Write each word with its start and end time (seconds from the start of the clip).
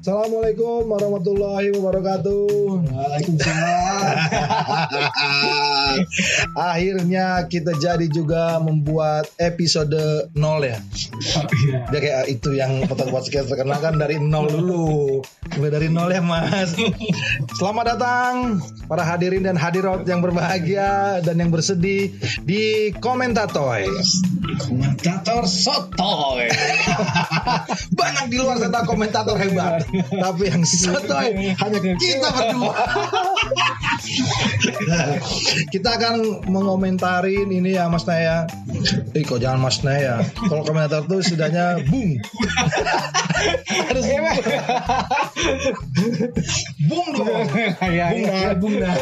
Assalamualaikum 0.00 0.88
warahmatullahi 0.96 1.76
wabarakatuh. 1.76 2.48
Waalaikumsalam. 2.88 4.16
Akhirnya 6.56 7.44
kita 7.44 7.76
jadi 7.76 8.08
juga 8.08 8.56
membuat 8.64 9.28
episode 9.36 9.92
0 10.32 10.40
ya. 10.64 10.80
Dia 11.92 12.00
kayak 12.00 12.32
itu 12.32 12.56
yang 12.56 12.88
podcast 12.88 13.52
terkenal 13.52 13.76
kan 13.76 14.00
dari 14.00 14.16
nol 14.16 14.48
dulu. 14.48 15.20
Mulai 15.58 15.70
dari 15.70 15.88
nol 15.90 16.10
ya 16.14 16.22
mas. 16.22 16.78
Selamat 17.58 17.96
datang 17.96 18.62
para 18.86 19.02
hadirin 19.02 19.42
dan 19.42 19.58
hadirat 19.58 20.06
yang 20.06 20.22
berbahagia 20.22 21.18
dan 21.26 21.42
yang 21.42 21.50
bersedih 21.50 22.14
di 22.46 22.94
Komentator. 23.02 23.82
Komentator 24.62 25.46
sotoy. 25.50 26.46
Banyak 27.98 28.26
di 28.30 28.36
luar 28.38 28.62
sana 28.62 28.86
komentator 28.86 29.34
hebat. 29.38 29.82
Tapi 30.10 30.42
yang 30.46 30.62
sotoy 30.62 31.54
hanya 31.58 31.78
kita 31.98 32.28
berdua. 32.30 32.74
kita 35.74 35.88
akan 35.96 36.44
mengomentarin 36.50 37.48
ini 37.50 37.78
ya 37.78 37.86
Mas 37.86 38.04
Naya. 38.06 38.46
Eh 39.14 39.22
kok 39.22 39.38
jangan 39.38 39.60
Mas 39.62 39.82
Naya. 39.86 40.22
Kalau 40.34 40.62
komentator 40.66 41.06
tuh 41.06 41.20
setidaknya 41.22 41.82
bung. 41.86 42.18
Harus 43.88 44.04
bung 46.86 47.08
dong. 47.16 47.46
Iya, 47.90 48.06
Bung 48.12 48.22
iya. 48.22 48.30
Nay, 48.30 48.54
Bung 48.58 48.74
Nay. 48.78 48.98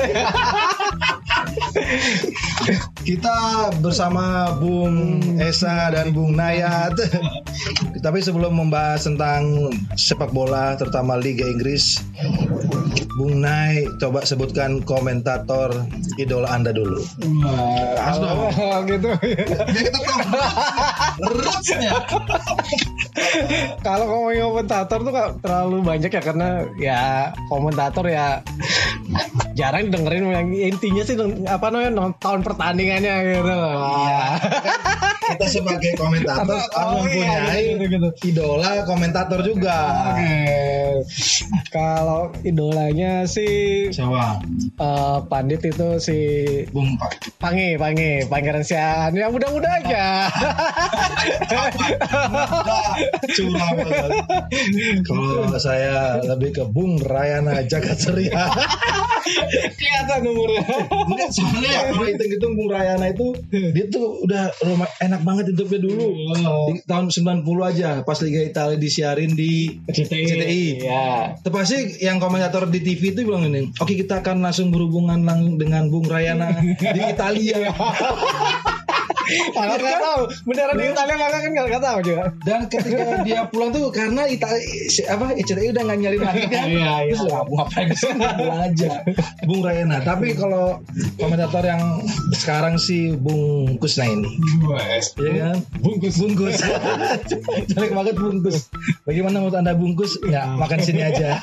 Kita 3.02 3.70
bersama 3.80 4.52
Bung 4.58 5.20
Esa 5.40 5.90
dan 5.92 6.12
Bung 6.12 6.36
Nayat. 6.36 6.94
Tapi 7.98 8.18
sebelum 8.22 8.54
membahas 8.54 9.09
tentang 9.09 9.73
sepak 9.98 10.30
bola, 10.30 10.78
terutama 10.78 11.18
Liga 11.18 11.46
Inggris, 11.48 11.98
Bung 13.18 13.42
Nay 13.42 13.88
coba 13.98 14.23
sebutkan 14.23 14.84
komentator 14.87 15.74
idola 16.20 16.54
Anda 16.54 16.70
dulu. 16.70 17.02
Dong. 17.18 18.38
Oh, 18.59 18.78
gitu. 18.87 19.10
Biar 19.18 19.82
kita 19.82 19.98
tahu 19.98 20.18
rootsnya. 21.34 21.93
Kalau 23.82 24.04
ngomongin 24.06 24.43
komentator 24.46 24.98
tuh 25.02 25.12
terlalu 25.43 25.76
banyak 25.82 26.10
ya 26.12 26.22
karena 26.22 26.48
ya 26.78 27.02
komentator 27.50 28.06
ya 28.06 28.43
jarang 29.59 29.90
dengerin 29.90 30.30
yang 30.30 30.48
intinya 30.54 31.02
sih 31.02 31.18
apa 31.49 31.66
namanya 31.73 31.93
nonton 31.96 32.45
pertandingannya 32.45 33.15
gitu. 33.32 33.57
Iya. 33.57 34.23
Kita 35.29 35.46
sebagai 35.46 35.93
komentator 35.95 36.60
Oh, 36.79 37.04
iya, 37.04 37.52
gitu, 37.59 37.84
gitu. 37.87 38.09
idola 38.24 38.84
komentator 38.84 39.40
juga. 39.45 39.76
Oke. 40.15 40.37
Kalau 41.68 42.32
idolanya 42.43 43.23
sih 43.24 43.88
Siapa? 43.93 44.40
eh, 44.74 45.18
Pandit 45.29 45.62
itu 45.62 45.88
si 46.01 46.18
Bung 46.73 46.96
Pak. 46.96 47.38
Pangi, 47.38 47.76
Pangi, 47.76 48.24
Pangeran 48.26 48.65
Sian 48.65 49.12
yang 49.12 49.30
muda-muda 49.30 49.68
aja. 49.79 50.26
curang. 53.29 53.76
Kalau 55.04 55.59
saya 55.59 56.18
lebih 56.24 56.51
ke 56.54 56.65
Bung 56.66 56.99
Rayana 56.99 57.62
Jagat 57.65 57.99
Ceria. 57.99 58.49
Kelihatan 59.76 60.21
umurnya. 60.24 60.65
Enggak, 60.88 61.29
soalnya 61.30 61.68
ya 61.68 61.80
kalau 61.93 62.06
hitung-hitung 62.06 62.52
Bung 62.56 62.71
Rayana 62.71 63.06
itu 63.12 63.26
dia 63.51 63.84
tuh 63.88 64.25
udah 64.25 64.50
rumah 64.65 64.88
enak 65.19 65.27
banget 65.27 65.44
hidupnya 65.50 65.81
dulu. 65.83 66.06
Di 66.71 66.87
tahun 66.87 67.11
90 67.11 67.43
aja 67.75 67.91
pas 68.06 68.19
Liga 68.22 68.41
Italia 68.47 68.78
disiarin 68.78 69.34
di 69.34 69.83
CTI. 69.91 70.25
CTI. 70.31 70.65
Ya. 70.78 71.34
Itu 71.34 71.50
pasti 71.50 71.99
yang 71.99 72.22
komentator 72.22 72.71
di 72.71 72.79
TV 72.79 73.11
itu 73.11 73.27
bilang 73.27 73.51
ini, 73.51 73.75
oke 73.75 73.91
kita 73.99 74.23
akan 74.23 74.47
langsung 74.47 74.71
berhubungan 74.71 75.27
lang 75.27 75.59
dengan 75.59 75.91
Bung 75.91 76.07
Rayana 76.07 76.55
di 76.62 77.01
Italia. 77.03 77.59
Kalau 79.28 79.77
nggak 79.77 80.00
tahu, 80.00 80.21
beneran 80.49 80.75
di 80.81 80.84
Italia 80.89 81.16
maka 81.21 81.39
kan 81.44 81.50
nggak 81.53 81.84
tahu 81.84 81.99
juga. 82.05 82.25
Dan 82.43 82.61
ketika 82.72 83.05
dia 83.22 83.41
pulang 83.53 83.71
tuh 83.71 83.93
karena 83.93 84.25
Italia 84.25 84.61
apa 85.09 85.37
CTI 85.37 85.69
udah 85.77 85.83
nggak 85.84 85.99
nyari 86.00 86.19
lagi 86.19 86.44
kan. 86.49 86.66
Iya, 86.69 86.93
iya. 87.09 87.12
Terus 87.12 87.22
ngapain 87.28 87.89
sih 87.93 88.12
pulang 88.16 88.61
aja. 88.72 88.91
Bung 89.44 89.61
Rayana. 89.61 90.00
Tapi 90.00 90.33
kalau 90.33 90.81
komentator 91.21 91.65
yang 91.65 92.00
sekarang 92.33 92.81
sih 92.81 93.12
Bung 93.16 93.77
Kusna 93.77 94.09
ini. 94.09 94.33
Iya 95.21 95.53
kan? 95.53 95.59
Bungkus 95.81 96.16
bungkus. 96.16 96.56
Jelek 97.71 97.93
banget 97.93 98.16
bungkus. 98.16 98.72
Bagaimana 99.05 99.45
menurut 99.45 99.56
anda 99.56 99.77
bungkus? 99.77 100.16
Ya 100.25 100.49
makan 100.56 100.81
sini 100.81 101.05
aja. 101.05 101.37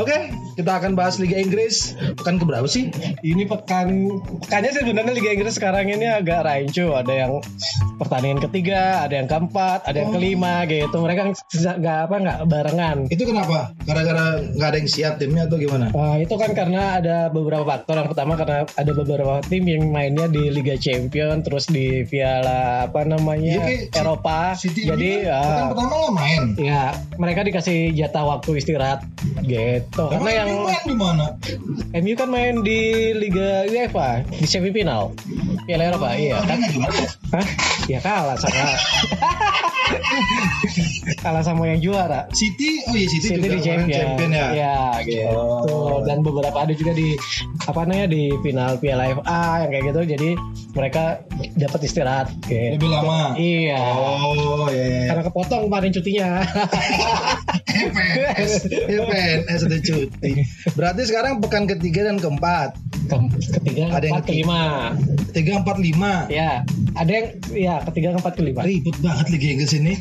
Oke, 0.00 0.16
kita 0.62 0.78
akan 0.78 0.94
bahas 0.94 1.18
Liga 1.18 1.42
Inggris. 1.42 1.98
Pekan 2.14 2.38
keberapa 2.38 2.70
sih? 2.70 2.94
Ini 3.26 3.50
pekan 3.50 4.22
pekannya 4.46 4.70
sebenarnya 4.70 5.12
Liga 5.18 5.34
Inggris 5.34 5.58
sekarang 5.58 5.90
ini 5.90 6.06
agak 6.06 6.46
rancu. 6.46 6.94
Ada 6.94 7.26
yang 7.26 7.42
pertandingan 7.98 8.38
ketiga, 8.46 9.02
ada 9.02 9.18
yang 9.18 9.26
keempat, 9.26 9.82
ada 9.90 10.06
yang 10.06 10.14
kelima 10.14 10.62
gitu. 10.70 11.02
Mereka 11.02 11.34
nggak 11.34 11.98
apa 12.06 12.14
nggak 12.14 12.38
barengan. 12.46 12.96
Itu 13.10 13.26
kenapa? 13.26 13.74
Gara-gara 13.82 14.38
nggak 14.38 14.68
ada 14.70 14.78
yang 14.78 14.90
siap 14.90 15.18
timnya 15.18 15.50
atau 15.50 15.58
gimana? 15.58 15.90
Wah, 15.90 16.14
itu 16.22 16.34
kan 16.38 16.54
karena 16.54 17.02
ada 17.02 17.26
beberapa 17.34 17.66
faktor. 17.66 17.98
Yang 17.98 18.08
pertama 18.14 18.32
karena 18.38 18.62
ada 18.78 18.92
beberapa 18.94 19.34
tim 19.50 19.66
yang 19.66 19.90
mainnya 19.90 20.30
di 20.30 20.46
Liga 20.46 20.78
Champion, 20.78 21.42
terus 21.42 21.66
di 21.66 22.06
Piala 22.06 22.86
apa 22.86 23.02
namanya 23.02 23.66
kayak 23.66 23.98
Eropa. 23.98 24.54
City 24.54 24.86
Jadi 24.86 25.26
ya, 25.26 25.42
pekan 25.42 25.66
pertama 25.74 25.94
nggak 25.98 26.14
main. 26.14 26.42
ya 26.54 26.94
mereka 27.18 27.42
dikasih 27.42 27.90
jatah 27.98 28.22
waktu 28.22 28.62
istirahat 28.62 29.02
gitu. 29.42 30.04
Karena 30.06 30.30
yang 30.44 30.51
ini 30.52 30.60
main 30.62 30.82
di 30.84 30.94
mana? 30.94 31.26
MU 31.94 32.14
kan 32.14 32.28
main 32.28 32.54
di 32.60 32.78
Liga 33.12 33.64
UEFA 33.66 34.22
di 34.28 34.44
semifinal 34.44 35.16
Piala 35.64 35.88
Eropa. 35.88 36.12
Iya 36.12 36.36
Oh, 36.36 36.44
kan? 36.44 36.58
nggak 36.58 36.72
juara. 36.72 37.04
Hah? 37.32 37.46
Ya 37.86 37.98
kalah 37.98 38.36
sama 38.36 38.62
kalah 41.18 41.42
sama 41.42 41.64
yang 41.66 41.80
juara. 41.80 42.28
City, 42.30 42.80
oh 42.86 42.94
iya 42.94 43.08
City, 43.08 43.26
City 43.28 43.36
juga 43.36 43.48
di 43.48 43.58
kemarin 43.58 43.64
champion. 43.64 44.00
champion 44.16 44.30
ya. 44.32 44.48
Ya, 44.52 44.76
gitu. 45.02 45.32
Oh. 45.32 45.98
Dan 46.02 46.20
beberapa 46.22 46.58
ada 46.58 46.72
juga 46.72 46.92
di 46.92 47.14
apa 47.62 47.80
namanya 47.82 48.06
di 48.08 48.22
final 48.40 48.76
Piala 48.78 49.04
FA 49.14 49.42
yang 49.62 49.70
kayak 49.70 49.84
gitu. 49.88 50.00
Jadi 50.08 50.30
mereka 50.72 51.02
dapat 51.54 51.80
istirahat 51.82 52.26
gitu. 52.44 52.76
Lebih 52.76 52.88
lama. 52.90 53.34
Iya. 53.34 53.80
Oh 53.80 54.66
iya. 54.68 54.84
iya. 54.84 55.02
Karena 55.08 55.22
kepotong 55.24 55.60
kemarin 55.66 55.90
cutinya. 55.92 56.30
PNS, 57.72 58.52
PNS 58.68 59.60
ada 59.66 59.78
cuti. 59.80 60.31
Berarti 60.72 61.02
sekarang 61.04 61.38
pekan 61.38 61.64
ketiga 61.66 62.04
dan 62.04 62.16
keempat, 62.16 62.76
Ke- 63.02 63.18
ketiga, 63.58 63.92
Ada 63.92 64.04
yang 64.04 64.14
keempat, 64.16 64.24
kelima. 64.26 64.62
tiga 65.30 65.52
empat 65.58 65.76
lima. 65.76 66.12
Ya, 66.28 66.62
ada 66.94 67.10
yang 67.10 67.26
ya 67.50 67.74
ketiga, 67.88 68.14
keempat, 68.14 68.34
kelima. 68.34 68.60
Ribut 68.62 68.96
banget 68.98 69.26
Liga 69.28 69.48
Inggris 69.50 69.72
ini. 69.72 69.94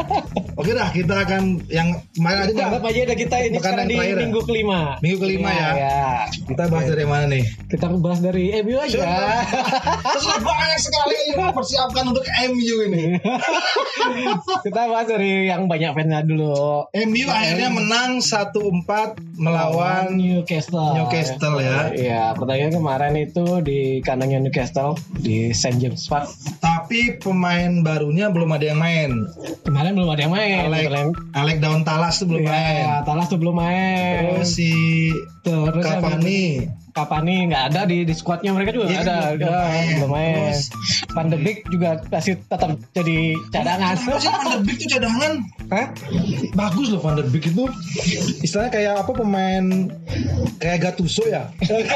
Oke 0.60 0.72
dah, 0.72 0.88
kita 0.88 1.14
akan 1.22 1.42
yang 1.68 1.88
kemarin 2.12 2.38
ada 2.40 2.52
Anggap 2.58 2.84
aja 2.84 3.00
ada 3.04 3.14
kita 3.14 3.36
ini 3.38 3.54
Pekan 3.54 3.62
sekarang 3.62 3.78
yang 3.78 3.88
di 3.88 3.94
terakhir 3.94 4.10
ya? 4.10 4.22
minggu 4.24 4.40
kelima. 4.42 4.78
Minggu 4.98 5.18
kelima 5.18 5.48
Iya, 5.48 5.60
ya. 5.60 5.70
ya. 5.76 6.02
Kita 6.44 6.62
bahas 6.66 6.86
dari 6.88 7.06
mana 7.06 7.24
nih? 7.28 7.44
Kita 7.68 7.86
bahas 7.94 8.18
dari 8.18 8.44
MU 8.58 8.76
aja. 8.76 8.98
Terus 10.02 10.24
banyak 10.48 10.80
sekali 10.80 11.16
yang 11.28 11.38
mempersiapkan 11.44 12.04
untuk 12.06 12.24
MU 12.48 12.76
ini. 12.88 13.04
kita 14.66 14.80
bahas 14.88 15.06
dari 15.06 15.46
yang 15.46 15.66
banyak 15.66 15.90
fansnya 15.92 16.22
dulu. 16.22 16.88
MU 16.90 17.26
akhirnya 17.28 17.68
menang 17.70 18.18
1-4 18.18 18.56
melawan 19.36 19.67
Newcastle. 20.08 20.94
Newcastle 20.94 21.56
ya. 21.58 21.78
Iya, 21.90 22.22
pertandingan 22.32 22.74
kemarin 22.76 23.14
itu 23.16 23.44
di 23.60 24.00
kandangnya 24.00 24.40
Newcastle 24.40 24.96
di 25.14 25.50
St 25.50 25.76
James 25.76 26.06
Park. 26.06 26.28
Tapi 26.58 27.18
pemain 27.18 27.82
barunya 27.82 28.28
belum 28.28 28.48
ada 28.50 28.64
yang 28.66 28.80
main. 28.80 29.10
Kemarin 29.62 29.92
belum 29.94 30.08
ada 30.08 30.20
yang 30.24 30.34
main. 30.34 30.66
Alek, 30.66 30.84
Kemarin- 30.88 31.16
Alek 31.32 31.56
Daun 31.58 31.82
Talas 31.82 32.14
tuh 32.16 32.26
belum 32.26 32.44
main. 32.44 32.76
Iya, 32.80 32.94
Talas 33.04 33.26
tuh 33.28 33.38
belum 33.38 33.56
main. 33.56 34.20
Terus 34.36 34.50
si 34.52 34.72
Terus 35.42 35.84
Cavani. 35.84 36.68
Cavani 36.98 37.46
nggak 37.46 37.62
ada 37.70 37.80
di 37.84 38.02
di 38.02 38.10
squadnya 38.10 38.50
mereka 38.50 38.74
juga 38.74 38.90
Iya, 38.90 38.98
nggak 38.98 39.06
ada. 39.06 39.22
belum- 39.32 39.46
Ya, 39.94 40.06
main. 40.10 40.54
belum 41.14 41.56
juga 41.68 41.88
masih 42.04 42.34
tetap 42.40 42.70
jadi 42.90 43.18
cadangan. 43.48 43.94
Beek 44.66 44.76
tuh 44.76 44.88
cadangan? 44.90 45.32
Hah? 45.68 45.86
Bagus 46.52 46.86
loh 46.90 47.00
Beek 47.24 47.46
itu. 47.46 47.64
Istilahnya 48.42 48.72
kayak 48.72 48.94
apa 48.98 49.12
pemain 49.14 49.64
kayak 50.58 50.78
Gattuso 50.82 51.22
ya. 51.24 51.46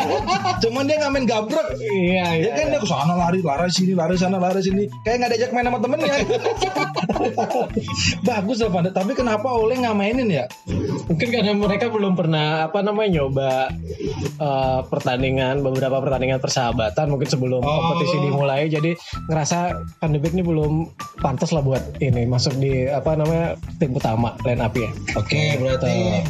Cuman 0.62 0.86
dia 0.86 0.96
nggak 0.96 1.10
main 1.10 1.26
gabrek. 1.26 1.66
Iya, 1.74 2.26
iya. 2.38 2.46
Ya 2.46 2.52
kan 2.54 2.66
dia 2.68 2.78
ke 2.78 2.86
sana 2.86 3.14
lari, 3.16 3.42
lari 3.42 3.66
sini, 3.68 3.92
lari 3.92 4.14
sana, 4.14 4.38
lari 4.38 4.60
sini. 4.60 4.86
Kayak 5.02 5.16
nggak 5.18 5.30
diajak 5.34 5.50
main 5.50 5.66
sama 5.66 5.78
temennya. 5.80 6.14
Bagus 8.22 8.56
loh 8.60 8.70
Van 8.70 8.84
der. 8.84 8.92
Tapi 8.92 9.12
kenapa 9.12 9.48
Oleh 9.52 9.78
nggak 9.78 9.96
mainin 9.96 10.28
ya? 10.28 10.44
Mungkin 11.08 11.28
karena 11.28 11.52
mereka 11.52 11.88
belum 11.88 12.14
pernah 12.14 12.66
apa 12.66 12.80
namanya 12.80 13.20
nyoba 13.20 13.70
eh, 14.38 14.78
pertandingan 14.92 15.64
beberapa 15.64 16.04
pertandingan 16.04 16.36
persahabatan 16.36 17.08
mungkin 17.08 17.24
sebelum 17.24 17.64
Oh. 17.64 17.96
kompetisi 17.96 18.20
dimulai 18.20 18.68
jadi 18.68 18.92
ngerasa 19.32 19.80
Beek 20.22 20.36
ini 20.36 20.44
belum 20.44 20.92
pantas 21.24 21.50
lah 21.56 21.64
buat 21.64 21.80
ini 21.98 22.28
masuk 22.28 22.52
di 22.60 22.84
apa 22.86 23.16
namanya 23.16 23.56
tim 23.80 23.96
utama 23.96 24.36
line 24.44 24.60
up 24.60 24.76
ya. 24.76 24.92
Oke, 25.16 25.56
berarti 25.56 26.22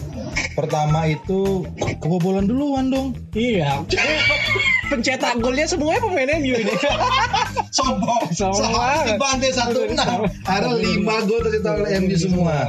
pertama 0.55 1.11
itu 1.11 1.67
kebobolan 2.01 2.47
duluan 2.47 2.89
dong. 2.89 3.13
Iya. 3.35 3.83
Pencetak 4.93 5.41
golnya 5.41 5.65
semuanya 5.65 6.05
pemain 6.05 6.29
MU 6.37 6.53
ini. 6.53 6.75
Sombong. 7.73 8.29
Sombong 8.37 8.77
banget. 8.77 9.17
Dibantai 9.17 9.51
satu 9.57 9.89
enam. 9.89 10.29
Ada 10.45 10.77
lima 10.77 11.25
gol 11.25 11.41
tercetak 11.49 11.81
oleh 11.81 11.97
MU 12.05 12.13
semua. 12.13 12.69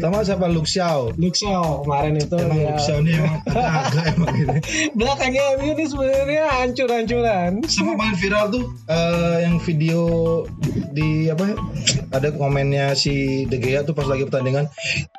Sama 0.00 0.24
siapa 0.24 0.48
Luxiao. 0.48 1.12
Luxo 1.20 1.84
kemarin 1.84 2.16
itu 2.16 2.32
Emang 2.40 2.64
ya. 2.64 2.72
Luxiao 2.72 3.04
ini 3.04 3.12
emang 3.12 3.36
agak 3.84 4.04
emang 4.16 4.32
gitu. 4.40 4.56
belakangnya 4.96 5.44
MU 5.60 5.68
ini 5.76 5.84
sebenarnya 5.84 6.44
hancur-hancuran. 6.48 7.50
Sama 7.68 7.92
main 7.92 8.16
viral 8.16 8.48
tuh 8.48 8.64
eh, 8.88 9.44
yang 9.44 9.60
video 9.60 10.00
di 10.96 11.28
apa 11.28 11.60
ada 12.16 12.32
komennya 12.32 12.96
si 12.96 13.44
De 13.52 13.60
Gea 13.60 13.84
tuh 13.84 13.92
pas 13.92 14.08
lagi 14.08 14.24
pertandingan. 14.24 14.64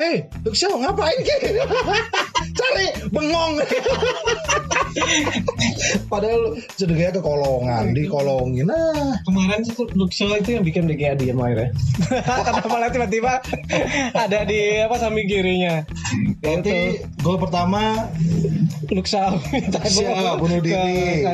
Hei, 0.01 0.25
Luxiao 0.41 0.73
ngapain 0.73 1.21
kayak 1.21 1.69
Cari 2.57 2.87
bengong. 3.11 3.61
Padahal 6.11 6.30
si 6.75 6.83
De 6.87 6.95
Gea 6.97 7.11
kekolongan, 7.13 7.93
dikolongin. 7.95 8.67
Nah, 8.67 9.19
Kemarin 9.27 9.63
itu 9.63 9.85
Luxo 9.95 10.27
itu 10.37 10.59
yang 10.59 10.63
bikin 10.65 10.87
De 10.87 10.95
Gea 10.95 11.15
diem 11.15 11.37
akhirnya. 11.37 11.71
Kenapa 12.47 12.67
malah 12.67 12.89
tiba-tiba 12.91 13.43
ada 14.15 14.39
di 14.45 14.81
apa 14.81 14.95
samping 14.97 15.27
kirinya. 15.27 15.83
berarti 16.41 17.05
gol 17.23 17.37
pertama 17.39 18.09
Luxo 18.91 19.39
minta 19.53 20.35
bunuh 20.35 20.59
diri. 20.59 21.23
Ke, 21.23 21.33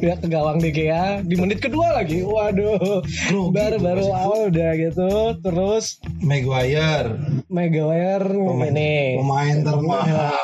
ke, 0.00 0.14
ke 0.22 0.26
gawang 0.26 0.58
De 0.58 0.70
Gea 0.74 1.22
di 1.22 1.34
menit 1.38 1.62
kedua 1.62 1.94
lagi. 2.02 2.24
Waduh. 2.24 3.04
Grogi 3.30 3.54
baru 3.54 3.76
tuh 3.78 3.84
baru 3.84 4.02
pas 4.02 4.08
itu. 4.08 4.22
awal 4.24 4.40
udah 4.50 4.70
gitu. 4.74 5.10
Terus 5.44 5.84
Maguire 6.20 7.10
Maguire 7.46 8.30
ini 8.66 9.16
pemain 9.20 9.58
termahal. 9.62 10.34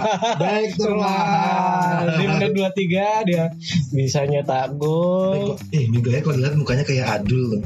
Baik 0.42 0.70
termahal. 0.76 2.04
di 2.16 2.24
menit 2.28 2.50
23 2.54 3.25
dia 3.26 3.50
bisa 3.90 4.22
nyetak 4.24 4.78
gol. 4.78 5.58
Eh, 5.74 5.90
Maguire 5.90 6.22
kalau 6.22 6.38
dilihat 6.38 6.54
mukanya 6.54 6.84
kayak 6.86 7.20
Adul. 7.20 7.60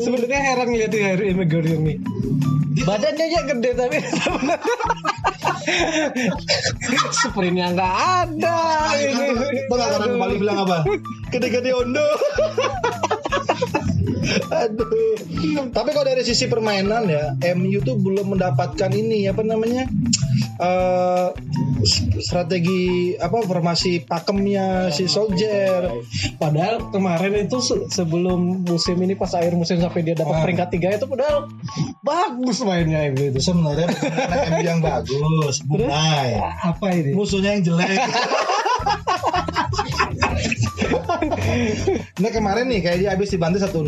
Sebenarnya 0.00 0.40
heran 0.40 0.68
ngeliatin 0.72 1.02
Harry 1.04 1.34
Maguire 1.34 1.76
nih. 1.78 1.98
Badannya 2.86 3.24
aja 3.24 3.40
gede 3.50 3.70
tapi 3.72 3.98
sprintnya 7.18 7.72
nggak 7.72 7.94
ada. 8.22 8.58
ini. 8.94 9.64
Tahu 9.66 9.74
nggak 9.74 9.90
orang 9.96 10.12
Bali 10.20 10.36
bilang 10.38 10.58
apa? 10.68 10.84
Gede-gede 11.32 11.72
ondo. 11.72 12.06
Aduh. 14.48 15.16
Tapi 15.70 15.88
kalau 15.90 16.04
dari 16.04 16.22
sisi 16.22 16.46
permainan 16.46 17.06
ya, 17.06 17.24
MU 17.52 17.78
tuh 17.80 17.96
belum 17.96 18.34
mendapatkan 18.34 18.90
ini 18.90 19.26
apa 19.26 19.42
namanya? 19.42 19.86
eh 20.56 21.28
strategi 22.16 23.12
apa 23.14 23.44
formasi 23.44 24.00
pakemnya 24.02 24.88
si 24.88 25.04
Solskjaer. 25.04 25.92
Padahal 26.36 26.88
kemarin 26.88 27.44
itu 27.44 27.60
se- 27.60 27.84
sebelum 27.86 28.64
musim 28.64 28.96
ini 28.98 29.12
pas 29.12 29.28
akhir 29.30 29.52
musim 29.52 29.76
sampai 29.76 30.00
dia 30.00 30.16
dapat 30.16 30.32
Ah. 30.32 30.42
peringkat 30.42 30.68
tiga 30.72 30.88
itu 30.90 31.04
padahal 31.04 31.52
bagus 32.00 32.64
mainnya 32.64 33.04
MU 33.12 33.28
itu. 33.28 33.38
Sebenarnya 33.38 33.88
MU 34.48 34.62
yang 34.64 34.80
bagus, 34.80 35.60
Bunai. 35.60 36.40
Apa 36.40 36.86
ini? 36.90 37.12
Musuhnya 37.12 37.52
yang 37.52 37.62
jelek. 37.62 37.92
Nah 42.22 42.30
kemarin 42.30 42.66
nih 42.70 42.80
kayak 42.82 42.98
dia 43.02 43.10
habis 43.12 43.30
dibantai 43.32 43.60
1-6 43.62 43.86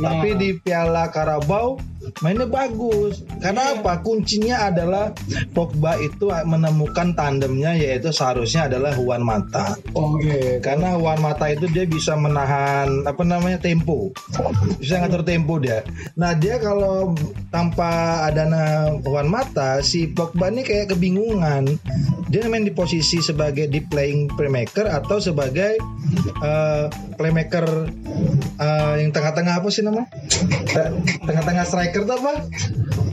Tapi 0.00 0.28
di 0.36 0.48
Piala 0.60 1.08
Karabau 1.10 1.80
mainnya 2.20 2.46
bagus. 2.48 3.22
Karena 3.40 3.78
apa? 3.78 4.00
Kuncinya 4.02 4.70
adalah 4.70 5.12
Pogba 5.52 5.98
itu 6.00 6.28
menemukan 6.30 7.12
tandemnya 7.16 7.76
yaitu 7.76 8.10
seharusnya 8.10 8.70
adalah 8.70 8.92
Juan 8.96 9.22
Mata. 9.22 9.78
Oke. 9.96 10.58
karena 10.60 10.96
Juan 10.98 11.20
Mata 11.20 11.48
itu 11.50 11.68
dia 11.70 11.84
bisa 11.84 12.16
menahan 12.16 13.04
apa 13.04 13.22
namanya 13.22 13.60
tempo. 13.60 14.10
Bisa 14.80 15.00
ngatur 15.00 15.22
tempo 15.26 15.58
dia. 15.60 15.82
Nah 16.18 16.34
dia 16.36 16.58
kalau 16.60 17.14
tanpa 17.50 18.22
adanya 18.26 18.92
Juan 19.02 19.28
Mata 19.30 19.80
si 19.80 20.10
Pogba 20.10 20.50
ini 20.50 20.66
kayak 20.66 20.96
kebingungan. 20.96 21.78
Dia 22.26 22.50
main 22.50 22.66
di 22.66 22.74
posisi 22.74 23.22
sebagai 23.22 23.70
di 23.70 23.78
playing 23.78 24.34
playmaker 24.34 24.90
atau 24.90 25.22
sebagai 25.22 25.78
eh, 26.42 26.84
playmaker 27.14 27.86
eh, 28.58 28.94
yang 28.98 29.14
tengah-tengah 29.14 29.62
apa 29.62 29.68
sih 29.70 29.86
nama? 29.86 30.10
Te- 30.66 30.92
tengah-tengah 31.22 31.64
striker 31.64 31.95
tuh 32.04 32.14
apa 32.20 32.32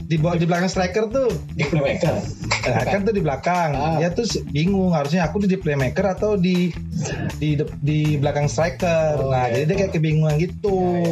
di 0.04 0.16
di 0.20 0.44
belakang 0.44 0.68
striker 0.68 1.08
tuh 1.08 1.32
Di 1.56 1.64
playmaker. 1.64 2.20
Nah, 2.64 2.84
kan 2.84 3.04
tuh 3.04 3.14
di 3.16 3.22
belakang. 3.24 3.70
Ah. 3.72 3.96
Dia 4.00 4.12
tuh 4.12 4.24
bingung 4.52 4.92
harusnya 4.92 5.24
aku 5.28 5.44
tuh 5.44 5.48
di 5.48 5.56
playmaker 5.56 6.04
atau 6.04 6.36
di 6.36 6.72
di 7.40 7.56
di 7.80 8.20
belakang 8.20 8.48
striker. 8.48 9.20
Oh, 9.20 9.32
nah, 9.32 9.48
iya. 9.48 9.64
jadi 9.64 9.64
dia 9.64 9.76
kayak 9.84 9.92
kebingungan 9.96 10.36
gitu. 10.40 11.04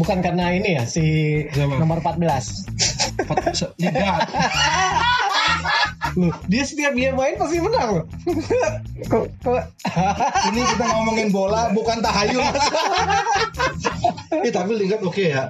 Bukan 0.00 0.20
karena 0.20 0.52
ini 0.52 0.76
ya 0.80 0.84
si 0.84 1.04
Siapa? 1.52 1.80
nomor 1.80 2.00
14. 2.04 2.20
Liga. 3.80 4.12
Loh, 6.18 6.34
dia 6.44 6.62
setiap 6.62 6.92
dia 6.92 7.14
main 7.14 7.38
pasti 7.38 7.62
menang 7.62 7.88
loh. 7.94 8.04
kok 9.12 9.30
kok 9.38 9.62
Ini 10.50 10.60
kita 10.66 10.84
ngomongin 10.88 11.28
bola 11.30 11.70
bukan 11.70 12.02
tahayul. 12.02 12.42
eh, 14.42 14.50
tapi 14.50 14.70
Lingard 14.74 15.02
oke 15.02 15.22
ya. 15.22 15.48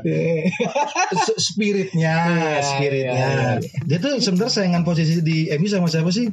S- 1.11 1.37
Spiritnya, 1.51 2.15
Iya, 2.29 2.61
spiritnya. 2.63 3.15
iya, 3.17 3.51
Dia 3.85 3.99
tuh 3.99 4.19
sebenarnya 4.19 4.53
saingan 4.53 4.83
posisi 4.83 5.21
di 5.21 5.49
MU 5.51 5.67
sama 5.67 5.89
siapa 5.89 6.11
sih? 6.11 6.29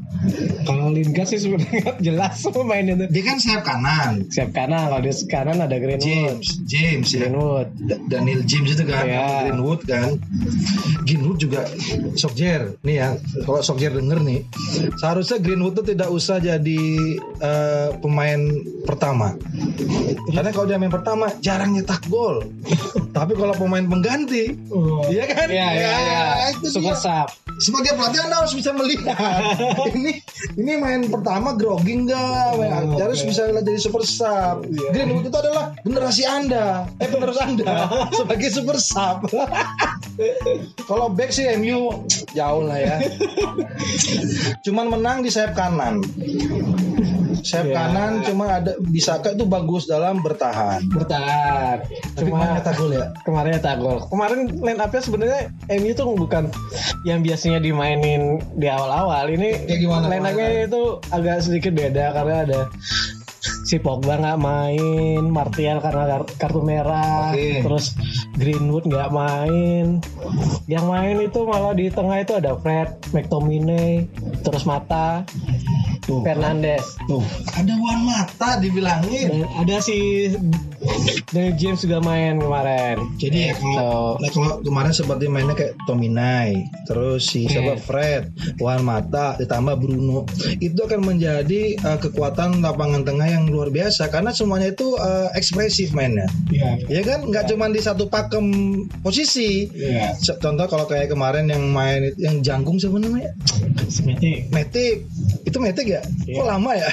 Kalau 0.64 0.92
Lingard 0.92 1.28
sih 1.28 1.40
sebenarnya 1.40 1.96
jelas 2.06 2.36
mainnya 2.60 2.96
tuh. 2.98 3.08
Dia 3.08 3.24
kan 3.24 3.38
sayap 3.38 3.64
kanan. 3.64 4.28
Siap 4.28 4.52
kanan, 4.52 4.90
kalau 4.90 5.00
di 5.00 5.12
kanan 5.26 5.58
ada 5.60 5.78
Greenwood. 5.78 6.04
James, 6.04 6.48
James 6.66 7.08
ya. 7.10 7.20
Greenwood. 7.26 7.68
Da- 7.81 8.02
Daniel 8.10 8.42
James 8.44 8.70
itu 8.70 8.84
kan 8.84 9.04
Iya. 9.06 9.16
sama 9.16 9.40
Greenwood 9.46 9.81
kan 9.86 10.10
Greenwood 11.04 11.38
juga 11.38 11.62
Sokjer 12.16 12.80
nih 12.81 12.96
ya 12.98 13.08
kalau 13.44 13.62
Sokjer 13.62 13.92
denger 13.94 14.20
nih. 14.25 14.42
Seharusnya 14.98 15.38
Greenwood 15.38 15.78
tuh 15.78 15.85
tidak 15.85 16.09
usah 16.09 16.38
jadi 16.38 16.81
eh, 17.40 17.90
pemain 18.02 18.42
pertama. 18.83 19.38
Karena 20.28 20.50
kalau 20.50 20.66
dia 20.66 20.76
main 20.76 20.90
pertama 20.90 21.30
jarang 21.40 21.71
nyetak 21.71 22.02
gol. 22.09 22.42
Tapi 23.18 23.31
kalau 23.31 23.56
pemain 23.56 23.85
pengganti 23.85 24.57
Iya 25.07 25.23
kan? 25.30 25.47
Iya, 25.47 25.68
iya, 25.71 25.85
Ya, 25.85 25.95
iya. 25.95 26.23
itu 26.52 26.68
Super 26.73 26.97
sub. 26.97 27.30
sebagai 27.56 27.95
pelatih 27.95 28.19
anda 28.19 28.44
harus 28.44 28.52
bisa 28.52 28.76
melihat. 28.76 29.16
Ini 29.95 30.11
ini 30.57 30.73
main 30.76 31.07
pertama 31.07 31.56
grogi 31.56 31.95
enggak 31.95 32.52
Oh, 32.52 33.00
harus 33.00 33.23
bisa 33.23 33.47
jadi 33.47 33.80
super 33.80 34.04
sub 34.04 34.68
Iya. 34.68 34.90
Greenwood 34.92 35.30
itu 35.30 35.38
adalah 35.38 35.71
generasi 35.81 36.23
anda. 36.26 36.83
Eh 37.00 37.07
penerus 37.07 37.40
anda. 37.40 37.88
Sebagai 38.18 38.50
super 38.52 38.76
sub 38.76 39.30
kalau 40.88 41.11
back 41.11 41.28
sih 41.28 41.44
MU 41.59 41.92
jauh 42.31 42.64
lah 42.64 42.80
ya 42.80 42.95
cuman 44.62 44.86
menang 44.92 45.18
di 45.22 45.30
sayap 45.30 45.54
kanan 45.54 46.02
sayap 47.45 47.68
Iya. 47.69 47.76
kanan 47.78 48.12
cuma 48.26 48.45
ada 48.57 48.74
Bisaka 48.90 49.38
itu 49.38 49.45
bagus 49.45 49.86
dalam 49.86 50.24
bertahan 50.26 50.81
Bertahan. 50.90 51.78
tapi 52.18 52.30
Cuma 52.31 52.42
kemarin 52.42 52.54
nyetak 52.57 52.76
gol 52.76 52.92
ya 52.92 53.06
kemarin 53.22 53.50
nyetak 53.54 53.76
gol. 53.78 53.98
Kemarin 54.10 54.40
line 54.66 54.81
up-nya 54.81 55.02
sebenarnya 55.04 55.42
MU 55.78 55.92
tuh 55.94 56.07
bukan 56.18 56.44
yang 57.06 57.22
biasanya 57.22 57.62
dimainin 57.62 58.42
di 58.57 58.66
awal-awal. 58.66 59.30
Ini 59.30 59.68
Kayak 59.68 59.80
gimana 59.84 60.06
line 60.10 60.26
up-nya 60.26 60.48
itu 60.66 60.81
agak 61.14 61.36
sedikit 61.45 61.72
beda 61.76 62.06
karena 62.18 62.36
ada 62.50 62.60
si 63.66 63.78
Pogba 63.78 64.18
nggak 64.18 64.40
main, 64.42 65.23
Martial 65.30 65.80
karena 65.81 66.04
kar- 66.06 66.33
kartu 66.37 66.61
merah, 66.61 67.31
Oke. 67.31 67.61
terus 67.61 67.94
Greenwood 68.35 68.90
nggak 68.90 69.09
main. 69.14 70.02
Yang 70.66 70.85
main 70.85 71.18
itu 71.21 71.40
malah 71.45 71.73
di 71.73 71.87
tengah 71.90 72.21
itu 72.21 72.33
ada 72.37 72.57
Fred, 72.57 72.97
McTominay, 73.14 74.06
terus 74.42 74.66
Mata. 74.66 75.23
Tuh. 76.06 76.21
Fernandes. 76.21 76.85
Tuh, 77.09 77.26
ada 77.57 77.74
Wan 77.81 78.06
Mata 78.06 78.62
dibilangin. 78.62 79.26
Dan 79.26 79.44
ada 79.57 79.81
si 79.81 80.30
Daniel 81.33 81.57
James 81.57 81.81
juga 81.81 81.97
main 82.00 82.38
kemarin. 82.38 83.02
Jadi 83.18 83.50
ya 83.50 83.54
kalau, 83.57 84.21
nah, 84.21 84.30
kalau 84.30 84.62
kemarin 84.62 84.94
seperti 84.94 85.26
mainnya 85.26 85.57
kayak 85.57 85.74
Tominay, 85.90 86.62
terus 86.85 87.26
si 87.26 87.50
siapa 87.50 87.81
Fred, 87.81 88.30
Wan 88.62 88.85
Mata, 88.85 89.33
ditambah 89.42 89.81
Bruno, 89.81 90.30
itu 90.62 90.78
akan 90.78 91.02
menjadi 91.02 91.74
uh, 91.81 91.97
kekuatan 91.97 92.62
lapangan 92.62 93.02
tengah 93.02 93.26
yang 93.26 93.50
luar 93.50 93.74
biasa 93.74 94.14
karena 94.14 94.30
semuanya 94.30 94.71
itu 94.71 94.94
uh, 94.95 95.33
ekspresif 95.33 95.90
mainnya. 95.92 96.30
Iya. 96.54 96.85
Ya 96.85 97.02
kan, 97.02 97.26
nggak 97.26 97.50
cuma 97.50 97.66
di 97.74 97.81
satu 97.81 98.06
pakem 98.06 98.45
posisi. 99.02 99.68
Iya. 99.74 100.14
Se- 100.21 100.38
Contoh 100.38 100.69
kalau 100.69 100.85
kayak 100.85 101.09
kemarin 101.09 101.50
yang 101.50 101.74
main 101.74 102.14
yang 102.21 102.45
jangkung 102.45 102.78
siapa 102.78 103.02
namanya? 103.02 103.33
Seperti 103.90 104.52
Metik. 104.54 105.09
Itu 105.47 105.57
Metik 105.57 105.90
ya? 105.90 105.94
Iya. 106.25 106.35
Kok 106.42 106.47
lama 106.47 106.71
ya? 106.75 106.87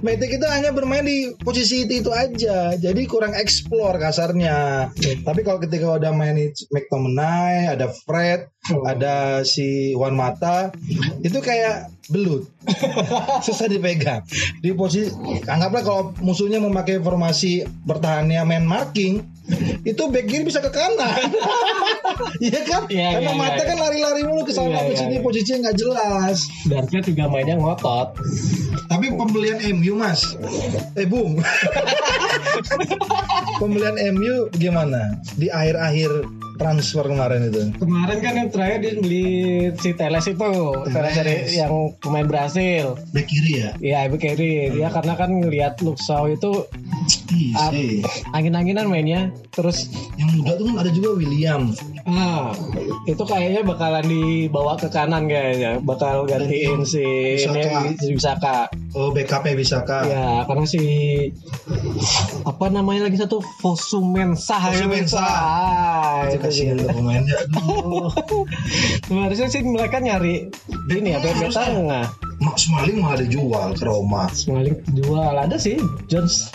Metik 0.00 0.40
itu 0.40 0.46
hanya 0.48 0.70
bermain 0.72 1.04
di 1.04 1.34
posisi 1.42 1.84
itu, 1.84 2.00
itu 2.00 2.10
aja. 2.14 2.74
Jadi 2.78 3.04
kurang 3.04 3.34
explore 3.36 4.00
kasarnya. 4.00 4.88
Tapi 5.26 5.40
kalau 5.44 5.60
ketika 5.60 5.98
udah 5.98 6.12
main 6.14 6.38
McTominay, 6.72 7.72
ada 7.76 7.90
Fred, 7.92 8.48
ada 8.84 9.42
si 9.44 9.92
Wan 9.96 10.16
Mata, 10.16 10.72
itu 11.20 11.38
kayak 11.40 11.92
belut. 12.08 12.48
Susah 13.46 13.68
dipegang. 13.68 14.24
Di 14.64 14.72
posisi 14.72 15.12
anggaplah 15.44 15.82
kalau 15.84 16.02
musuhnya 16.24 16.60
memakai 16.60 17.00
formasi 17.00 17.64
bertahannya 17.84 18.40
main 18.44 18.64
marking, 18.64 19.24
itu 19.82 20.02
back 20.12 20.26
kiri 20.28 20.44
bisa 20.44 20.60
ke 20.60 20.70
kanan. 20.72 21.32
Iya 22.42 22.60
kan? 22.66 22.82
Iya, 22.90 23.20
Karena 23.20 23.30
iya, 23.30 23.38
mata 23.38 23.62
iya. 23.62 23.68
kan 23.68 23.78
lari-lari 23.78 24.22
mulu 24.26 24.42
ke 24.42 24.50
sana 24.50 24.82
Iya, 24.82 24.90
ke 24.90 24.94
sini 24.98 25.16
posisinya 25.22 25.58
nggak 25.68 25.76
jelas. 25.78 26.38
Darknya 26.66 27.00
juga 27.04 27.24
mainnya 27.30 27.54
ngotot. 27.60 28.08
Tapi 28.90 29.06
pembelian 29.14 29.58
MU 29.78 29.94
mas, 29.94 30.34
eh 30.98 31.06
bung, 31.06 31.38
pembelian 33.62 33.96
MU 34.16 34.50
gimana 34.56 35.20
di 35.36 35.46
akhir-akhir 35.52 36.10
transfer 36.58 37.06
kemarin 37.06 37.48
itu? 37.48 37.62
Kemarin 37.78 38.18
kan 38.18 38.32
yang 38.34 38.48
terakhir 38.50 38.78
dia 38.82 38.92
beli 38.98 39.26
si 39.78 39.94
Teles 39.94 40.26
itu, 40.26 40.52
Teles 40.90 41.14
dari 41.14 41.34
yang 41.54 41.94
pemain 42.02 42.26
Brasil. 42.26 42.98
Back 43.14 43.26
kiri 43.30 43.52
ya? 43.64 43.70
Iya, 43.78 43.98
Ibu 44.10 44.16
Kerry. 44.18 44.74
Dia 44.74 44.90
karena 44.90 45.14
kan 45.14 45.30
ngelihat 45.30 45.78
Luxau 45.80 46.26
itu 46.26 46.66
ah, 47.56 47.70
angin-anginan 48.34 48.90
mainnya. 48.90 49.30
Terus 49.54 49.86
Yang 50.18 50.42
muda 50.42 50.52
tuh 50.58 50.64
kan 50.68 50.76
ada 50.82 50.90
juga 50.90 51.08
William. 51.16 51.62
ah 52.08 52.52
itu 53.04 53.22
kayaknya 53.22 53.62
bakalan 53.64 54.04
dibawa 54.08 54.74
ke 54.80 54.88
kanan 54.88 55.28
kayaknya, 55.28 55.78
bakal 55.84 56.24
gantiin 56.24 56.82
si 56.82 57.04
Bisaka. 57.38 57.80
Bisaka. 58.00 58.56
Oh 58.96 59.12
backupnya 59.12 59.52
bisa 59.52 59.84
kak. 59.84 60.08
Ya, 60.08 60.48
karena 60.48 60.64
si 60.64 60.80
apa 62.48 62.72
namanya 62.72 63.04
lagi 63.10 63.20
satu 63.20 63.44
Fosumensah 63.60 64.72
ya, 64.72 64.88
Fosu-Mensah. 64.88 65.28
Ah, 65.28 66.24
Itu 66.32 66.40
kasihan 66.40 66.80
tuh 66.80 66.88
pemainnya. 66.96 67.36
Harusnya 69.12 69.48
sih 69.52 69.60
mereka 69.60 70.00
nyari 70.00 70.48
ini 70.88 71.08
ya, 71.12 71.20
bek 71.20 71.52
tengah. 71.52 72.27
Mak 72.38 72.54
Smalling 72.54 72.98
malah 73.02 73.18
dijual 73.18 73.74
ke 73.74 73.82
Roma. 73.82 74.30
Smalling 74.30 74.78
jual 74.94 75.34
ada 75.34 75.58
sih 75.58 75.74
Jones. 76.06 76.54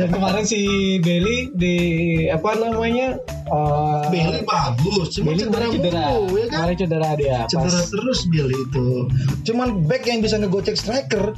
Dan 0.00 0.08
kemarin 0.14 0.44
si 0.48 0.60
Bailey 1.04 1.52
di 1.52 1.76
apa 2.32 2.56
namanya? 2.56 3.20
eh, 3.48 4.02
Bailey 4.12 4.42
bagus, 4.44 5.16
cuma 5.16 5.32
Bailey 5.32 5.44
cedera, 5.48 5.66
cedera. 5.72 6.04
mulu, 6.12 6.36
ya 6.36 6.46
kan? 6.48 6.58
Kemarin 6.62 6.76
cedera 6.76 7.10
dia. 7.16 7.38
Cedera 7.48 7.68
Pas 7.68 7.88
terus 7.88 8.20
Bailey 8.28 8.56
itu. 8.56 8.86
Cuman 9.44 9.68
back 9.88 10.02
yang 10.06 10.20
bisa 10.24 10.36
ngegocek 10.40 10.76
striker 10.76 11.32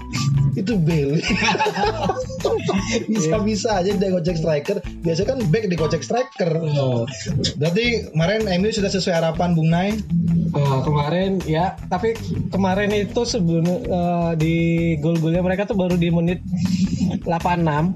itu 0.59 0.73
Bailey. 0.79 1.23
Bisa-bisa 3.11 3.81
aja 3.81 3.91
dia 3.95 4.11
gocek 4.11 4.37
striker. 4.39 4.83
Biasanya 5.07 5.29
kan 5.37 5.39
back 5.49 5.65
digocek 5.71 6.03
striker. 6.03 6.51
Oh. 6.77 7.07
Berarti 7.57 8.11
kemarin 8.11 8.47
MU 8.59 8.71
sudah 8.75 8.91
sesuai 8.91 9.15
harapan 9.15 9.40
Bung 9.49 9.73
Nai. 9.73 9.97
Eh, 10.51 10.79
kemarin 10.83 11.39
ya, 11.45 11.79
tapi 11.87 12.13
kemarin 12.51 12.91
itu 12.91 13.23
sebelum 13.23 13.65
eh, 13.65 14.33
di 14.35 14.57
gol-golnya 14.99 15.41
mereka 15.41 15.65
tuh 15.65 15.79
baru 15.79 15.95
di 15.95 16.11
menit 16.11 16.43
86. 17.23 17.95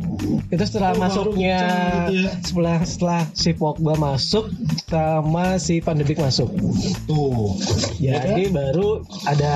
Itu 0.48 0.62
setelah 0.64 0.90
Oh, 0.92 1.00
masuknya 1.00 1.58
gitu 2.06 2.26
ya. 2.26 2.30
setelah 2.40 2.78
setelah 2.82 3.20
si 3.32 3.50
Pogba 3.52 3.94
masuk 3.94 4.50
sama 4.86 5.56
si 5.56 5.78
Van 5.78 5.94
de 5.94 6.04
Beek 6.04 6.18
masuk. 6.18 6.50
Tuh. 7.04 7.54
Ya? 7.98 8.22
Jadi 8.22 8.50
baru 8.50 9.02
ada 9.26 9.54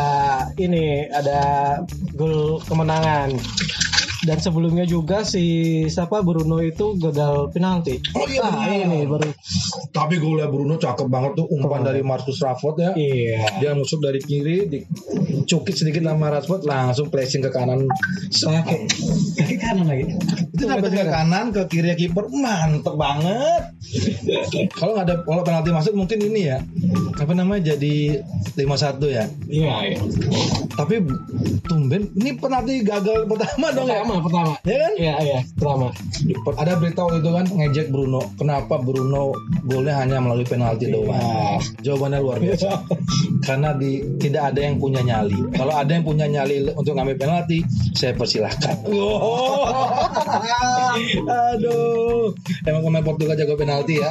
ini 0.57 1.07
ada 1.09 1.41
gol 2.15 2.59
kemenangan. 2.65 3.35
Dan 4.29 4.37
sebelumnya 4.37 4.85
juga 4.85 5.25
si 5.25 5.45
siapa 5.89 6.21
Bruno 6.21 6.61
itu 6.61 7.01
gagal 7.01 7.49
penalti. 7.49 7.97
Oh 8.13 8.29
iya, 8.29 8.45
Ah, 8.45 8.53
benar. 8.53 8.85
ini 8.85 9.09
baru 9.09 9.25
Tapi 9.89 10.21
golnya 10.21 10.53
Bruno 10.53 10.77
cakep 10.77 11.09
banget 11.09 11.33
tuh 11.33 11.49
umpan 11.49 11.81
dari 11.81 12.05
Marcus 12.05 12.45
Rashford 12.45 12.77
ya. 12.77 12.91
iya. 12.93 13.41
Dia 13.57 13.73
nusuk 13.73 14.05
dari 14.05 14.21
kiri, 14.21 14.69
dicukit 14.69 15.73
sedikit 15.73 16.05
sama 16.05 16.29
Rashford, 16.29 16.69
langsung 16.69 17.09
placing 17.09 17.41
ke 17.41 17.49
kanan. 17.49 17.89
Kaki, 18.29 18.77
kaki 19.41 19.57
kanan 19.57 19.89
lagi. 19.89 20.05
Itu 20.53 20.69
sampai 20.69 20.93
ke 20.93 21.05
kanan, 21.09 21.47
ke 21.49 21.63
kiri 21.65 21.97
kiper, 21.97 22.29
mantep 22.29 23.01
banget. 23.01 23.73
kalau 24.77 24.93
nggak 24.93 25.07
ada 25.09 25.15
kalau 25.25 25.41
penalti 25.41 25.71
masuk 25.73 25.97
mungkin 25.97 26.21
ini 26.21 26.53
ya, 26.53 26.61
apa 27.17 27.33
namanya 27.33 27.73
jadi 27.73 28.21
5-1 28.61 29.01
ya. 29.09 29.25
Iya, 29.49 29.77
iya. 29.89 29.99
Tapi 30.77 31.01
tumben 31.65 32.13
ini 32.13 32.37
penalti 32.37 32.85
gagal 32.85 33.25
pertama 33.25 33.73
dong 33.73 33.89
ya. 33.89 34.05
Pertama. 34.23 34.53
Ya 34.67 34.77
kan? 34.79 34.93
Iya, 34.99 35.15
iya, 35.23 35.39
pertama. 35.55 35.89
Ada 36.59 36.73
berita 36.81 37.01
waktu 37.07 37.19
itu 37.23 37.31
kan 37.31 37.47
ngejek 37.47 37.87
Bruno. 37.93 38.21
Kenapa 38.37 38.75
Bruno 38.83 39.33
golnya 39.65 40.03
hanya 40.03 40.19
melalui 40.19 40.47
penalti 40.47 40.91
doang? 40.91 41.63
Jawabannya 41.83 42.19
luar 42.21 42.39
biasa. 42.43 42.71
Karena 43.47 43.73
di 43.77 44.03
tidak 44.19 44.55
ada 44.55 44.61
yang 44.65 44.77
punya 44.83 45.01
nyali. 45.05 45.39
Kalau 45.55 45.75
ada 45.75 45.91
yang 45.91 46.05
punya 46.05 46.27
nyali 46.27 46.69
untuk 46.75 46.99
ngambil 46.99 47.17
penalti, 47.17 47.63
saya 47.95 48.13
persilahkan. 48.15 48.77
Aduh, 51.55 52.35
emang 52.67 52.83
pemain 52.85 53.05
Portugal 53.05 53.37
jago 53.39 53.55
penalti 53.55 54.03
ya. 54.03 54.11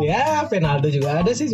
ya, 0.00 0.24
Penaldo 0.48 0.88
juga 0.88 1.20
ada 1.20 1.30
sih. 1.36 1.52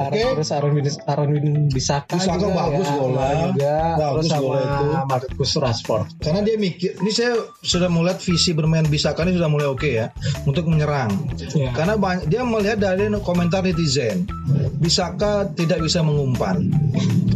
Aaron, 0.00 0.12
Oke. 0.12 0.34
Terus 0.40 0.50
Aaron 0.52 0.72
Aaron 1.06 1.28
Bin 1.32 1.46
Bisaka, 1.68 2.16
bagus 2.18 2.88
ya, 2.88 2.96
golnya. 2.96 3.34
juga. 3.52 3.76
Bagus 3.98 4.26
terus 4.26 4.32
sama 4.32 4.42
golnya 4.42 4.66
itu. 4.80 4.86
Marcus 5.08 5.52
Rashford. 5.58 6.06
Karena 6.22 6.40
dia 6.40 6.56
mikir, 6.56 6.96
ini 7.02 7.10
saya 7.12 7.36
sudah 7.60 7.92
melihat 7.92 8.18
visi 8.24 8.56
bermain 8.56 8.86
Bisaka 8.88 9.26
ini 9.26 9.36
sudah 9.36 9.50
mulai 9.50 9.68
oke 9.68 9.88
ya 9.88 10.08
untuk 10.48 10.68
menyerang. 10.68 11.12
Ya. 11.52 11.72
Karena 11.76 12.00
banyak, 12.00 12.32
dia 12.32 12.42
melihat 12.46 12.78
dari 12.80 13.08
komentar 13.20 13.66
netizen, 13.66 14.24
Bisaka 14.80 15.52
tidak 15.52 15.84
bisa 15.84 16.00
mengumpan. 16.00 16.72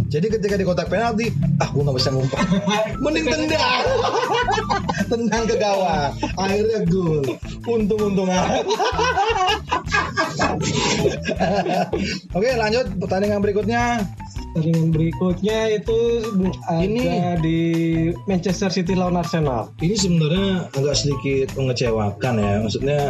Jadi 0.06 0.30
ketika 0.30 0.54
di 0.54 0.62
kotak 0.62 0.86
penalti, 0.86 1.34
ah 1.58 1.66
gue 1.66 1.82
nggak 1.82 1.98
bisa 1.98 2.14
ngumpan. 2.14 2.40
Mending 3.02 3.26
tendang, 3.26 3.82
tendang 5.10 5.44
ke 5.50 5.58
gawang. 5.58 6.14
Akhirnya 6.38 6.86
gol. 6.86 7.26
Untung-untungan. 7.66 8.64
Oke 12.36 12.48
lanjut 12.54 12.86
pertandingan 13.02 13.42
berikutnya. 13.42 14.06
Pertandingan 14.56 14.88
berikutnya 14.88 15.58
itu 15.68 15.98
ada 16.64 16.80
Ini- 16.80 17.36
di 17.44 17.60
Manchester 18.24 18.72
City 18.72 18.96
lawan 18.96 19.20
Arsenal. 19.20 19.68
Ini 19.84 19.92
sebenarnya 20.00 20.72
agak 20.72 20.96
sedikit 20.96 21.52
mengecewakan 21.60 22.40
ya. 22.40 22.52
Maksudnya 22.64 23.00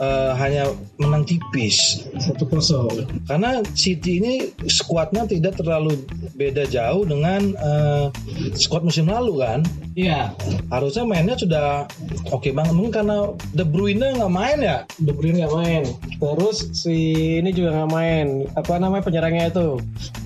eh, 0.00 0.32
hanya 0.40 0.72
menang 0.96 1.28
tipis. 1.28 2.08
Satu 2.16 2.48
kosong. 2.48 3.04
Karena 3.28 3.60
City 3.76 4.16
ini 4.16 4.48
skuadnya 4.64 5.28
tidak 5.28 5.60
terlalu 5.60 6.08
beda 6.40 6.64
jauh 6.64 7.04
dengan 7.04 7.52
eh, 7.52 8.08
skuad 8.56 8.88
musim 8.88 9.12
lalu 9.12 9.44
kan. 9.44 9.60
Iya. 9.92 10.32
Harusnya 10.72 11.04
mainnya 11.04 11.36
sudah 11.36 11.84
oke 12.32 12.48
banget. 12.56 12.72
Mungkin 12.72 12.96
karena 12.96 13.28
De 13.52 13.68
Bruyne 13.68 14.16
nggak 14.16 14.32
main 14.32 14.58
ya. 14.64 14.88
De 14.96 15.12
Bruyne 15.12 15.44
nggak 15.44 15.52
main. 15.52 15.84
Terus 16.16 16.72
si 16.72 16.96
ini 17.44 17.52
juga 17.52 17.76
nggak 17.76 17.92
main. 17.92 18.26
Apa 18.56 18.80
namanya 18.80 19.04
penyerangnya 19.04 19.52
itu? 19.52 19.76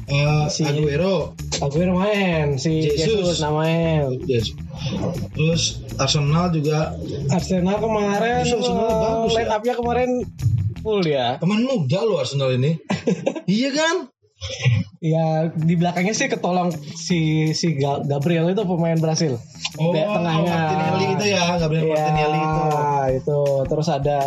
Eh, 0.06 0.46
Si- 0.48 0.62
Aguero. 0.62 1.34
Aguero 1.58 1.98
main. 1.98 2.62
Si 2.62 2.70
Jesus. 2.86 3.10
Jesus, 3.10 3.36
nggak 3.42 3.54
main. 3.58 4.02
Yes. 4.30 4.54
Terus 5.34 5.62
Arsenal 5.98 6.54
juga 6.54 6.94
Arsenal 7.26 7.76
kemarin 7.82 8.44
Justru 8.46 8.70
Arsenal 8.70 8.86
eh, 8.86 8.98
bagus 9.02 9.32
line 9.34 9.48
ya. 9.50 9.54
up-nya 9.58 9.74
kemarin 9.74 10.10
full 10.78 11.02
ya. 11.02 11.28
pemain 11.42 11.62
muda 11.66 12.00
loh 12.06 12.22
Arsenal 12.22 12.54
ini. 12.54 12.78
iya 13.50 13.74
kan? 13.74 13.96
Ya 15.06 15.26
di 15.48 15.74
belakangnya 15.74 16.10
sih 16.12 16.26
ketolong 16.26 16.74
si 16.74 17.18
si 17.52 17.76
Ga- 17.76 18.02
Gabriel 18.02 18.50
itu 18.50 18.62
pemain 18.62 18.98
Brasil. 18.98 19.38
Oh, 19.76 19.92
Back 19.92 20.08
tengahnya. 20.10 20.50
Martinelli 20.56 21.06
itu 21.12 21.24
ya, 21.28 21.44
Gabriel 21.56 21.84
Iya, 21.84 21.94
Martinelli 21.94 22.40
itu. 22.40 22.64
itu. 23.14 23.40
Terus 23.66 23.88
ada 23.88 24.18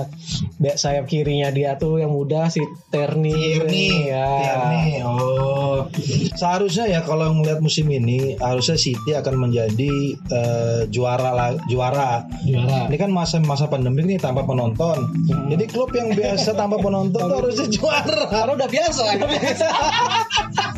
back 0.56 0.76
sayap 0.76 1.06
kirinya 1.06 1.50
dia 1.50 1.76
tuh 1.76 1.98
yang 1.98 2.12
muda 2.12 2.48
si 2.48 2.62
Terni. 2.88 3.34
Tierney, 3.34 4.08
ya. 4.08 4.28
Tierney. 4.40 4.86
Oh, 5.02 5.90
seharusnya 6.34 6.86
ya 6.88 7.02
kalau 7.02 7.34
ngelihat 7.34 7.60
musim 7.60 7.88
ini 7.88 8.38
harusnya 8.38 8.76
City 8.76 9.12
akan 9.12 9.36
menjadi 9.42 9.94
eh, 10.16 10.82
juara 10.88 11.32
lah, 11.32 11.50
juara. 11.66 12.24
Juara. 12.42 12.88
Ini 12.88 12.96
kan 12.96 13.10
masa-masa 13.10 13.68
pandemik 13.68 14.06
nih 14.06 14.18
tanpa 14.18 14.46
penonton. 14.46 15.12
Jadi 15.50 15.66
klub 15.66 15.92
yang 15.92 16.14
biasa 16.14 16.54
tanpa 16.54 16.78
penonton 16.78 17.20
tuh 17.20 17.38
harusnya 17.42 17.68
juara. 17.68 18.24
Karena 18.30 18.52
udah 18.56 18.70
biasa 18.70 19.02
kan. 19.04 19.18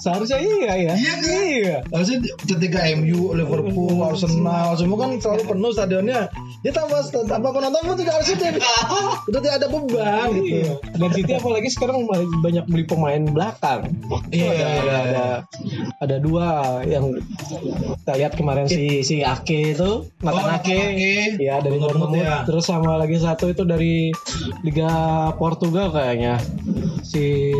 Seharusnya 0.00 0.38
iya 0.40 0.72
ya. 0.74 0.92
Iya 0.94 1.12
kan? 1.14 1.32
Iya. 1.44 1.76
Harusnya 1.90 2.18
ketika 2.44 2.80
MU, 2.96 3.34
Liverpool, 3.34 3.96
Arsenal 4.02 4.76
semua 4.76 4.96
kan 5.00 5.10
selalu 5.18 5.42
penuh 5.46 5.70
stadionnya. 5.72 6.20
Dia 6.64 6.72
tanpa 6.72 7.04
tanpa 7.28 7.48
penonton 7.52 7.82
pun 7.84 7.96
juga 7.96 8.12
harusnya 8.16 8.36
dia, 8.40 8.50
udah 9.28 9.40
tidak 9.40 9.54
ada 9.60 9.66
beban 9.68 10.28
gitu. 10.32 10.48
Iya. 10.64 10.72
Dan 10.96 11.10
City 11.12 11.32
apalagi 11.36 11.68
sekarang 11.68 12.08
banyak 12.40 12.64
beli 12.66 12.84
pemain 12.84 13.22
belakang. 13.24 13.92
Itu 14.32 14.40
Iya, 14.44 14.48
ada, 14.48 14.56
iya, 14.56 14.64
ada, 14.64 14.80
iya. 14.80 14.98
ada 15.04 15.26
ada 16.00 16.16
dua 16.18 16.46
yang 16.84 17.04
kita 18.00 18.12
lihat 18.16 18.32
kemarin 18.34 18.66
si 18.66 19.00
si 19.02 19.20
Ake 19.20 19.76
itu 19.76 20.08
Nathan 20.20 20.44
Oh, 20.44 20.56
Ake, 20.56 20.72
Ake. 20.76 21.14
ya 21.40 21.60
dari 21.60 21.76
Bournemouth. 21.76 22.16
ya. 22.16 22.44
Terus 22.44 22.64
sama 22.64 22.96
lagi 22.96 23.16
satu 23.16 23.48
itu 23.48 23.62
dari 23.64 24.12
Liga 24.62 24.88
Portugal 25.36 25.88
kayaknya 25.90 26.40
si 27.04 27.52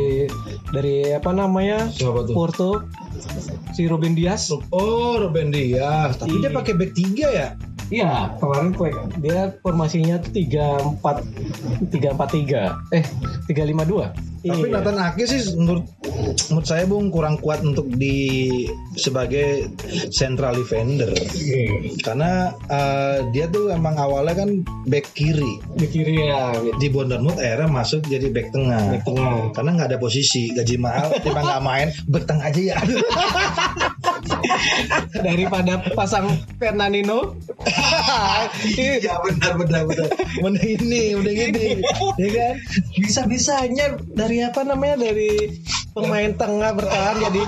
dari 0.75 0.97
apa 1.09 1.31
namanya 1.31 1.87
Siapa 1.89 2.27
tuh? 2.27 2.35
Porto 2.35 2.71
si 3.71 3.87
Ruben 3.87 4.13
Dias. 4.13 4.51
Oh, 4.69 5.17
Ruben 5.17 5.49
Dias. 5.49 6.19
Tapi 6.19 6.37
dia 6.37 6.51
Iya. 6.51 6.53
pakai 6.53 6.73
back 6.75 6.93
tiga 6.93 7.27
ya? 7.31 7.49
Iya, 7.87 8.11
kemarin 8.37 8.73
play- 8.73 8.97
dia 9.19 9.55
formasinya 9.61 10.17
tuh 10.19 10.33
tiga 10.33 10.81
empat 10.81 11.21
tiga 11.89 12.09
empat 12.11 12.29
tiga, 12.33 12.63
eh 12.91 13.05
tiga 13.45 13.63
lima 13.63 13.85
dua. 13.85 14.11
Tapi 14.45 14.69
Iya. 14.69 14.77
Nathan 14.77 15.01
Ake 15.01 15.25
sih 15.25 15.41
menurut 15.57 15.89
menurut 16.53 16.67
saya 16.69 16.85
Bung 16.85 17.09
kurang 17.09 17.41
kuat 17.41 17.65
untuk 17.65 17.89
di 17.89 18.53
sebagai 18.93 19.73
central 20.13 20.61
defender. 20.61 21.09
Karena 22.05 22.53
eh, 22.69 23.25
dia 23.33 23.49
tuh 23.49 23.73
emang 23.73 23.97
awalnya 23.97 24.45
kan 24.45 24.61
back 24.85 25.17
kiri. 25.17 25.57
di 25.75 25.87
kiri 25.89 26.29
ya, 26.29 26.53
Di 26.77 26.93
Bournemouth 26.93 27.41
era 27.41 27.65
masuk 27.65 28.05
jadi 28.05 28.29
back 28.29 28.53
tengah. 28.53 28.85
di 28.93 29.01
tengah. 29.01 29.49
Karena 29.57 29.71
nggak 29.81 29.89
ada 29.97 29.99
posisi, 29.99 30.53
gaji 30.53 30.77
mahal, 30.77 31.09
tiba 31.25 31.41
nggak 31.41 31.63
main, 31.65 31.89
back 32.07 32.25
tengah 32.29 32.53
aja 32.53 32.61
ya. 32.61 32.77
Daripada 35.25 35.81
pasang 35.97 36.29
Fernandino. 36.61 37.33
Iya 38.65 39.19
benar 39.21 39.57
benar 39.59 39.83
benar. 39.89 40.09
Mending 40.41 40.79
ini, 40.85 41.03
mending 41.17 41.39
ini, 41.55 41.67
ya 42.21 42.29
kan? 42.33 42.55
bisa 42.97 43.21
bisanya 43.27 43.97
dari 44.35 44.51
apa 44.51 44.67
namanya? 44.67 45.07
Dari 45.07 45.31
pemain 45.95 46.31
tengah 46.35 46.71
bertahan 46.75 47.17
jadi 47.23 47.41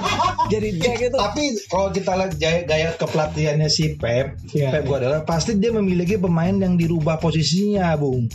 jadi 0.46 0.68
back 0.78 1.00
itu 1.10 1.16
Tapi 1.18 1.44
kalau 1.66 1.88
kita 1.90 2.12
lihat 2.14 2.32
gaya, 2.38 2.60
gaya 2.62 2.88
kepelatihannya 2.94 3.66
si 3.66 3.98
Pep, 3.98 4.38
Iya. 4.54 4.70
Pep 4.70 4.86
Guardiola 4.86 5.26
pasti 5.26 5.58
dia 5.58 5.74
memiliki 5.74 6.16
pemain 6.16 6.54
yang 6.54 6.78
dirubah 6.78 7.18
posisinya, 7.18 7.90
Bung. 7.98 8.30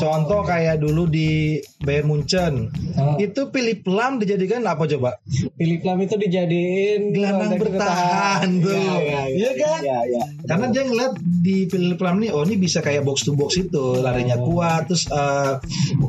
Contoh 0.00 0.40
kayak 0.48 0.80
dulu 0.80 1.04
di 1.04 1.60
Bayern 1.84 2.08
Munchen. 2.08 2.72
Oh. 2.96 3.20
Itu 3.20 3.52
Philip 3.52 3.84
Lam 3.84 4.16
dijadikan 4.16 4.64
apa 4.64 4.88
coba? 4.88 5.20
Philip 5.60 5.82
Lam 5.84 5.98
itu 6.00 6.14
dijadiin 6.16 7.12
Gelandang 7.12 7.60
bertahan 7.60 8.48
tuh. 8.64 8.72
Iya, 8.72 8.96
iya, 8.96 9.22
Iya 9.28 9.50
kan? 9.60 9.80
Iya, 9.84 9.98
iya. 10.08 10.22
Karena 10.48 10.66
dia 10.72 10.82
ngeliat 10.88 11.12
di 11.20 11.56
Philip 11.68 12.00
Lam 12.00 12.16
nih, 12.24 12.30
oh 12.32 12.42
ini 12.48 12.56
bisa 12.56 12.80
kayak 12.80 13.04
box 13.04 13.28
to 13.28 13.36
box 13.36 13.60
itu, 13.60 14.00
larinya 14.00 14.40
kuat, 14.40 14.88
terus 14.88 15.04
uh, 15.12 15.60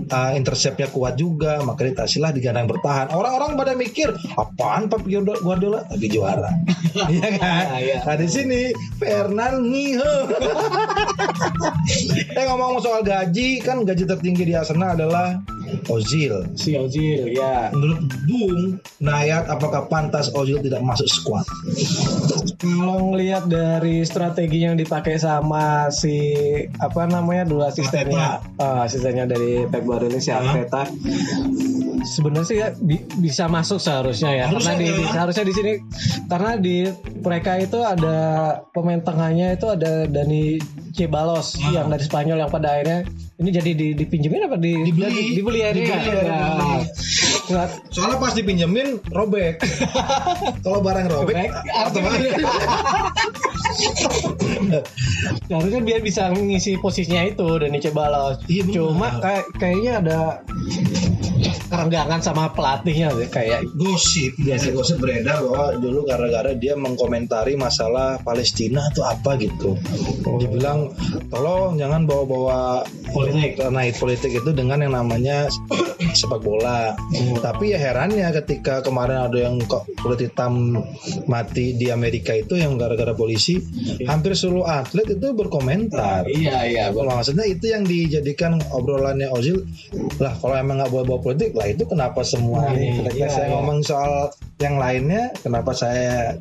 uh, 0.07 0.31
interceptnya 0.37 0.87
kuat 0.87 1.19
juga, 1.19 1.59
maka 1.67 1.83
dikasihlah 1.83 2.31
di 2.31 2.39
gelandang 2.39 2.71
bertahan. 2.71 3.11
Orang-orang 3.33 3.57
pada 3.57 3.73
mikir, 3.73 4.13
apaan 4.37 4.93
Pep 4.93 5.09
Guardiola? 5.41 5.81
Tapi 5.89 6.05
juara. 6.05 6.53
Iya 7.09 7.41
kan? 7.41 7.65
Ah, 7.73 7.81
iya. 7.81 7.97
Nah 8.05 8.13
di 8.21 8.29
sini 8.29 8.69
Fernandinho. 9.01 10.13
eh 12.37 12.45
ngomong 12.53 12.77
soal 12.85 13.01
gaji, 13.01 13.57
kan 13.65 13.81
gaji 13.81 14.05
tertinggi 14.05 14.45
di 14.45 14.53
Arsenal 14.53 14.93
adalah 14.93 15.41
Ozil. 15.87 16.33
Si 16.53 16.75
Ozil 16.75 17.33
ya. 17.33 17.69
Menurut 17.71 18.01
Bung 18.25 18.59
Nayat, 18.99 19.47
apakah 19.47 19.87
pantas 19.87 20.29
Ozil 20.33 20.59
tidak 20.59 20.81
masuk 20.81 21.07
squad? 21.07 21.45
Kalau 22.57 23.11
ngelihat 23.11 23.47
dari 23.47 24.03
strategi 24.03 24.63
yang 24.63 24.75
dipakai 24.75 25.15
sama 25.15 25.89
si 25.89 26.15
apa 26.79 27.05
namanya 27.05 27.43
dua 27.43 27.69
asistennya, 27.69 28.39
eh, 28.55 28.79
asistennya 28.85 29.25
dari 29.25 29.67
Pep 29.67 29.83
Guardiola 29.83 30.19
si 30.19 30.31
Arteta, 30.31 30.87
sebenarnya 32.03 32.47
sih 32.47 32.57
ya 32.59 32.69
bi- 32.75 33.03
bisa 33.19 33.47
masuk 33.47 33.79
seharusnya 33.79 34.31
ya, 34.33 34.45
Harusnya 34.47 34.75
karena 34.75 34.79
di, 34.79 34.87
ya. 34.87 34.95
di- 34.95 35.07
seharusnya 35.11 35.43
di 35.43 35.53
sini 35.53 35.73
karena 36.27 36.51
di 36.55 36.75
mereka 37.19 37.51
itu 37.59 37.79
ada 37.79 38.17
pemain 38.71 38.99
tengahnya 38.99 39.55
itu 39.55 39.67
ada 39.67 40.07
Dani 40.07 40.59
Cebalos 40.93 41.55
yang 41.71 41.89
dari 41.89 42.03
Spanyol 42.03 42.43
yang 42.43 42.51
pada 42.51 42.75
akhirnya 42.75 43.07
ini 43.41 43.49
jadi 43.49 43.71
di, 43.73 43.87
dipinjemin 43.97 44.45
apa 44.45 44.57
di 44.61 44.77
Dibeli. 44.85 45.33
dibeli 45.33 45.33
Dibeli, 45.33 45.59
ya. 45.65 45.69
dibeli. 45.73 46.21
Ya. 47.49 47.65
Soalnya 47.91 48.17
pas 48.21 48.31
dipinjemin 48.37 49.01
robek. 49.09 49.59
Kalau 50.63 50.79
barang 50.79 51.07
robek, 51.11 51.49
Robek, 51.49 51.51
otomatis. 51.89 52.33
Harusnya 55.49 55.81
dia 55.81 55.97
bisa 55.99 56.29
ngisi 56.31 56.77
posisinya 56.79 57.25
itu 57.27 57.47
Dani 57.57 57.79
Cebalos. 57.81 58.37
Iya, 58.47 58.61
benar. 58.69 58.75
Cuma 58.77 59.07
kayak 59.19 59.43
kayaknya 59.59 59.91
ada 59.99 60.19
kerenggangan 61.73 62.21
sama 62.21 62.53
pelatihnya 62.53 63.09
kayak 63.33 63.65
gosip 63.73 64.37
biasa 64.37 64.69
gosip 64.77 65.01
beredar 65.01 65.41
bahwa 65.41 65.73
dulu 65.81 66.05
gara-gara 66.05 66.53
dia 66.53 66.77
mengkomentari 66.77 67.57
masalah 67.57 68.21
Palestina 68.21 68.85
atau 68.93 69.09
apa 69.09 69.33
gitu. 69.41 69.73
Dibilang 70.37 70.93
tolong 71.33 71.81
jangan 71.81 72.05
bawa-bawa 72.05 72.85
Politik. 73.13 73.61
naik 73.69 73.97
politik 74.01 74.33
itu 74.33 74.49
dengan 74.57 74.81
yang 74.81 74.93
namanya 74.97 75.45
sepak 76.19 76.41
bola. 76.41 76.97
Tapi 77.41 77.73
ya 77.73 77.77
herannya 77.77 78.25
ketika 78.41 78.81
kemarin 78.81 79.29
ada 79.29 79.37
yang 79.37 79.61
kok 79.65 79.85
kulit 80.01 80.29
hitam 80.29 80.81
mati 81.29 81.77
di 81.77 81.93
Amerika 81.93 82.33
itu 82.33 82.57
yang 82.57 82.77
gara-gara 82.81 83.13
polisi 83.13 83.61
hampir 84.09 84.33
seluruh 84.33 84.65
atlet 84.65 85.13
itu 85.13 85.29
berkomentar. 85.33 86.25
Iya 86.25 86.57
iya. 86.69 86.85
maksudnya 86.93 87.45
itu 87.45 87.69
yang 87.69 87.85
dijadikan 87.85 88.57
obrolannya 88.73 89.29
Ozil 89.29 89.61
lah 90.17 90.33
kalau 90.41 90.57
emang 90.57 90.81
nggak 90.81 90.89
bawa 90.89 91.03
bawa 91.05 91.19
politik 91.21 91.53
lah 91.53 91.62
itu 91.69 91.83
kenapa 91.87 92.21
semua 92.23 92.67
Nah, 92.67 92.75
ini 92.75 92.85
iya, 92.85 92.93
ketika 93.07 93.27
saya 93.31 93.47
iya. 93.47 93.53
ngomong 93.57 93.79
soal 93.83 94.13
yang 94.61 94.75
lainnya 94.79 95.31
kenapa 95.43 95.71
saya 95.75 96.37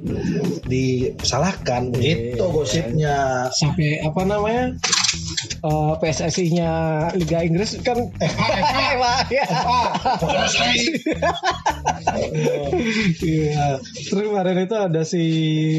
disalahkan 0.66 1.90
Iya, 1.96 2.36
itu 2.38 2.44
gosipnya 2.50 3.48
Sampai 3.50 4.02
apa 4.02 4.20
namanya? 4.26 4.76
Eh, 5.62 5.92
PSSI-nya 5.98 6.70
Liga 7.14 7.38
Inggris 7.42 7.78
kan 7.80 7.98
FA 8.18 8.50
ya. 9.34 9.46
Iya. 13.22 13.78
Terus 13.80 14.22
kemarin 14.28 14.58
itu 14.64 14.76
ada 14.76 15.02
si 15.06 15.22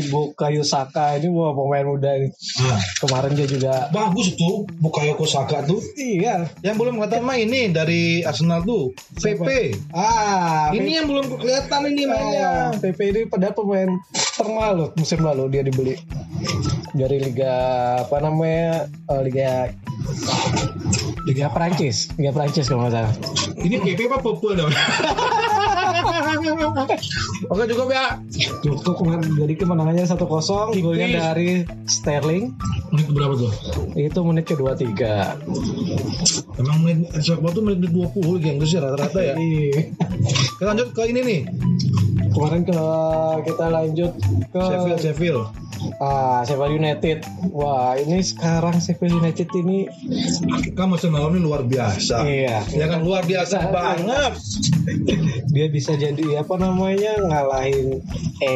Bukayo 0.09 0.63
Saka 0.63 1.19
ini 1.19 1.27
wah 1.29 1.53
pemain 1.53 1.85
muda 1.85 2.15
ini. 2.15 2.29
Ah, 2.63 2.79
Kemarin 3.03 3.35
dia 3.35 3.47
juga 3.47 3.89
bagus 3.91 4.33
tuh 4.35 4.65
Bukayo 4.79 5.15
Saka 5.23 5.63
tuh 5.63 5.79
iya. 5.95 6.47
yang 6.61 6.75
belum 6.75 6.99
kelihatan 6.99 7.23
mah 7.23 7.37
ini 7.37 7.71
dari 7.71 8.23
Arsenal 8.23 8.63
tuh 8.63 8.91
PP 9.19 9.75
Ah, 9.93 10.71
ini 10.73 10.97
yang 10.97 11.07
belum 11.07 11.27
kelihatan 11.37 11.81
ini 11.89 12.03
mainnya. 12.07 12.71
PP 12.77 12.99
ini 13.13 13.21
pada 13.27 13.51
pemain 13.51 13.89
termalu 14.33 14.89
musim 14.97 15.21
lalu 15.21 15.45
dia 15.49 15.61
dibeli 15.61 15.95
dari 16.93 17.17
liga 17.21 17.55
apa 18.01 18.17
namanya 18.19 18.89
eh, 18.89 19.21
liga 19.23 19.72
liga 21.29 21.47
Prancis 21.49 22.11
liga 22.19 22.31
Prancis 22.35 22.67
kalau 22.67 22.85
nggak 22.85 22.93
salah 22.93 23.13
ini 23.59 23.79
PP 23.79 23.99
apa 24.09 24.17
Popo 24.21 24.53
dong 24.53 24.71
Oke 27.51 27.63
cukup 27.69 27.91
ya 27.91 28.19
Cukup 28.63 28.95
kemarin 28.99 29.23
jadi 29.35 29.53
kemenangannya 29.55 30.03
1-0 30.07 30.19
golnya 30.83 31.07
Tipis. 31.07 31.19
dari 31.19 31.49
Sterling 31.87 32.45
menit 32.91 33.07
berapa 33.11 33.33
tuh 33.35 33.51
itu 33.95 34.19
menit 34.23 34.45
kedua 34.47 34.75
tiga 34.75 35.39
Emang 36.61 36.85
menit 36.85 37.09
sepak 37.17 37.41
bola 37.41 37.51
tuh 37.57 37.63
menit 37.65 37.89
20 37.89 38.43
geng 38.43 38.57
sih 38.61 38.77
rata-rata 38.77 39.19
ya. 39.19 39.33
Iya. 39.33 39.89
Kita 40.61 40.69
lanjut 40.69 40.87
ke 40.93 41.01
ini 41.09 41.21
nih. 41.25 41.41
kemarin 42.33 42.65
ke 42.65 42.73
kita 43.45 43.65
lanjut 43.69 44.11
ke 44.49 44.61
Sheffield 44.61 45.01
Sheffield. 45.01 45.43
Ah 45.97 46.41
Sheffield 46.41 46.75
United 46.75 47.23
wah 47.49 47.93
ini 47.93 48.19
sekarang 48.19 48.77
Sheffield 48.77 49.15
United 49.15 49.49
ini 49.53 49.85
Kamu 50.73 50.95
semalam 50.95 51.31
ini 51.31 51.41
luar 51.41 51.61
biasa. 51.61 52.23
iya 52.23 52.63
Ya 52.67 52.85
kan 52.87 53.01
luar 53.01 53.23
biasa 53.23 53.69
banget. 53.69 54.33
dia 55.47 55.67
bisa 55.67 55.93
jadi 55.93 56.39
apa 56.39 56.55
namanya 56.55 57.19
ngalahin 57.19 58.01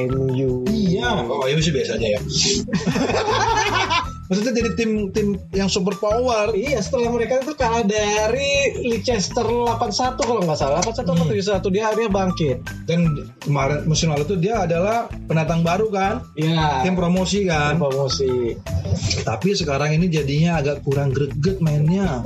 MU 0.07 0.65
Iya. 0.67 1.23
Oh, 1.23 1.45
itu 1.45 1.61
sih 1.61 1.73
biasa 1.73 1.95
aja 1.95 2.07
ya. 2.09 2.19
Maksudnya 4.27 4.53
jadi 4.59 4.69
tim 4.75 4.91
tim 5.15 5.27
yang 5.55 5.71
super 5.71 5.95
power. 5.95 6.51
Iya 6.51 6.83
setelah 6.83 7.11
mereka 7.15 7.39
itu 7.39 7.55
kalah 7.55 7.83
dari 7.87 8.75
Leicester 8.83 9.47
81 9.47 10.19
kalau 10.19 10.41
nggak 10.43 10.59
salah 10.59 10.83
81 10.83 11.07
atau 11.07 11.69
71 11.71 11.73
dia 11.75 11.83
akhirnya 11.87 12.11
bangkit. 12.11 12.57
Dan 12.83 13.31
kemarin 13.39 13.87
musim 13.87 14.11
lalu 14.11 14.27
tuh 14.27 14.39
dia 14.39 14.67
adalah 14.67 15.07
pendatang 15.31 15.63
baru 15.63 15.87
kan, 15.87 16.23
Iya. 16.35 16.83
tim 16.83 16.99
promosi 16.99 17.47
kan. 17.47 17.79
promosi. 17.79 18.55
Tapi 19.23 19.55
sekarang 19.55 19.95
ini 19.95 20.11
jadinya 20.11 20.59
agak 20.59 20.83
kurang 20.83 21.15
greget 21.15 21.63
mainnya. 21.63 22.19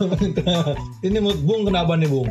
ini 1.06 1.18
mood 1.20 1.38
Bung 1.44 1.68
kenapa 1.68 1.94
nih 1.94 2.08
Bung? 2.08 2.28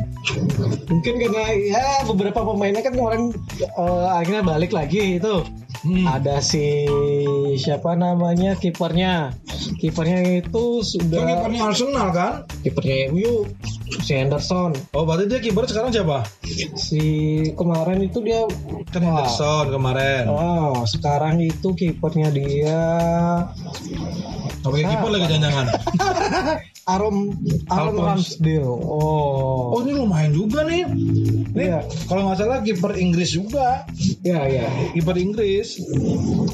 Mungkin 0.90 1.14
karena 1.16 1.44
ya 1.54 1.84
beberapa 2.04 2.42
pemainnya 2.42 2.82
kan 2.82 2.92
kemarin 2.92 3.22
eh, 3.62 4.08
akhirnya 4.10 4.42
balik 4.44 4.72
lagi 4.74 5.16
itu. 5.16 5.34
Hmm. 5.80 6.04
Ada 6.04 6.44
si 6.44 6.84
siapa 7.56 7.96
namanya 7.96 8.56
kipernya. 8.56 9.32
Kipernya 9.80 10.44
itu 10.44 10.84
sudah 10.84 11.24
kipernya 11.24 11.60
Arsenal 11.72 12.08
kan? 12.12 12.32
kipernya 12.60 13.08
MU 13.12 13.48
si 14.04 14.12
Henderson. 14.12 14.76
Oh 14.92 15.08
berarti 15.08 15.24
dia 15.32 15.40
kiper 15.40 15.64
sekarang 15.64 15.88
siapa? 15.92 16.28
Si 16.76 17.02
kemarin 17.56 18.04
itu 18.04 18.20
dia 18.20 18.44
Kan 18.92 19.08
Henderson 19.08 19.72
kemarin. 19.72 20.28
Oh, 20.28 20.84
sekarang 20.84 21.40
itu 21.40 21.72
kipernya 21.72 22.28
dia 22.28 22.80
yang 24.60 24.90
kiper 24.92 25.08
lagi 25.08 25.26
jangan-jangan? 25.32 25.66
Arom 26.90 27.16
Alphonse. 27.68 28.38
Ramsdale. 28.40 28.66
Oh. 28.66 29.70
Oh 29.70 29.80
ini 29.82 29.94
lumayan 29.94 30.32
juga 30.32 30.66
nih. 30.66 30.82
Ini 30.86 31.54
Iya. 31.60 31.86
kalau 32.06 32.26
nggak 32.26 32.38
salah 32.38 32.58
kiper 32.60 32.94
Inggris 32.96 33.30
juga. 33.30 33.86
Iya, 34.22 34.40
iya. 34.46 34.66
Kiper 34.90 35.14
Inggris. 35.14 35.78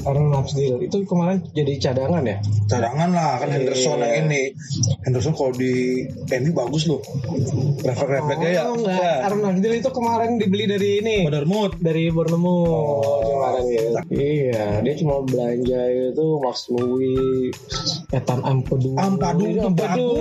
Aaron 0.04 0.30
Ramsdale 0.30 0.78
itu 0.82 1.02
kemarin 1.04 1.40
jadi 1.50 1.72
cadangan 1.80 2.22
ya? 2.22 2.38
Cadangan 2.68 3.10
lah 3.10 3.40
kan 3.40 3.48
Henderson 3.50 3.98
yang 3.98 4.28
ini. 4.28 4.52
Henderson 5.02 5.32
kalau 5.32 5.50
di 5.50 6.04
MU 6.30 6.50
bagus 6.52 6.84
loh. 6.86 7.00
Refleks-refleksnya 7.80 8.50
ya. 8.52 8.62
Oh, 8.68 8.76
enggak. 8.76 9.00
Ya. 9.00 9.14
Aaron 9.26 9.40
Ramsdale 9.42 9.76
itu 9.78 9.90
kemarin 9.90 10.30
dibeli 10.36 10.64
dari 10.66 10.88
ini. 11.00 11.16
Bournemouth. 11.26 11.74
Dari 11.80 12.04
Bournemouth 12.10 12.68
Oh. 12.68 13.20
kemarin 13.26 13.64
ya. 13.68 13.82
Iya, 14.06 14.64
dia 14.82 14.94
cuma 14.98 15.22
belanja 15.22 15.80
itu 16.12 16.26
Max 16.40 16.66
Louis, 16.68 17.50
Ethan 18.10 18.40
Ampadu. 18.42 18.94
Ampadu 18.96 19.44
itu 19.46 19.68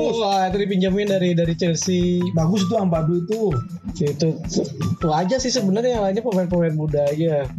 bagus. 0.05 0.21
Wah, 0.21 0.41
itu 0.49 0.57
dipinjamin 0.61 1.07
dari 1.09 1.29
dari 1.33 1.53
Chelsea. 1.57 2.21
Bagus 2.37 2.65
tuh 2.69 2.77
Ampadu 2.77 3.25
itu. 3.25 3.49
Itu 3.95 4.37
itu 4.43 5.07
aja 5.09 5.35
sih 5.41 5.49
sebenarnya 5.49 5.97
yang 5.99 6.03
lainnya 6.05 6.23
pemain-pemain 6.23 6.75
muda 6.75 7.01
aja. 7.09 7.49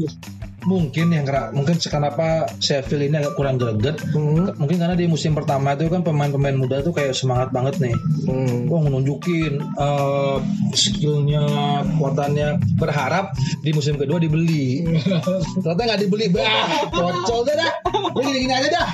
Mungkin 0.66 1.14
yang 1.14 1.24
mungkin 1.54 1.78
kenapa 1.78 2.50
Sheffield 2.58 3.06
ini 3.06 3.22
agak 3.22 3.38
kurang 3.38 3.56
greget. 3.56 4.02
Hmm. 4.10 4.50
Mungkin 4.58 4.82
karena 4.82 4.98
di 4.98 5.06
musim 5.06 5.32
pertama 5.38 5.78
itu 5.78 5.86
kan 5.86 6.02
pemain-pemain 6.02 6.58
muda 6.58 6.82
tuh 6.82 6.90
kayak 6.90 7.14
semangat 7.14 7.54
banget 7.54 7.78
nih. 7.78 7.96
Hmm. 8.26 8.66
Wah 8.66 8.82
nunjukin 8.82 9.62
eh, 9.62 10.36
skillnya, 10.74 11.46
kekuatannya. 11.86 12.48
Berharap 12.82 13.38
di 13.62 13.70
musim 13.70 13.94
kedua 13.94 14.18
dibeli. 14.18 14.82
Ternyata 15.62 15.82
nggak 15.86 16.00
dibeli. 16.02 16.26
Bah, 16.34 16.90
bocol 16.90 17.46
deh 17.46 17.54
dah. 17.54 17.72
Lu 18.16 18.20
gini-gini 18.26 18.54
aja 18.54 18.68
dah. 18.74 18.86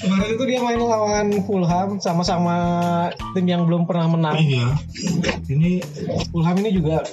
Kemarin 0.00 0.30
itu 0.32 0.44
dia 0.48 0.58
main 0.64 0.80
lawan 0.80 1.28
Fulham 1.44 2.00
sama-sama 2.00 2.56
tim 3.36 3.44
yang 3.44 3.68
belum 3.68 3.84
pernah 3.84 4.08
menang. 4.08 4.40
Iya. 4.40 4.66
Ini 5.50 5.84
Fulham 6.32 6.56
ini 6.64 6.70
juga 6.72 7.04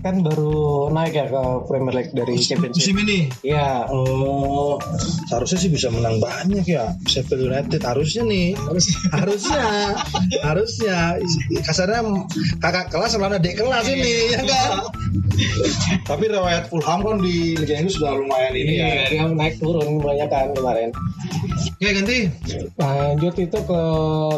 kan 0.00 0.24
baru 0.24 0.88
naik 0.88 1.12
ya 1.12 1.26
ke 1.28 1.42
Premier 1.68 1.94
League 1.94 2.13
dari 2.14 2.38
Championship. 2.38 2.94
musim 2.94 2.96
ini. 3.02 3.18
Iya. 3.42 3.90
Oh, 3.90 4.78
seharusnya 5.26 5.58
sih 5.58 5.70
bisa 5.74 5.90
menang 5.90 6.22
banyak 6.22 6.62
ya 6.62 6.94
Sheffield 7.10 7.50
United 7.50 7.82
harusnya 7.82 8.22
nih. 8.22 8.54
harusnya, 9.10 9.64
harusnya 10.46 10.98
kasarnya 11.66 12.00
kakak 12.62 12.94
kelas 12.94 13.18
lawan 13.18 13.36
adik 13.36 13.58
kelas 13.58 13.90
ini 13.90 14.38
ya 14.38 14.42
kan. 14.46 14.70
Tapi 16.06 16.24
riwayat 16.30 16.70
Fulham 16.70 17.00
kan 17.02 17.16
di 17.18 17.58
Liga 17.58 17.74
Inggris 17.82 17.98
sudah 17.98 18.14
lumayan 18.14 18.54
ini 18.54 18.72
ya. 18.78 18.86
Iya, 18.86 19.02
dia 19.10 19.24
naik 19.34 19.58
turun 19.58 19.98
banyak 19.98 20.28
kan 20.30 20.54
kemarin. 20.54 20.94
Oke 21.64 21.90
ganti. 21.90 22.18
Lanjut 22.76 23.34
itu 23.36 23.58
ke 23.58 23.80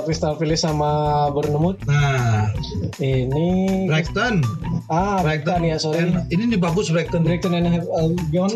Crystal 0.05 0.35
Palace 0.35 0.62
sama 0.62 0.91
Bournemouth. 1.31 1.79
Nah, 1.85 2.51
Ini 2.97 3.85
Brighton. 3.91 4.41
ah 4.89 5.21
Brighton 5.21 5.67
ya 5.67 5.77
sorry. 5.77 6.07
And- 6.07 6.25
ini 6.31 6.55
nih 6.55 6.61
bagus 6.61 6.89
Brighton. 6.89 7.27
Brighton 7.27 7.53
and 7.53 7.83
Albion. 7.93 8.53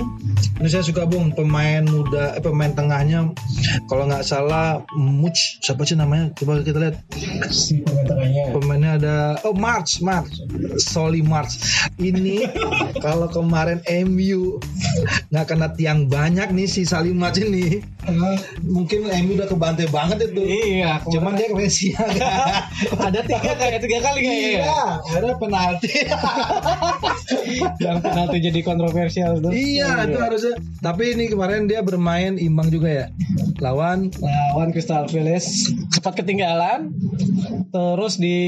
Ini 0.60 0.68
saya 0.68 0.84
suka 0.84 1.04
bung 1.04 1.32
pemain 1.32 1.84
muda, 1.84 2.36
eh, 2.36 2.42
pemain 2.42 2.70
tengahnya. 2.70 3.32
Kalau 3.88 4.06
nggak 4.06 4.24
salah, 4.24 4.84
Much 4.94 5.60
siapa 5.60 5.84
sih 5.84 5.96
namanya? 5.96 6.32
Coba 6.36 6.60
kita 6.62 6.78
lihat. 6.78 6.96
Si 7.50 7.80
pemain 7.82 8.06
tengahnya. 8.06 8.44
Pemainnya 8.54 8.90
ada 8.96 9.16
oh 9.44 9.56
March, 9.56 10.00
March, 10.00 10.30
Soli 10.78 11.20
March. 11.20 11.60
Ini 11.96 12.48
kalau 13.04 13.28
kemarin 13.28 13.82
MU 14.06 14.56
nggak 15.28 15.46
kena 15.46 15.68
tiang 15.74 16.06
banyak 16.06 16.50
nih 16.50 16.66
si 16.66 16.82
Salim 16.84 17.16
March 17.16 17.40
ini, 17.40 17.80
mungkin 18.64 19.08
MU 19.08 19.32
udah 19.36 19.48
kebantai 19.48 19.86
banget 19.88 20.30
itu. 20.30 20.42
Iya, 20.42 21.00
Cuman 21.06 21.36
dia 21.36 21.48
siang. 21.70 22.12
ada 23.06 23.20
tiga 23.24 23.52
kayak 23.56 23.80
tiga 23.82 23.98
kali 24.04 24.20
kayaknya 24.24 24.50
ya. 24.50 24.62
Iya, 24.64 24.82
ada 25.20 25.30
penalti. 25.36 25.90
Yang 27.84 27.98
penalti 28.04 28.36
jadi 28.40 28.60
kontroversial 28.64 29.40
tuh. 29.40 29.52
iya, 29.52 30.04
itu 30.04 30.18
harusnya. 30.18 30.54
Tapi 30.80 31.16
ini 31.16 31.32
kemarin 31.32 31.68
dia 31.68 31.80
bermain 31.84 32.36
imbang 32.36 32.68
juga 32.68 32.88
ya. 32.88 33.06
Lawan 33.60 34.12
lawan 34.20 34.72
Crystal 34.72 35.04
Palace 35.08 35.72
sempat 35.92 36.16
ketinggalan 36.16 36.92
terus 37.70 38.16
di 38.16 38.38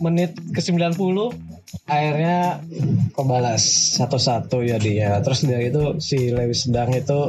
menit 0.00 0.34
ke 0.52 0.60
90 0.60 1.57
akhirnya 1.84 2.64
kebalas 3.12 3.60
satu-satu 3.96 4.60
ya 4.60 4.76
dia 4.76 5.20
terus 5.20 5.44
dari 5.44 5.68
itu 5.68 6.00
si 6.00 6.32
Lewis 6.32 6.68
Dang 6.68 6.92
itu 6.92 7.28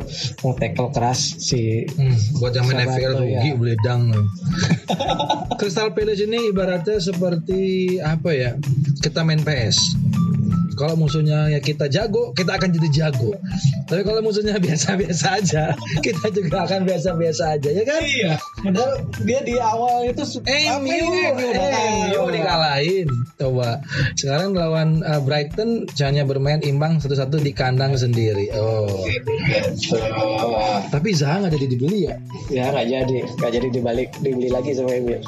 tackle 0.56 0.92
keras 0.92 1.36
si 1.38 1.84
Hmm, 1.90 2.16
buat 2.40 2.56
Sabato, 2.56 2.96
FPL 2.96 3.14
rugi 3.20 3.36
ya. 3.50 3.56
beledang. 3.56 4.02
Crystal 5.56 5.92
Palace 5.92 6.24
ini 6.24 6.50
ibaratnya 6.50 6.98
seperti 6.98 7.62
apa 8.00 8.30
ya? 8.32 8.52
Kita 9.00 9.24
main 9.24 9.44
PS. 9.44 9.78
Kalau 10.80 10.96
musuhnya 10.96 11.52
ya 11.52 11.60
kita 11.60 11.92
jago, 11.92 12.32
kita 12.32 12.56
akan 12.56 12.70
jadi 12.72 12.90
jago. 12.90 13.36
Tapi 13.90 14.02
kalau 14.06 14.24
musuhnya 14.24 14.56
biasa-biasa 14.64 15.44
aja, 15.44 15.64
kita 16.00 16.32
juga 16.32 16.64
akan 16.70 16.88
biasa-biasa 16.88 17.60
aja, 17.60 17.70
ya 17.70 17.84
kan? 17.84 18.02
iya 18.06 18.34
padahal 18.60 19.06
dia 19.24 19.40
di 19.44 19.56
awal 19.56 20.08
itu 20.08 20.24
apa 20.40 20.78
MU, 20.84 21.08
MU 21.36 21.48
kan? 21.52 21.72
MU 22.12 22.22
dikalahin. 22.32 23.08
Coba 23.40 23.80
sekarang 24.20 24.56
lawan 24.56 25.04
uh, 25.04 25.20
Brighton 25.24 25.88
hanya 26.00 26.24
bermain 26.28 26.60
imbang 26.64 27.00
satu-satu 27.00 27.40
di 27.40 27.52
kandang 27.56 27.96
sendiri. 27.96 28.52
Oh, 28.56 29.04
Oh, 30.20 30.78
tapi 30.92 31.16
Zaha 31.16 31.44
nggak 31.46 31.54
jadi 31.56 31.68
dibeli 31.72 32.00
ya? 32.08 32.16
ya 32.52 32.66
nggak 32.72 32.88
jadi 32.88 33.18
nggak 33.40 33.52
jadi 33.52 33.68
dibalik 33.74 34.10
dibeli 34.22 34.50
lagi 34.52 34.72
sama 34.76 34.94
MU 35.00 35.18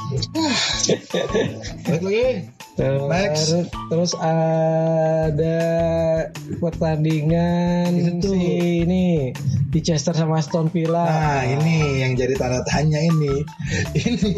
Balik 1.88 2.01
lagi. 2.03 2.27
Terus, 2.71 3.03
Next. 3.05 3.45
terus 3.88 4.12
ada 4.15 5.60
pertandingan 6.57 7.91
Itu 8.17 8.31
si 8.31 8.47
ini 8.81 9.36
Leicester 9.71 10.12
sama 10.12 10.36
Aston 10.36 10.67
Villa. 10.67 11.07
Nah 11.07 11.47
ini 11.47 12.03
yang 12.03 12.12
jadi 12.13 12.36
tanda 12.36 12.60
tanya 12.65 12.99
ini 12.99 13.39
Ini 13.97 14.31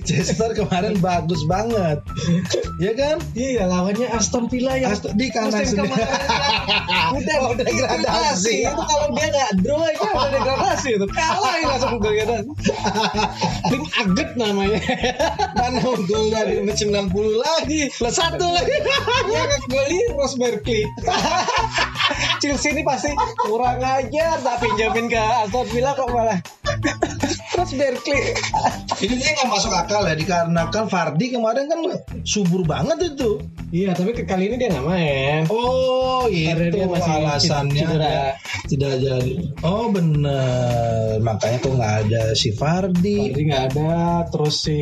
Leicester 0.00 0.52
kemarin 0.52 0.96
bagus 0.96 1.44
banget 1.44 2.00
Ya 2.76 2.92
kan? 2.92 3.20
Iya 3.32 3.64
lawannya 3.66 4.08
Aston 4.10 4.48
Villa 4.48 4.76
yang 4.76 4.92
Aston- 4.92 5.12
di 5.12 5.28
musim 5.28 5.64
sendiri. 5.76 5.92
udah 7.16 7.36
Oh, 7.38 7.52
udah 7.52 7.64
degradasi. 7.64 8.64
itu 8.64 8.82
kalau 8.82 9.06
dia 9.12 9.26
nggak 9.28 9.50
draw 9.60 9.78
aja 9.78 10.06
udah 10.08 10.30
degradasi 10.36 10.88
itu 10.94 11.06
kalah 11.08 11.52
ini 11.54 11.66
langsung 11.68 11.92
degradasi 11.98 12.48
tim 13.66 13.82
aget 13.94 14.30
namanya 14.34 14.80
Mana 15.52 15.80
untungnya 15.82 16.40
di 16.44 16.54
menit 16.60 16.76
90 16.80 17.12
lagi. 17.46 17.82
Plus 17.94 18.14
satu 18.14 18.46
lagi. 18.50 18.76
ya 19.30 19.42
kembali 19.62 19.98
Ross 20.18 20.34
Barkley 20.36 20.82
Chelsea 22.42 22.70
ini 22.74 22.82
pasti 22.84 23.10
kurang 23.42 23.80
ajar 23.80 24.38
tak 24.42 24.56
pinjamin 24.62 25.06
ke 25.10 25.18
Aston 25.18 25.66
Villa 25.70 25.92
kok 25.94 26.10
malah. 26.10 26.38
Ross 27.56 27.72
Barkley 27.72 28.36
Ini 29.00 29.14
dia 29.16 29.30
nggak 29.32 29.48
masuk 29.48 29.72
akal 29.72 30.04
ya 30.04 30.14
Dikarenakan 30.16 30.84
Fardi 30.92 31.32
kemarin 31.32 31.68
kan 31.68 31.80
subur 32.24 32.64
banget 32.64 33.16
itu. 33.16 33.40
Iya 33.72 33.98
tapi 33.98 34.14
ke 34.14 34.22
kali 34.24 34.46
ini 34.52 34.56
dia 34.60 34.70
nggak 34.72 34.86
main. 34.86 35.42
Oh 35.50 36.28
Karena 36.28 36.70
itu 36.70 36.86
masih 36.86 37.12
alasannya 37.18 37.82
cedera. 37.82 37.98
dia 37.98 38.24
tidak 38.70 38.92
jadi. 39.02 39.34
Oh 39.66 39.88
bener. 39.90 41.18
Makanya 41.20 41.58
kok 41.60 41.74
nggak 41.76 41.94
ada 42.06 42.22
si 42.36 42.52
Fardi 42.54 43.32
Jadi 43.32 43.42
nggak 43.48 43.64
ada 43.72 43.92
terus 44.30 44.68
si 44.68 44.78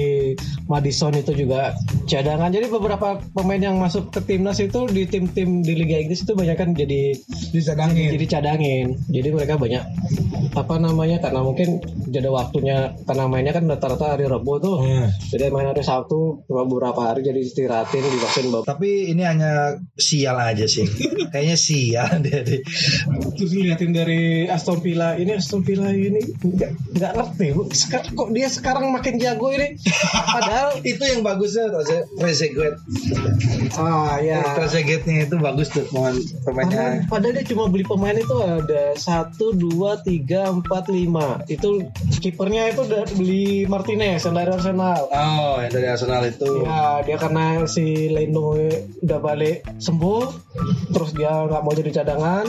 Madison 0.66 1.14
itu 1.14 1.32
juga 1.34 1.74
cadangan 2.06 2.50
jadi 2.54 2.70
beberapa 2.70 3.18
pemain 3.34 3.58
yang 3.58 3.82
masuk 3.82 4.14
ke 4.14 4.22
timnas 4.22 4.62
itu 4.62 4.86
di 4.86 5.10
tim-tim 5.10 5.66
di 5.66 5.74
Liga 5.74 5.98
Inggris 5.98 6.22
itu 6.22 6.38
banyak 6.38 6.54
kan 6.54 6.70
jadi 6.78 7.18
Dicadangin 7.50 8.14
jadi 8.14 8.26
cadangin 8.30 8.86
jadi 9.10 9.34
mereka 9.34 9.58
banyak 9.58 9.82
apa 10.54 10.78
namanya 10.78 11.18
karena 11.18 11.42
mungkin 11.42 11.82
jeda 12.14 12.30
waktunya 12.30 12.94
karena 13.10 13.26
mainnya 13.26 13.50
kan 13.50 13.66
rata-rata 13.66 14.14
hari 14.14 14.30
Rabu 14.30 14.62
tuh. 14.62 14.86
Hmm. 14.86 15.10
Jadi 15.34 15.50
main 15.50 15.66
hari 15.66 15.82
Sabtu 15.82 16.46
cuma 16.46 16.62
beberapa 16.62 17.10
hari 17.10 17.26
jadi 17.26 17.42
istirahatin 17.42 18.06
divaksin 18.06 18.54
bapak. 18.54 18.78
Tapi 18.78 19.10
ini 19.10 19.26
hanya 19.26 19.82
sial 19.98 20.38
aja 20.38 20.70
sih. 20.70 20.86
Kayaknya 21.34 21.56
sial 21.58 22.10
dia. 22.22 22.40
dia. 22.46 22.62
Terus 23.34 23.50
liatin 23.50 23.90
dari 23.90 24.46
Aston 24.46 24.78
Villa 24.78 25.18
ini 25.18 25.34
Aston 25.34 25.66
Villa 25.66 25.90
ini 25.90 26.22
nggak 26.94 27.12
ngerti 27.18 27.46
bu. 27.50 27.62
Kok 28.14 28.30
dia 28.30 28.46
sekarang 28.46 28.94
makin 28.94 29.18
jago 29.18 29.50
ini. 29.50 29.74
Padahal 30.38 30.78
itu 30.86 31.02
yang 31.02 31.26
bagusnya 31.26 31.66
Trezeguet. 32.44 32.74
ah 33.80 34.20
ya. 34.20 34.44
Trezeguetnya 34.52 35.24
itu 35.24 35.36
bagus 35.40 35.72
tuh 35.72 35.88
pemain 35.88 36.12
Padahal, 36.12 36.44
pemainnya. 36.44 36.88
padahal 37.08 37.32
dia 37.40 37.44
cuma 37.48 37.64
beli 37.72 37.84
pemain 37.88 38.16
itu 38.16 38.36
ada 38.36 38.84
satu 38.94 39.56
dua 39.56 39.96
tiga 40.04 40.52
empat 40.52 40.92
lima 40.92 41.40
itu 41.48 41.88
kipernya 42.20 42.76
itu 42.76 42.84
udah 42.84 43.04
beli 43.16 43.64
Martinez 43.64 44.24
yang 44.28 44.36
dari 44.36 44.50
Arsenal. 44.52 45.08
Oh, 45.08 45.56
yang 45.60 45.72
dari 45.72 45.86
Arsenal 45.88 46.22
itu. 46.28 46.64
Ya 46.64 47.00
dia 47.00 47.16
karena 47.16 47.64
si 47.64 48.12
Leno 48.12 48.56
udah 49.00 49.18
balik 49.20 49.64
sembuh, 49.80 50.22
terus 50.92 51.10
dia 51.16 51.32
nggak 51.48 51.62
mau 51.64 51.72
jadi 51.72 51.90
cadangan, 52.02 52.44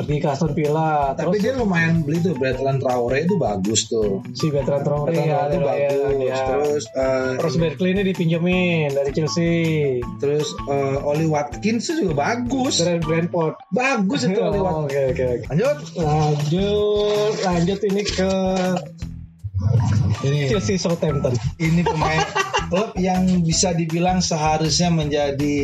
pergi 0.00 0.18
ke 0.18 0.28
Aston 0.28 0.52
Villa. 0.52 1.12
Tapi 1.12 1.34
Terus 1.34 1.42
dia 1.42 1.52
lumayan 1.54 2.02
beli 2.02 2.18
tuh 2.20 2.34
Bertrand 2.34 2.78
Traore 2.78 3.18
itu 3.22 3.34
bagus 3.34 3.80
tuh. 3.86 4.22
si 4.32 4.46
Bertrand 4.48 4.82
Traore 4.82 5.10
Bertrand 5.10 5.26
ya, 5.26 5.38
Traore 5.38 5.50
itu 5.50 5.58
ya, 5.58 5.66
bagus. 5.66 6.22
ya. 6.22 6.38
Terus 6.44 6.84
eh, 6.90 7.32
Terus 7.38 7.54
Berkeley 7.56 7.90
ini 7.90 8.02
dipinjemin 8.04 8.88
dari 8.90 9.10
Chelsea, 9.10 9.52
terus 10.16 10.46
eh, 10.66 10.98
Oli 11.02 11.26
Watkins 11.26 11.88
itu 11.88 12.06
juga 12.06 12.14
bagus. 12.24 12.78
dari 12.78 12.98
Brentford. 12.98 13.54
Bagus 13.70 14.20
itu 14.22 14.38
Oli 14.38 14.58
Oh, 14.58 14.64
Watkins. 14.84 15.12
Oke. 15.12 15.28
Lanjut. 15.48 15.76
Lanjut, 15.98 17.34
lanjut 17.42 17.78
ini 17.84 18.02
ke 18.02 18.30
Ini 20.22 20.50
Chelsea 20.50 20.78
Southampton. 20.78 21.34
ini 21.58 21.82
pemain 21.82 22.22
klub 22.68 22.94
yang 22.98 23.42
bisa 23.42 23.72
dibilang 23.74 24.20
seharusnya 24.20 24.92
menjadi 24.92 25.58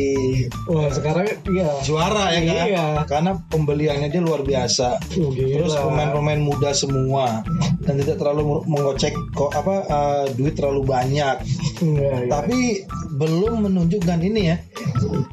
Wah 0.67 0.89
sekarang 0.91 1.27
iya. 1.51 1.69
juara 1.85 2.33
ya 2.33 2.41
kan? 2.43 2.65
Iya. 2.67 2.85
Karena 3.07 3.31
pembeliannya 3.51 4.09
dia 4.09 4.21
luar 4.23 4.41
biasa. 4.41 4.99
Oh, 5.21 5.31
gila. 5.31 5.63
Terus 5.63 5.73
pemain-pemain 5.77 6.41
muda 6.41 6.71
semua 6.73 7.45
dan 7.85 8.01
tidak 8.01 8.17
terlalu 8.19 8.65
mengocek 8.65 9.13
kok 9.37 9.53
apa 9.53 9.75
eh, 9.85 10.25
duit 10.35 10.57
terlalu 10.57 10.81
banyak. 10.83 11.35
Iya, 11.83 12.25
iya. 12.25 12.29
Tapi 12.31 12.83
belum 13.15 13.69
menunjukkan 13.69 14.19
ini 14.19 14.41
ya 14.51 14.57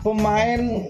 pemain 0.07 0.87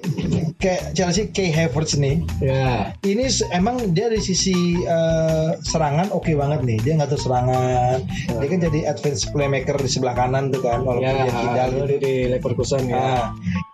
kayak 0.63 0.95
Chelsea 0.95 1.27
Kay 1.29 1.51
Havertz 1.51 1.99
nih. 1.99 2.23
Ya. 2.39 2.95
Ini 3.03 3.27
emang 3.51 3.91
dia 3.91 4.07
dari 4.07 4.23
sisi 4.23 4.55
eh, 4.79 5.51
serangan 5.61 6.15
oke 6.15 6.31
banget 6.33 6.63
nih. 6.63 6.79
Dia 6.81 6.95
ngatur 6.97 7.19
serangan. 7.19 7.99
Dia 8.39 8.47
kan 8.47 8.59
jadi 8.63 8.81
advance 8.87 9.27
playmaker 9.29 9.75
di 9.77 9.91
sebelah 9.91 10.15
kanan 10.15 10.55
tuh 10.55 10.63
kan 10.63 10.87
walaupun 10.87 11.03
Ya, 11.03 11.27
dia 11.27 11.35
kidal 11.35 11.69
gitu. 11.69 11.85
di, 11.85 11.97
di 11.99 12.15
Leverkusen 12.31 12.87
ya. 12.87 12.95
Nah, 12.95 13.23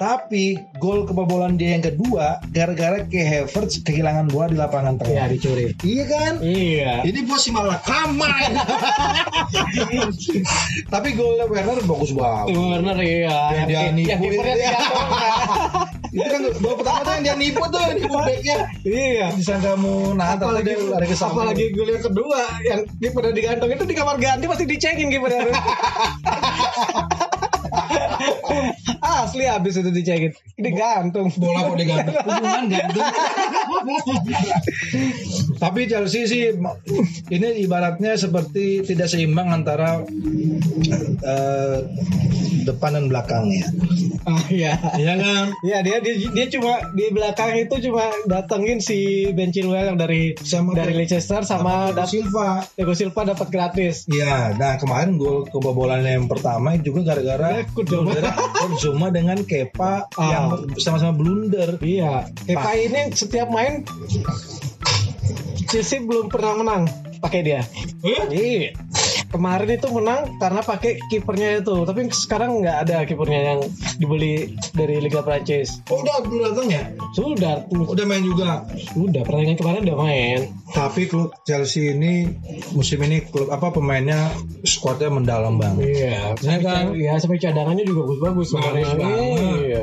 tapi 0.01 0.57
gol 0.81 1.05
kebobolan 1.05 1.61
dia 1.61 1.77
yang 1.77 1.85
kedua 1.85 2.41
gara-gara 2.49 3.05
Kay 3.05 3.45
Havertz 3.45 3.85
kehilangan 3.85 4.33
bola 4.33 4.49
di 4.49 4.57
lapangan 4.57 4.97
Iya, 4.97 5.05
tengah. 5.05 5.27
dicuri. 5.29 5.65
Iya 5.85 6.05
kan? 6.09 6.33
Iya. 6.41 6.93
Ini 7.05 7.21
bos 7.29 7.45
si 7.45 7.53
malah 7.53 7.77
kamar. 7.85 8.33
Tapi 10.89 11.09
golnya 11.13 11.45
Werner 11.45 11.79
bagus 11.85 12.17
banget. 12.17 12.57
Warner 12.57 12.99
iya. 13.05 13.39
Yang 13.53 13.67
dia 13.69 13.81
nipu 13.93 14.09
yang 14.09 14.21
kipernya 14.25 14.73
itu. 16.19 16.35
kan 16.35 16.43
gol 16.59 16.75
pertama 16.75 16.99
tuh 17.07 17.13
yang 17.15 17.23
dia 17.23 17.35
nipu 17.39 17.63
tuh, 17.71 17.83
nipu 17.95 18.15
backnya. 18.19 18.59
Iya. 18.83 19.27
Disangka 19.39 19.79
mau 19.79 20.13
nahan 20.19 20.37
tapi 20.43 20.67
dia 20.67 20.77
lari 20.83 21.07
ke 21.07 21.15
samping. 21.15 21.39
apalagi 21.39 21.65
gol 21.73 21.89
yang 21.89 22.05
kedua 22.05 22.41
yang 22.67 22.81
kipernya 22.99 23.33
digantung 23.33 23.71
itu 23.71 23.85
di 23.87 23.95
kamar 23.95 24.17
ganti 24.19 24.45
pasti 24.51 24.65
dicekin 24.67 25.09
kipernya. 25.09 25.49
Asli 29.01 29.45
habis 29.45 29.75
itu 29.75 29.89
dicekin. 29.89 30.33
Digantung. 30.55 31.31
bola 31.33 31.61
kok 31.65 31.77
digantung 31.77 32.15
hubungan 32.27 32.65
gantung 32.69 33.07
tapi 35.59 35.87
Chelsea 35.87 36.25
sih 36.25 36.55
ini 37.29 37.49
ibaratnya 37.61 38.15
seperti 38.15 38.83
tidak 38.83 39.07
seimbang 39.07 39.51
antara 39.51 40.03
eh, 41.21 41.79
depan 42.65 42.91
dan 42.93 43.05
belakangnya 43.07 43.67
Ah 44.25 44.45
iya. 44.47 44.77
iya 44.95 45.15
kan 45.17 45.57
Iya 45.63 45.79
dia, 45.81 45.97
dia 45.99 46.15
dia 46.21 46.47
cuma 46.51 46.77
di 46.93 47.09
belakang 47.09 47.57
itu 47.57 47.81
cuma 47.83 48.13
datengin 48.27 48.77
si 48.77 48.99
Ben 49.33 49.49
Chilwell 49.49 49.89
yang 49.89 49.97
dari 49.97 50.37
Sama 50.39 50.77
dari 50.77 50.93
Leicester 50.93 51.41
sama 51.43 51.91
dap- 51.91 52.11
Silva 52.11 52.61
Thiago 52.69 52.93
Silva 52.93 53.25
dapat 53.27 53.49
gratis. 53.49 54.05
Iya, 54.05 54.53
nah 54.55 54.77
kemarin 54.77 55.17
gol 55.17 55.49
kebobolan 55.49 56.05
yang 56.05 56.27
pertama 56.27 56.77
juga 56.77 57.09
gara-gara 57.09 57.65
Ya, 57.65 58.18
Gara-gara 58.19 58.75
Zuma 58.79 59.09
dengan 59.09 59.39
Kepa 59.41 60.11
Ah. 60.15 60.27
yang 60.27 60.45
sama-sama 60.77 61.15
blunder. 61.15 61.79
Iya. 61.79 62.27
Kepa 62.45 62.71
ini 62.75 63.15
setiap 63.15 63.49
main 63.49 63.87
Chelsea 65.69 66.01
belum 66.01 66.33
pernah 66.33 66.59
menang 66.59 66.83
pakai 67.21 67.41
dia. 67.45 67.61
Iya. 68.03 68.73
Kemarin 69.29 69.71
itu 69.71 69.89
menang 69.89 70.37
karena 70.37 70.61
pakai 70.61 70.97
kipernya 71.07 71.61
itu, 71.61 71.85
tapi 71.85 72.09
sekarang 72.09 72.61
nggak 72.61 72.77
ada 72.83 72.97
kipernya 73.05 73.41
yang 73.45 73.61
dibeli 73.97 74.57
dari 74.73 74.99
Liga 74.99 75.21
Prancis. 75.21 75.85
Oh, 75.89 76.01
udah 76.01 76.25
belum 76.25 76.41
datang 76.49 76.69
ya? 76.69 76.83
Sudah, 77.13 77.55
Udah 77.69 78.05
main 78.05 78.25
juga. 78.25 78.65
sudah 78.93 79.21
pertandingan 79.23 79.57
kemarin 79.57 79.81
udah 79.85 79.99
main. 79.99 80.39
Tapi 80.73 81.07
klub 81.07 81.37
Chelsea 81.45 81.93
ini 81.93 82.29
musim 82.73 83.05
ini 83.05 83.21
klub 83.23 83.49
apa 83.49 83.69
pemainnya 83.69 84.33
skuadnya 84.65 85.13
mendalam 85.13 85.57
banget. 85.57 85.85
Iya, 85.85 86.33
Ya 86.39 86.57
kan? 86.61 86.97
ya 86.97 87.17
sampai 87.17 87.37
cadangannya 87.37 87.85
juga 87.85 88.09
bagus-bagus. 88.09 88.49
Bagus 88.49 88.65
kemarin. 88.65 88.85
banget. 88.97 89.59
Iya. 89.61 89.83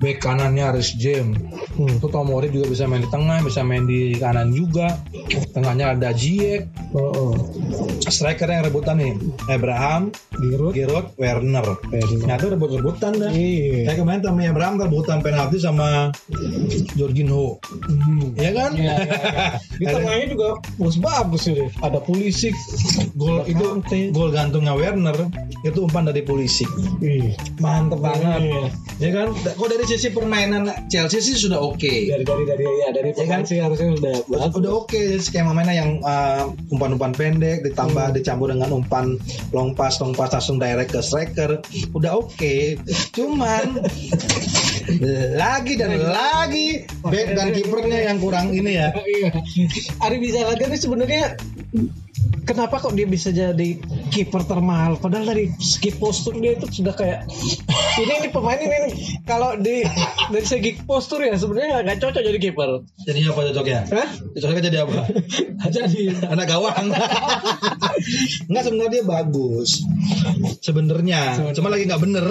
Back 0.00 0.18
kanannya 0.20 0.64
Aris 0.72 0.96
James. 0.96 1.36
Hmm. 1.76 2.00
Itu 2.00 2.08
Tomori 2.08 2.48
juga 2.48 2.68
bisa 2.68 2.84
main 2.84 3.00
di 3.00 3.08
tengah, 3.08 3.40
bisa 3.40 3.60
main 3.60 3.84
di 3.84 4.16
kanan 4.16 4.52
juga. 4.52 4.96
Tengahnya 5.52 5.96
ada 5.96 6.12
Ziyech. 6.12 6.68
Oh, 6.92 7.12
oh. 7.12 7.32
Striker 8.04 8.48
rebutan 8.70 8.96
nih. 9.02 9.12
Abraham, 9.50 10.02
Giroud. 10.38 10.72
Giroud, 10.72 11.06
Werner. 11.18 11.66
Werner. 11.90 12.26
Nyata 12.26 12.54
rebut-rebutan 12.54 13.12
dah. 13.18 13.30
Iya. 13.34 13.90
Kayak 13.90 13.98
kemarin 14.00 14.20
Tammy 14.22 14.44
Abraham 14.46 14.74
rebutan 14.80 15.18
penalti 15.20 15.58
sama 15.58 16.14
Jorginho. 16.96 17.58
Hmm. 17.60 18.32
Iya 18.38 18.50
kan? 18.54 18.70
Iya, 18.78 18.94
iya, 18.94 19.16
iya. 19.18 19.46
Di 19.80 19.84
tengahnya 19.84 20.26
juga 20.32 20.48
bagus 20.80 20.96
bagus 21.02 21.42
ini. 21.50 21.66
Ada 21.82 21.98
Pulisic, 22.00 22.54
gol 23.18 23.44
itu 23.44 23.66
gol 24.14 24.30
gantungnya 24.30 24.72
Werner 24.78 25.16
itu 25.66 25.78
umpan 25.84 26.08
dari 26.08 26.24
polisi. 26.24 26.64
Ih, 27.04 27.36
Mantep 27.60 28.00
banget. 28.00 28.40
Iya. 28.40 28.62
Ya 29.00 29.10
kan? 29.16 29.28
Kok 29.32 29.68
dari 29.68 29.84
sisi 29.88 30.12
permainan 30.12 30.68
Chelsea 30.88 31.20
sih 31.20 31.36
sudah 31.36 31.60
oke. 31.60 31.88
Dari 31.88 32.24
dari 32.24 32.44
dari 32.48 32.64
ya 32.64 32.88
dari 32.92 33.10
Iya 33.16 33.24
kan? 33.28 33.40
sih 33.44 33.58
harusnya 33.60 33.96
udah 33.96 34.14
bagus. 34.28 34.52
Udah 34.56 34.72
oke 34.84 35.00
Jadi 35.00 35.16
skema 35.24 35.56
mainnya 35.56 35.80
yang 35.80 35.90
uh, 36.04 36.52
umpan-umpan 36.68 37.16
pendek 37.16 37.64
ditambah 37.64 38.12
dicampur 38.12 38.52
dengan 38.52 38.59
umpan 38.68 39.16
long 39.56 39.72
pass 39.72 39.96
long 40.04 40.12
pass 40.12 40.36
langsung 40.36 40.60
direct 40.60 40.92
ke 40.92 41.00
striker. 41.00 41.64
Udah 41.96 42.20
oke. 42.20 42.76
Cuman 43.16 43.80
lagi 45.40 45.72
dan 45.80 45.96
lagi 45.96 46.84
back 47.00 47.28
dan 47.32 47.56
kipernya 47.56 48.12
yang 48.12 48.20
kurang 48.20 48.52
ini 48.52 48.76
ya. 48.76 48.92
Iya. 48.92 49.30
Ari 50.04 50.16
Bizalaga 50.20 50.68
ini 50.68 50.76
sebenarnya 50.76 51.40
kenapa 52.50 52.82
kok 52.82 52.98
dia 52.98 53.06
bisa 53.06 53.30
jadi 53.30 53.78
kiper 54.10 54.42
termahal? 54.42 54.98
Padahal 54.98 55.30
dari 55.30 55.54
segi 55.62 55.94
postur 55.94 56.34
dia 56.34 56.58
itu 56.58 56.66
sudah 56.82 56.98
kayak 56.98 57.30
ini 58.02 58.12
ini 58.18 58.28
pemain 58.34 58.58
ini 58.58 58.90
kalau 59.22 59.54
di 59.54 59.86
dari 60.34 60.42
segi 60.42 60.82
postur 60.82 61.22
ya 61.22 61.38
sebenarnya 61.38 61.86
nggak 61.86 62.02
cocok 62.02 62.22
jadi 62.26 62.38
kiper. 62.42 62.82
Jadi 63.06 63.18
apa 63.30 63.40
cocoknya? 63.54 63.80
Hah? 63.94 64.08
cocoknya 64.34 64.62
jadi 64.66 64.78
apa? 64.82 64.98
Jadi 65.70 66.10
anak 66.26 66.50
gawang. 66.50 66.90
Nggak 68.50 68.62
sebenarnya 68.66 68.90
dia 68.90 69.04
bagus. 69.06 69.86
Sebenarnya. 70.58 71.52
Cuma 71.54 71.70
lagi 71.70 71.86
nggak 71.86 72.02
bener 72.02 72.26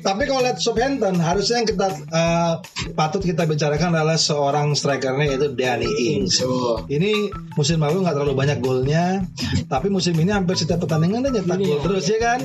tapi 0.00 0.24
kalau 0.24 0.40
lihat 0.40 0.58
Southampton 0.60 1.20
harusnya 1.20 1.60
yang 1.60 1.68
kita 1.68 1.88
uh, 2.08 2.54
patut 2.96 3.20
kita 3.20 3.44
bicarakan 3.44 3.92
adalah 3.92 4.16
seorang 4.16 4.72
strikernya 4.72 5.36
yaitu 5.36 5.52
Danny 5.52 5.88
Ings. 6.16 6.40
Oh. 6.44 6.84
ini 6.88 7.28
musim 7.58 7.82
lalu 7.82 8.04
nggak 8.04 8.16
terlalu 8.16 8.34
banyak 8.36 8.58
golnya 8.64 9.22
tapi 9.68 9.92
musim 9.92 10.16
ini 10.16 10.32
hampir 10.32 10.56
setiap 10.56 10.84
pertandingan 10.84 11.28
dia 11.28 11.40
nyetak 11.40 11.58
gol 11.60 11.78
ya. 11.78 11.82
terus 11.84 12.04
ya 12.08 12.18
kan? 12.18 12.40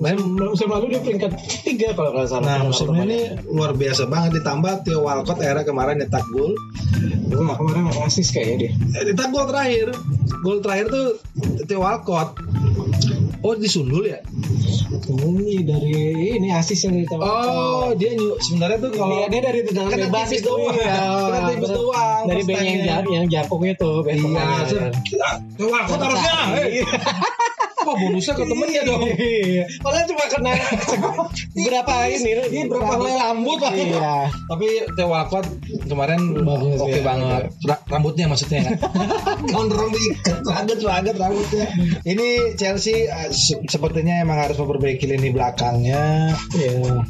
Main 0.00 0.18
musim 0.22 0.68
lalu 0.72 0.96
dia 0.96 1.00
peringkat 1.04 1.32
tiga 1.64 1.88
kalau 1.92 2.10
nggak 2.16 2.28
salah. 2.28 2.46
Nah 2.46 2.58
musim 2.66 2.88
ini 2.96 3.36
luar 3.48 3.76
biasa 3.76 4.08
banget. 4.08 4.40
Ditambah 4.40 4.88
Theo 4.88 5.04
Walcott 5.04 5.40
era 5.44 5.62
kemarin 5.62 6.00
nyetak 6.00 6.24
gol. 6.32 6.56
Wah, 7.32 7.56
kemarin 7.56 7.88
asis 8.04 8.32
kayaknya 8.32 8.56
dia. 8.56 8.70
Eh, 9.00 9.02
nyetak 9.12 9.28
gol 9.30 9.46
terakhir. 9.48 9.88
Gol 10.42 10.58
terakhir 10.64 10.86
tuh 10.90 11.06
Theo 11.68 11.80
Walcott 11.84 12.40
oh 13.42 13.54
disundul 13.54 14.02
ya 14.02 14.18
Ini 15.02 15.62
dari 15.62 15.94
ini 16.32 16.48
asis 16.48 16.86
yang 16.86 16.94
ditawarkan. 16.96 17.28
Oh, 17.44 17.90
dia 17.92 18.14
nyu- 18.14 18.38
sebenarnya 18.38 18.78
tuh 18.80 18.90
kalau 18.92 19.12
Iya, 19.14 19.26
dia 19.28 19.40
dari 19.42 19.60
tendangan 19.62 19.90
Kena 19.90 20.04
bebas 20.06 20.28
itu. 20.30 20.46
doang. 20.46 20.72
Iya. 20.72 20.94
Kena 21.26 21.40
tipis 21.48 21.70
doang, 21.70 22.22
Dari 22.24 22.42
bank 22.42 22.62
yang 22.62 22.80
jam 22.80 23.02
yang 23.04 23.24
jangkung 23.28 23.62
itu. 23.62 23.90
Iya, 24.04 24.40
harusnya? 24.40 24.88
Iya. 26.62 26.86
Kok 27.82 27.98
bonusnya 27.98 28.32
ke 28.32 28.44
temennya 28.46 28.82
dong? 28.86 29.02
Iya. 29.02 29.64
Padahal 29.82 30.06
cuma 30.06 30.24
kena 30.30 30.52
berapa 31.66 31.94
ini? 32.06 32.30
Ini 32.46 32.60
berapa 32.64 32.94
helai 32.94 33.14
rambut 33.18 33.58
lah. 33.58 33.72
Iya. 33.74 34.14
Tapi 34.30 34.66
Theo 34.94 35.10
Walcott 35.10 35.46
kemarin 35.82 36.20
oke 36.46 36.98
banget. 37.02 37.50
Ra- 37.66 37.82
rambutnya 37.88 38.30
maksudnya 38.30 38.62
kan. 38.62 38.74
Gondrong 39.52 39.90
diikat, 39.90 40.46
banget 40.46 40.78
banget 40.78 41.14
rambutnya. 41.18 41.66
Ini 42.06 42.28
Chelsea 42.54 43.10
eh, 43.10 43.31
se- 43.32 43.58
sepertinya 43.64 44.20
emang 44.20 44.38
harus 44.38 44.56
memperbaiki 44.56 45.08
lini 45.08 45.32
belakangnya. 45.32 46.30
Iya. 46.52 47.02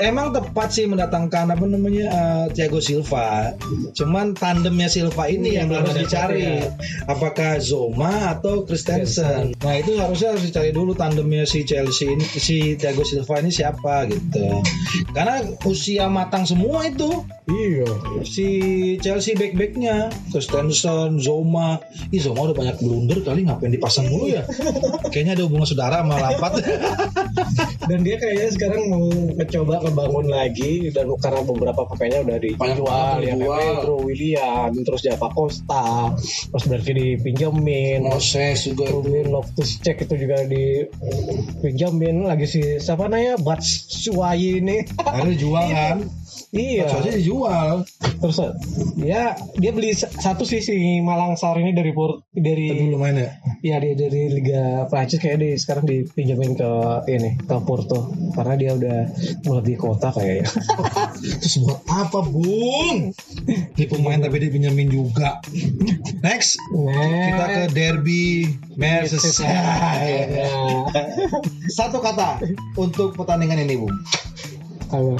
Emang 0.00 0.32
tepat 0.32 0.70
sih 0.70 0.86
mendatangkan 0.86 1.52
apa 1.52 1.64
namanya 1.64 2.06
eh, 2.08 2.44
Thiago 2.52 2.78
Silva. 2.78 3.52
Cuman 3.92 4.32
tandemnya 4.32 4.86
Silva 4.86 5.26
ini 5.26 5.52
Iya, 5.52 5.64
yang 5.64 5.66
belum 5.68 5.82
harus 5.82 5.96
dicari. 5.98 6.40
ya. 6.46 6.70
Apakah 7.06 7.58
Zoma 7.58 8.32
atau 8.32 8.64
Christensen? 8.64 9.52
Nah 9.58 9.74
itu 9.76 9.98
harusnya 9.98 10.32
harus 10.32 10.44
dicari 10.44 10.70
dulu 10.70 10.94
tandemnya 10.94 11.44
si 11.44 11.64
Chelsea 11.64 12.12
ini, 12.12 12.24
si 12.24 12.56
Thiago 12.76 13.02
Silva 13.02 13.40
ini 13.40 13.50
siapa 13.50 14.06
gitu. 14.08 14.62
Karena 15.12 15.40
usia 15.64 16.06
matang 16.06 16.44
semua 16.44 16.86
itu. 16.86 17.24
Iya. 17.50 17.88
Si 18.22 18.46
Chelsea 18.98 19.34
back-backnya 19.34 20.08
Christensen, 20.30 21.18
Zoma. 21.18 21.82
Ih 22.08 22.20
Zoma 22.20 22.46
udah 22.46 22.56
banyak 22.56 22.76
blunder 22.78 23.18
kali 23.20 23.44
ngapain 23.44 23.70
dipasang 23.70 24.06
mulu 24.06 24.30
ya? 24.30 24.42
Kayaknya 25.10 25.32
ada 25.38 25.44
hubungan 25.46 25.66
saudara 25.66 25.96
sama 26.02 26.16
Lampard. 26.18 26.54
Dan 27.90 28.06
dia 28.06 28.16
kayaknya 28.22 28.48
sekarang 28.54 28.82
mau 28.86 29.10
mencoba 29.10 29.82
ngebangun 29.82 30.26
lagi 30.30 30.94
dan 30.94 31.10
karena 31.18 31.42
beberapa 31.42 31.82
pemainnya 31.90 32.22
udah 32.22 32.38
dijual 32.38 33.18
ya 33.18 33.34
Pedro 33.34 33.96
William, 34.06 34.70
terus 34.86 35.02
Java 35.02 35.26
Costa, 35.34 36.14
terus 36.54 36.64
berarti 36.70 36.92
dipinjemin. 36.94 38.06
Moses 38.06 38.70
juga 38.70 38.94
Kemudian 38.94 39.34
Loftus 39.34 39.82
Check 39.82 40.06
itu 40.06 40.14
juga 40.22 40.46
dipinjemin 40.46 42.30
lagi 42.30 42.46
si 42.46 42.62
siapa 42.78 43.10
namanya 43.10 43.42
Batshuayi 43.42 44.62
ini. 44.62 44.86
Akhirnya 45.02 45.34
jual 45.34 45.66
kan? 45.74 45.98
iya. 46.52 46.86
Soalnya 46.88 47.14
dijual. 47.16 47.74
Terus 48.20 48.36
dia 48.98 49.34
dia 49.56 49.70
beli 49.72 49.96
sa- 49.96 50.12
satu 50.12 50.44
sih 50.44 50.60
si 50.60 50.76
Malang 51.00 51.34
Sar 51.34 51.56
ini 51.56 51.72
dari 51.72 51.92
Port 51.92 52.28
dari 52.32 52.90
Dulu 52.90 52.96
main 53.00 53.16
ya. 53.16 53.30
ya 53.60 53.76
dia 53.80 53.94
dari 53.96 54.28
Liga 54.28 54.84
Prancis 54.86 55.20
kayak 55.20 55.38
di 55.40 55.50
sekarang 55.56 55.84
dipinjemin 55.88 56.56
ke 56.56 56.70
ini 57.08 57.40
ke 57.40 57.56
Porto 57.64 58.12
karena 58.36 58.54
dia 58.56 58.70
udah 58.76 58.98
mulai 59.46 59.64
di 59.64 59.74
kota 59.76 60.12
kayaknya. 60.12 60.48
Terus 61.40 61.56
buat 61.64 61.80
apa, 61.86 62.18
Bung? 62.24 63.12
Ini 63.76 63.84
pemain 63.88 64.20
tapi 64.20 64.36
dipinjemin 64.40 64.88
juga. 64.88 65.40
Next, 66.20 66.60
kita 66.68 67.44
ke 67.48 67.62
derby 67.72 68.48
Merseyside. 68.76 69.48
Ya. 70.30 70.48
Satu 71.68 72.00
kata 72.00 72.40
untuk 72.76 73.16
pertandingan 73.16 73.64
ini, 73.64 73.80
Bung. 73.80 73.94
Apa? 74.90 75.16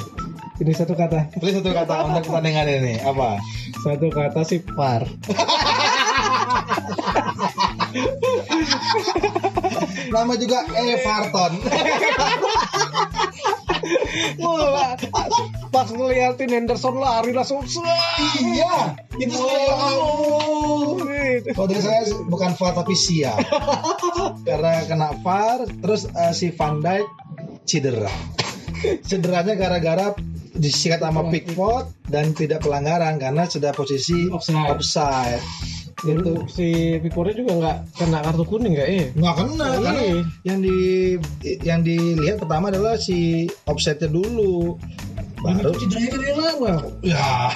Ini 0.61 0.77
satu 0.77 0.93
kata. 0.93 1.33
Please 1.41 1.57
satu 1.57 1.73
kata 1.73 2.05
untuk 2.05 2.29
pertandingan 2.29 2.69
ini. 2.69 3.01
Apa? 3.01 3.41
Satu 3.81 4.13
kata 4.13 4.45
sih 4.45 4.61
par. 4.61 5.09
Nama 10.13 10.33
juga 10.37 10.69
Everton. 10.77 11.53
Wah, 14.45 15.01
pas 15.73 15.89
ngeliatin 15.89 16.53
Henderson 16.53 17.01
lari 17.01 17.33
langsung 17.33 17.65
iya, 18.45 19.01
itu 19.17 19.33
saya. 19.33 19.97
Kalau 21.57 21.67
dari 21.73 21.81
saya 21.81 22.05
bukan 22.29 22.53
VAR 22.61 22.77
tapi 22.77 22.93
Sia. 22.93 23.33
Karena 24.45 24.85
kena 24.85 25.17
VAR, 25.25 25.65
terus 25.81 26.05
eh, 26.13 26.33
si 26.37 26.53
Van 26.53 26.85
Dijk 26.85 27.09
cedera. 27.65 28.13
Cederanya 29.05 29.57
gara-gara 29.57 30.13
disikat 30.55 30.99
sama 31.01 31.29
Pickford 31.29 31.91
dan 32.11 32.35
tidak 32.35 32.63
pelanggaran 32.63 33.17
karena 33.17 33.47
sudah 33.47 33.71
posisi 33.71 34.27
Offside. 34.29 34.71
offside. 34.71 35.43
Itu 36.01 36.49
si 36.49 36.97
Pickfordnya 36.97 37.37
juga 37.37 37.53
nggak 37.61 37.77
kena 37.93 38.19
kartu 38.25 38.45
kuning 38.49 38.73
nggak 38.73 38.89
eh? 38.89 39.07
Nggak 39.13 39.35
kena 39.37 39.67
Iya. 39.69 39.77
karena 39.85 40.03
yang 40.49 40.59
di 40.65 40.79
yang 41.61 41.81
dilihat 41.85 42.41
pertama 42.41 42.73
adalah 42.73 42.97
si 42.97 43.45
offside-nya 43.69 44.09
dulu. 44.09 44.81
Baru 45.41 45.73
cederanya 45.73 46.11
dari 46.21 46.33
lama. 46.37 46.75
Ya, 47.01 47.49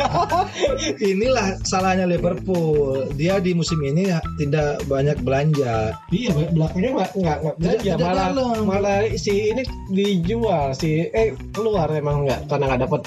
inilah 1.12 1.60
salahnya 1.62 2.08
Liverpool. 2.08 3.12
Dia 3.20 3.36
di 3.36 3.52
musim 3.52 3.80
ini 3.84 4.08
tidak 4.40 4.80
banyak 4.88 5.20
belanja. 5.20 5.92
Iya, 6.08 6.30
belakangnya 6.56 6.90
nggak 6.96 7.10
nggak 7.20 7.54
belanja 7.60 7.90
Tidak 7.92 7.98
malah 8.00 8.28
dalam. 8.32 8.64
malah 8.64 8.98
si 9.20 9.52
ini 9.52 9.62
dijual 9.92 10.72
si 10.72 11.08
eh 11.12 11.36
keluar 11.52 11.92
emang 11.92 12.24
nggak 12.24 12.48
karena 12.48 12.64
nggak 12.74 12.82
dapat 12.88 13.00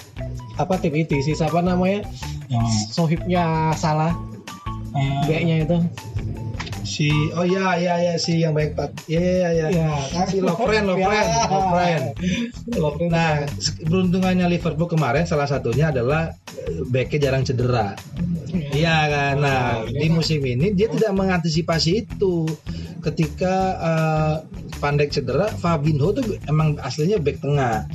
apa 0.59 0.73
tim 0.77 0.93
itu 0.93 1.23
si 1.23 1.33
siapa 1.33 1.63
namanya 1.63 2.03
sohibnya 2.91 3.71
salah 3.73 4.11
B-nya 5.29 5.63
itu 5.63 5.77
Si 6.89 7.29
oh 7.37 7.45
ya 7.45 7.77
ya 7.77 8.01
ya 8.01 8.13
si 8.17 8.41
yang 8.41 8.57
baik 8.57 8.73
Pak. 8.73 9.05
Ya 9.05 9.53
ya 9.53 9.69
ya. 9.69 9.93
kan? 10.09 10.25
Si 10.25 10.41
Lovren, 10.41 10.89
Lovren, 10.89 11.05
Ya. 11.05 11.45
Lovren. 11.45 12.03
Lovren. 12.73 13.09
Nah, 13.13 13.45
beruntungannya 13.85 14.49
Liverpool 14.49 14.89
kemarin 14.89 15.29
salah 15.29 15.45
satunya 15.45 15.93
adalah 15.93 16.33
eh, 16.65 16.81
backnya 16.89 17.29
jarang 17.29 17.45
cedera. 17.45 17.93
Iya 18.73 18.97
kan. 19.05 19.35
Nah, 19.37 19.85
di 19.85 20.09
musim 20.09 20.41
ini 20.41 20.73
dia 20.73 20.89
tidak 20.89 21.13
mengantisipasi 21.13 22.09
itu. 22.09 22.49
Ketika 22.99 23.55
eh, 23.79 24.35
Van 24.81 24.97
Dijk 24.97 25.11
cedera, 25.13 25.45
Fabinho 25.53 26.09
tuh 26.09 26.41
emang 26.49 26.81
aslinya 26.81 27.21
back 27.21 27.37
tengah. 27.45 27.85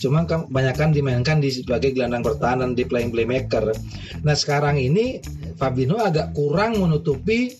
Cuma 0.00 0.24
kebanyakan 0.24 0.96
dimainkan 0.96 1.44
di 1.44 1.52
sebagai 1.52 1.92
gelandang 1.92 2.24
pertahanan 2.24 2.72
di 2.72 2.88
playing 2.88 3.12
playmaker. 3.12 3.76
Nah, 4.24 4.32
sekarang 4.32 4.80
ini 4.80 5.20
Fabinho 5.60 6.00
agak 6.00 6.32
kurang 6.32 6.80
menutupi 6.80 7.52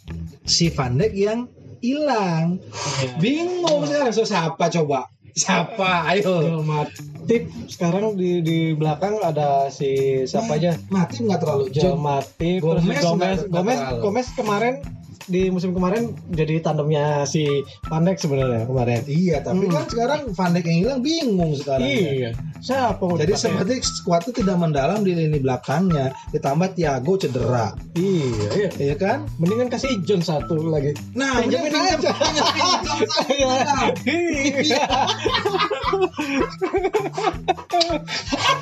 si 0.44 0.72
Van 0.72 0.96
Dijk 0.96 1.12
yang 1.14 1.40
hilang. 1.80 2.60
Bingung 3.18 3.88
sekarang 3.88 4.12
so 4.12 4.24
siapa 4.24 4.68
coba? 4.68 5.08
Siapa? 5.32 6.10
Ayo. 6.10 6.60
Matip 6.60 7.48
sekarang 7.70 8.18
di 8.18 8.42
di 8.42 8.58
belakang 8.74 9.22
ada 9.22 9.70
si 9.70 10.22
siapa 10.26 10.58
aja 10.58 10.74
Mati 10.90 11.22
nggak 11.24 11.40
terlalu 11.40 11.66
jauh. 11.72 11.96
Matip 11.96 12.60
Gomez 12.60 12.82
terus 12.84 13.04
Gomez 13.06 13.38
Gomez. 13.48 13.80
Gomez 14.02 14.28
kemarin 14.34 14.74
di 15.30 15.46
musim 15.48 15.70
kemarin 15.70 16.02
jadi 16.26 16.58
tandemnya 16.60 17.22
si 17.24 17.46
Van 17.84 18.02
Dijk 18.02 18.18
sebenarnya 18.18 18.66
kemarin 18.66 19.00
Iya, 19.02 19.40
tapi 19.40 19.64
Hmm. 19.64 19.72
kan 19.72 19.84
sekarang 19.86 20.20
Van 20.28 20.50
Dijk 20.50 20.66
yang 20.66 20.78
hilang 20.80 21.00
bingung 21.00 21.52
sekarang. 21.54 21.86
iya 21.86 22.30
siapa 22.58 23.00
mau 23.00 23.14
Jadi 23.14 23.30
dipakai? 23.30 23.44
seperti 23.46 23.74
skuad 23.80 24.20
itu 24.22 24.32
tidak 24.36 24.56
mendalam 24.58 25.00
di 25.00 25.12
lini 25.12 25.38
belakangnya. 25.38 26.12
Ditambah 26.28 26.74
Thiago 26.74 27.16
cedera, 27.16 27.72
iya 27.94 28.28
iya 28.52 28.68
ya 28.84 28.96
kan? 28.96 29.24
Mendingan 29.36 29.68
kasih 29.68 30.02
John 30.02 30.20
satu 30.20 30.60
lagi. 30.66 30.92
Nah, 31.12 31.40
Pinjemin 31.40 31.70
udah 31.70 31.84
aja. 31.90 32.10
Iya. 33.30 33.54
Iya. 34.02 34.84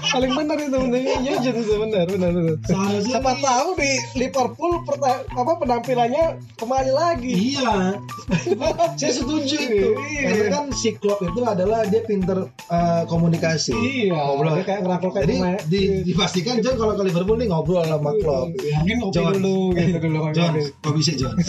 Paling 0.09 0.33
benar 0.33 0.57
itu 0.59 0.77
benernya 0.79 1.17
Iya 1.21 1.35
John 1.43 1.57
benar 1.81 2.07
benar 2.07 2.31
benar. 2.31 2.57
Siapa 3.03 3.33
tahu 3.39 3.69
di 3.75 3.91
Liverpool 4.17 4.73
perta- 4.85 5.25
apa 5.29 5.53
penampilannya 5.57 6.25
kembali 6.59 6.91
lagi. 6.91 7.31
Iya, 7.55 8.03
saya 8.99 9.13
setuju 9.15 9.57
itu. 9.57 9.89
Iya. 9.95 10.23
Karena 10.27 10.45
kan 10.51 10.65
si 10.75 10.99
Klopp 10.99 11.23
itu 11.23 11.41
adalah 11.47 11.87
dia 11.87 12.03
pinter 12.03 12.51
uh, 12.51 13.03
komunikasi. 13.07 13.73
Iya. 13.79 14.19
Ngobrol. 14.19 14.59
Dia 14.59 14.67
kayak 14.67 14.81
ngerangkul 14.83 15.11
kayak 15.15 15.25
Jadi 15.31 15.37
pemain. 15.39 15.59
di, 15.71 15.81
dipastikan 16.03 16.59
John 16.59 16.75
kalau 16.75 16.99
ke 16.99 17.03
Liverpool 17.07 17.39
nih 17.39 17.47
ngobrol 17.47 17.87
sama 17.87 18.11
Klopp. 18.19 18.51
Ya, 18.59 18.83
mungkin 18.83 18.97
ngopi 18.99 19.15
John. 19.15 19.33
dulu 19.39 19.57
gitu 19.79 19.99
dulu 20.03 20.19
John, 20.35 20.53
kok 20.83 20.95
bisa 20.99 21.13
John? 21.15 21.37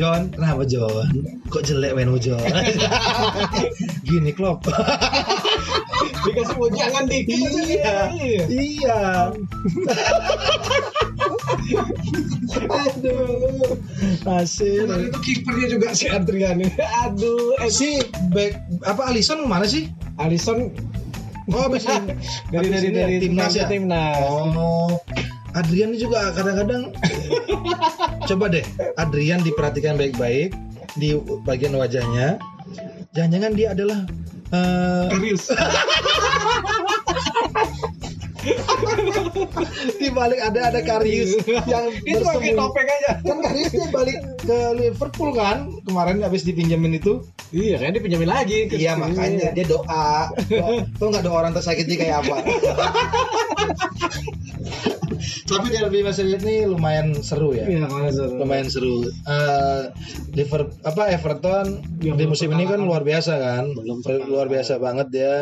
John, 0.00 0.20
kenapa 0.32 0.62
John? 0.64 1.06
Kok 1.52 1.62
jelek 1.62 1.92
mainmu 1.92 2.16
John? 2.16 2.40
Gini 4.08 4.32
Klopp. 4.32 4.64
Dikasih 6.18 6.56
jangan 6.74 7.04
dikit. 7.06 7.36
iya, 7.68 8.08
Iya. 8.48 8.98
Aduh, 12.68 13.76
hasil. 14.24 14.88
itu 14.88 15.18
kipernya 15.20 15.66
juga 15.68 15.86
si 15.92 16.06
Adrian. 16.06 16.62
Aduh, 17.04 17.56
eh, 17.58 17.68
Si 17.68 18.00
back 18.30 18.56
apa 18.82 19.08
Alisson 19.08 19.44
mana 19.44 19.64
sih? 19.64 19.92
Alisson 20.16 20.72
Oh, 21.48 21.64
ini. 21.64 22.12
dari 22.52 22.68
dari 22.68 22.88
ya, 22.88 22.92
dari 22.94 23.14
timnas 23.18 23.56
ya. 23.56 23.64
timnas. 23.64 24.20
Oh, 24.20 25.00
Adrian 25.52 25.96
juga 25.96 26.28
kadang-kadang 26.32 26.92
coba 28.28 28.44
deh 28.48 28.60
Adrian 28.94 29.40
diperhatikan 29.40 29.96
baik-baik 29.96 30.52
di 30.94 31.16
bagian 31.48 31.72
wajahnya. 31.72 32.36
Jangan-jangan 33.12 33.52
dia 33.56 33.72
adalah 33.72 34.04
Serius. 35.08 35.48
di 40.00 40.08
balik 40.12 40.40
ada 40.42 40.60
ada 40.72 40.80
Karius 40.82 41.36
yang 41.68 41.92
Itu 42.10 42.24
pakai 42.24 42.56
topeng 42.56 42.88
aja. 42.88 43.20
Kan 43.22 43.38
Karius 43.44 43.70
dia 43.72 43.88
balik 43.92 44.16
ke 44.42 44.58
Liverpool 44.76 45.32
kan 45.36 45.70
kemarin 45.84 46.22
habis 46.24 46.44
dipinjemin 46.44 46.98
itu. 46.98 47.22
Iya, 47.48 47.80
kan 47.80 47.96
dipinjamin 47.96 48.28
lagi. 48.28 48.68
Iya 48.68 48.92
makanya 48.98 49.52
dia 49.56 49.64
doa. 49.64 50.28
doa. 50.48 50.84
Tuh 51.00 51.06
nggak 51.08 51.24
doa 51.24 51.36
orang 51.46 51.54
tersakiti 51.56 51.96
kayak 51.96 52.20
apa? 52.24 52.36
Tapi 55.48 55.66
derby 55.72 56.00
Merseyside 56.04 56.42
ini 56.44 56.56
lumayan 56.68 57.16
seru 57.20 57.52
ya. 57.56 57.64
Iya, 57.68 57.86
mana 57.88 58.10
seru. 58.12 58.34
lumayan 58.40 58.68
seru. 58.68 58.96
Eh 59.06 59.82
Liverpool 60.34 60.74
apa 60.84 61.02
Everton 61.12 61.66
Yang 62.04 62.16
di 62.16 62.24
musim 62.28 62.48
ini 62.54 62.64
kan 62.68 62.80
luar 62.82 63.02
biasa 63.02 63.32
kan, 63.38 63.64
Belum 63.72 64.00
luar 64.28 64.46
biasa 64.48 64.76
banget 64.78 65.08
dia 65.10 65.34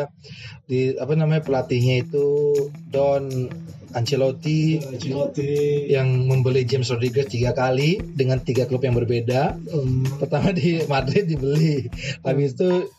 di 0.67 0.91
apa 0.99 1.15
namanya 1.15 1.47
pelatihnya 1.47 2.03
itu 2.03 2.51
Don 2.91 3.47
Ancelotti 3.95 4.83
Ancelotti. 4.83 5.87
yang 5.87 6.27
membeli 6.27 6.67
James 6.67 6.91
Rodriguez 6.91 7.31
tiga 7.31 7.55
kali 7.55 7.95
dengan 8.03 8.43
tiga 8.43 8.67
klub 8.67 8.83
yang 8.83 8.99
berbeda. 8.99 9.55
Um, 9.71 10.03
Pertama 10.19 10.51
di 10.51 10.83
Madrid 10.91 11.31
dibeli, 11.31 11.87
habis 12.21 12.53
itu 12.59 12.91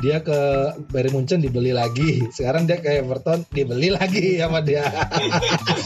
dia 0.00 0.24
ke 0.24 0.38
Bayern 0.90 1.12
Munchen 1.12 1.44
dibeli 1.44 1.76
lagi. 1.76 2.24
Sekarang 2.32 2.64
dia 2.64 2.80
ke 2.80 3.04
Everton 3.04 3.44
dibeli 3.52 3.92
lagi 3.92 4.40
sama 4.40 4.64
dia. 4.64 4.84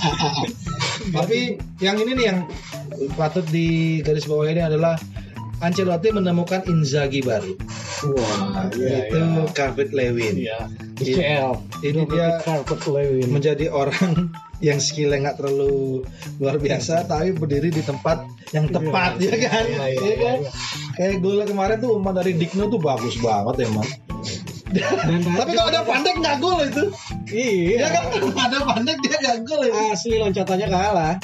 Tapi 1.17 1.59
yang 1.83 1.99
ini 2.01 2.17
nih 2.17 2.27
yang 2.31 2.39
patut 3.19 3.45
di 3.51 4.01
garis 4.01 4.25
bawah 4.25 4.47
ini 4.49 4.63
adalah 4.63 4.97
Ancelotti 5.63 6.11
menemukan 6.11 6.67
Inzaghi 6.67 7.23
baru. 7.23 7.55
Wah, 8.11 8.69
iya, 8.77 9.09
itu 9.09 9.17
iya. 9.17 9.45
David 9.55 9.91
Lewin. 9.97 10.35
Iya. 10.45 10.61
ICL. 11.01 11.51
Ini 11.83 12.03
dia 12.11 12.39
Carpet 12.43 12.85
Lewin. 12.85 13.29
menjadi 13.33 13.73
orang 13.73 14.31
yang 14.65 14.81
skillnya 14.81 15.29
nggak 15.29 15.37
terlalu 15.45 16.01
luar 16.41 16.57
biasa 16.57 17.05
tapi 17.05 17.37
berdiri 17.37 17.69
di 17.69 17.85
tempat 17.85 18.25
yang 18.57 18.73
tepat 18.73 19.21
ya 19.21 19.37
kan 19.45 19.65
Iya, 19.69 19.87
iya, 19.93 20.01
Iya 20.01 20.17
kan 20.17 20.39
iya. 20.41 20.51
kayak 20.97 21.15
gol 21.21 21.45
kemarin 21.45 21.77
tuh 21.79 21.91
umpan 21.95 22.17
dari 22.17 22.33
Digno 22.33 22.73
tuh 22.73 22.81
bagus 22.81 23.21
banget 23.21 23.69
emang 23.69 23.89
Dan 24.75 25.21
tapi 25.39 25.53
kalau 25.55 25.69
ada 25.71 25.83
pandek 25.85 26.15
nggak 26.19 26.37
gol 26.41 26.59
itu 26.65 26.85
Iya. 27.29 27.77
ya 27.85 27.89
kan 27.93 28.03
ada 28.33 28.59
pandek 28.65 28.97
dia 29.05 29.17
nggak 29.21 29.39
gol 29.45 29.63
itu 29.63 29.81
Asli 29.93 30.17
loncatannya 30.19 30.69
kalah. 30.69 31.15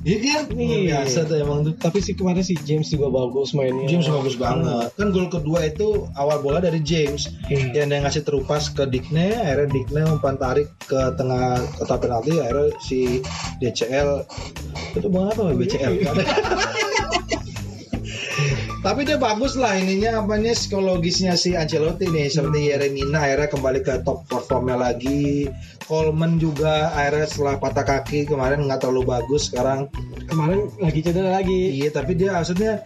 Iya 0.00 0.16
kan 0.40 0.44
Iya. 0.50 0.78
biasa 1.02 1.18
tuh 1.24 1.36
emang 1.38 1.58
tuh 1.62 1.74
Tapi 1.74 1.98
sih 1.98 2.12
kemarin 2.12 2.40
si 2.40 2.54
James 2.58 2.86
juga 2.86 3.08
bagus 3.08 3.50
mainnya. 3.50 3.86
James 3.86 4.06
bagus 4.06 4.34
banget 4.34 4.90
kan 4.92 5.08
gol 5.08 5.26
kedua 5.26 5.64
itu 5.64 5.88
awal 6.14 6.38
bola 6.38 6.58
dari 6.58 6.78
James 6.80 7.30
Hmm. 7.44 7.70
yang 7.72 7.88
dia 7.88 7.98
ngasih 7.98 8.22
terupas 8.22 8.68
ke 8.68 8.84
Digne 8.84 9.32
akhirnya 9.32 9.66
Digne 9.68 10.02
umpan 10.06 10.36
tarik 10.36 10.68
ke 10.80 11.00
tengah 11.14 11.58
kotak 11.74 11.98
penalti 12.00 12.36
akhirnya 12.36 12.70
si 12.78 13.20
DCL 13.58 14.22
itu 14.94 15.06
bukan 15.06 15.28
apa 15.28 15.42
BCL 15.52 15.92
tapi 18.88 19.04
dia 19.04 19.20
bagus 19.20 19.52
lah 19.52 19.76
ininya 19.76 20.24
apanya 20.24 20.56
psikologisnya 20.56 21.36
si 21.36 21.52
Ancelotti 21.52 22.08
nih 22.08 22.32
seperti 22.32 22.72
Yeremina 22.72 23.20
akhirnya 23.20 23.52
kembali 23.52 23.80
ke 23.84 24.00
top 24.00 24.24
performnya 24.32 24.80
lagi 24.80 25.44
Coleman 25.84 26.40
juga 26.40 26.88
akhirnya 26.96 27.28
setelah 27.28 27.60
patah 27.60 27.84
kaki 27.84 28.24
kemarin 28.24 28.64
nggak 28.64 28.80
terlalu 28.80 29.12
bagus 29.12 29.52
sekarang 29.52 29.92
Kemarin 30.28 30.72
lagi 30.80 31.00
cedera 31.00 31.40
lagi. 31.40 31.80
Iya, 31.80 31.88
tapi 31.88 32.12
dia 32.12 32.36
maksudnya 32.36 32.84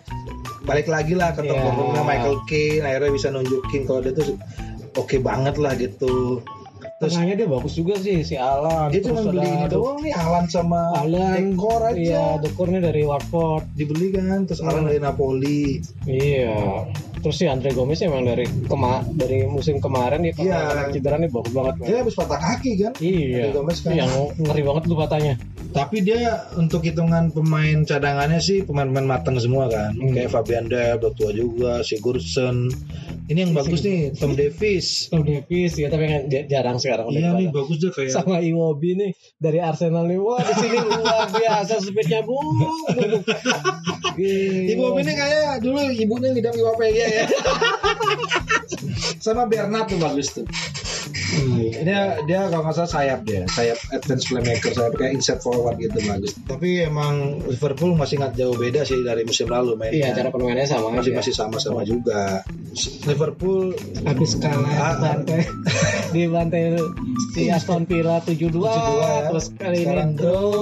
balik 0.62 0.86
lagi 0.86 1.18
lah 1.18 1.34
ke 1.34 1.42
top 1.42 1.58
Iya. 1.58 1.66
performnya 1.70 2.02
Michael 2.06 2.38
Keane, 2.46 2.82
akhirnya 2.86 3.10
bisa 3.10 3.28
nunjukin 3.34 3.82
kalau 3.86 4.00
dia 4.02 4.14
tuh 4.14 4.38
oke 4.94 5.16
banget 5.18 5.54
lah 5.58 5.74
gitu. 5.74 6.38
Tengahnya 7.02 7.34
dia 7.34 7.48
bagus 7.50 7.72
juga 7.74 7.94
sih 7.98 8.22
si 8.22 8.38
Alan. 8.38 8.92
dia 8.94 9.02
cuma 9.02 9.26
beli 9.26 9.42
ini 9.42 9.66
doang 9.66 9.98
nih 9.98 10.14
Alan 10.14 10.46
sama 10.46 10.94
Alan 10.94 11.56
Dekor 11.56 11.80
aja. 11.82 11.98
Iya, 11.98 12.24
dekornya 12.38 12.78
dari 12.78 13.02
Watford. 13.02 13.66
Dibeli 13.74 14.14
kan, 14.14 14.46
terus 14.46 14.62
Alan 14.62 14.86
dari 14.86 15.02
Napoli. 15.02 15.82
Iya. 16.06 16.86
Terus 17.22 17.38
si 17.38 17.46
Andre 17.46 17.70
Gomez 17.70 18.02
emang 18.02 18.26
dari 18.26 18.42
kema 18.66 19.06
dari 19.14 19.46
musim 19.46 19.78
kemarin 19.78 20.26
dia 20.26 20.34
Iya. 20.34 20.58
kemarin 20.58 20.84
cedera 20.90 21.16
nih 21.22 21.30
bagus 21.30 21.52
banget. 21.54 21.74
Dia 21.86 21.96
habis 22.02 22.14
patah 22.18 22.40
kaki 22.42 22.72
kan. 22.82 22.92
Iya. 22.98 23.30
Andre 23.46 23.50
Gomez 23.54 23.78
kan. 23.78 23.90
Yang 23.94 24.12
ngeri 24.42 24.62
banget 24.66 24.82
tuh 24.90 24.98
katanya. 24.98 25.34
Tapi 25.72 25.96
dia 26.04 26.20
untuk 26.58 26.84
hitungan 26.84 27.32
pemain 27.32 27.80
cadangannya 27.86 28.42
sih 28.44 28.60
pemain-pemain 28.66 29.08
matang 29.08 29.38
semua 29.40 29.70
kan. 29.72 29.96
Hmm. 29.96 30.12
Kayak 30.12 30.34
Fabian 30.34 30.66
Delp, 30.68 31.00
udah 31.00 31.12
tua 31.16 31.30
juga, 31.32 31.72
Sigurdsson. 31.80 32.68
Ini 33.32 33.48
yang 33.48 33.56
bagus 33.56 33.80
nih, 33.80 34.12
Tom 34.12 34.36
Davis. 34.40 35.08
Tom 35.08 35.24
Davis 35.24 35.72
ya 35.80 35.88
tapi 35.88 36.04
kan 36.04 36.28
jarang 36.28 36.76
sekarang 36.76 37.08
Iya 37.08 37.32
nih 37.32 37.48
bagus 37.48 37.80
dia 37.80 37.88
kayak 37.88 38.12
sama 38.12 38.44
Iwobi 38.44 38.92
nih 38.92 39.10
dari 39.40 39.56
Arsenal 39.64 40.04
nih 40.04 40.20
wah 40.20 40.36
di 40.44 40.52
sini 40.60 40.76
luar 40.76 41.32
biasa 41.32 41.80
speednya 41.80 42.20
bu. 42.20 42.36
Ibu 44.72 44.84
ini 45.00 45.12
kayak 45.16 45.64
dulu 45.64 45.80
ibunya 45.96 46.28
ngidam 46.36 46.52
PG 46.52 46.96
ya. 47.00 47.24
Sama 49.24 49.48
Bernard 49.48 49.88
tuh 49.88 49.96
bagus 49.96 50.28
tuh. 50.36 50.44
Dia 51.82 52.00
dia 52.22 52.40
kalau 52.46 52.62
nggak 52.62 52.76
salah 52.76 52.92
sayap 52.92 53.20
dia, 53.22 53.42
sayap 53.48 53.78
advance 53.90 54.24
playmaker, 54.24 54.70
sayap 54.70 54.94
kayak 54.94 55.12
inside 55.14 55.40
forward 55.40 55.76
gitu 55.76 55.98
bagus. 56.02 56.32
Tapi 56.42 56.84
emang 56.84 57.14
Liverpool 57.44 57.92
masih 57.92 58.18
nggak 58.18 58.34
jauh 58.34 58.54
beda 58.54 58.82
sih 58.82 59.00
dari 59.00 59.22
musim 59.22 59.46
lalu 59.46 59.74
mainnya. 59.74 60.12
Iya 60.12 60.16
cara 60.16 60.28
permainannya 60.28 60.68
sama 60.68 60.88
masih 60.92 61.12
masih 61.12 61.32
sama-sama 61.32 61.82
juga. 61.82 62.44
Liverpool 63.02 63.76
habis 64.02 64.34
kalah 64.34 64.70
Ah, 64.72 64.94
bantai 64.96 65.44
di 66.08 66.24
bantai 66.24 66.72
si 67.34 67.48
Aston 67.48 67.84
Villa 67.84 68.18
7-2, 68.18 68.48
7-2 68.48 68.56
ya. 68.58 69.12
terus 69.28 69.46
kali 69.52 69.78
Sekarang 69.82 70.08
ini 70.08 70.18
draw 70.18 70.52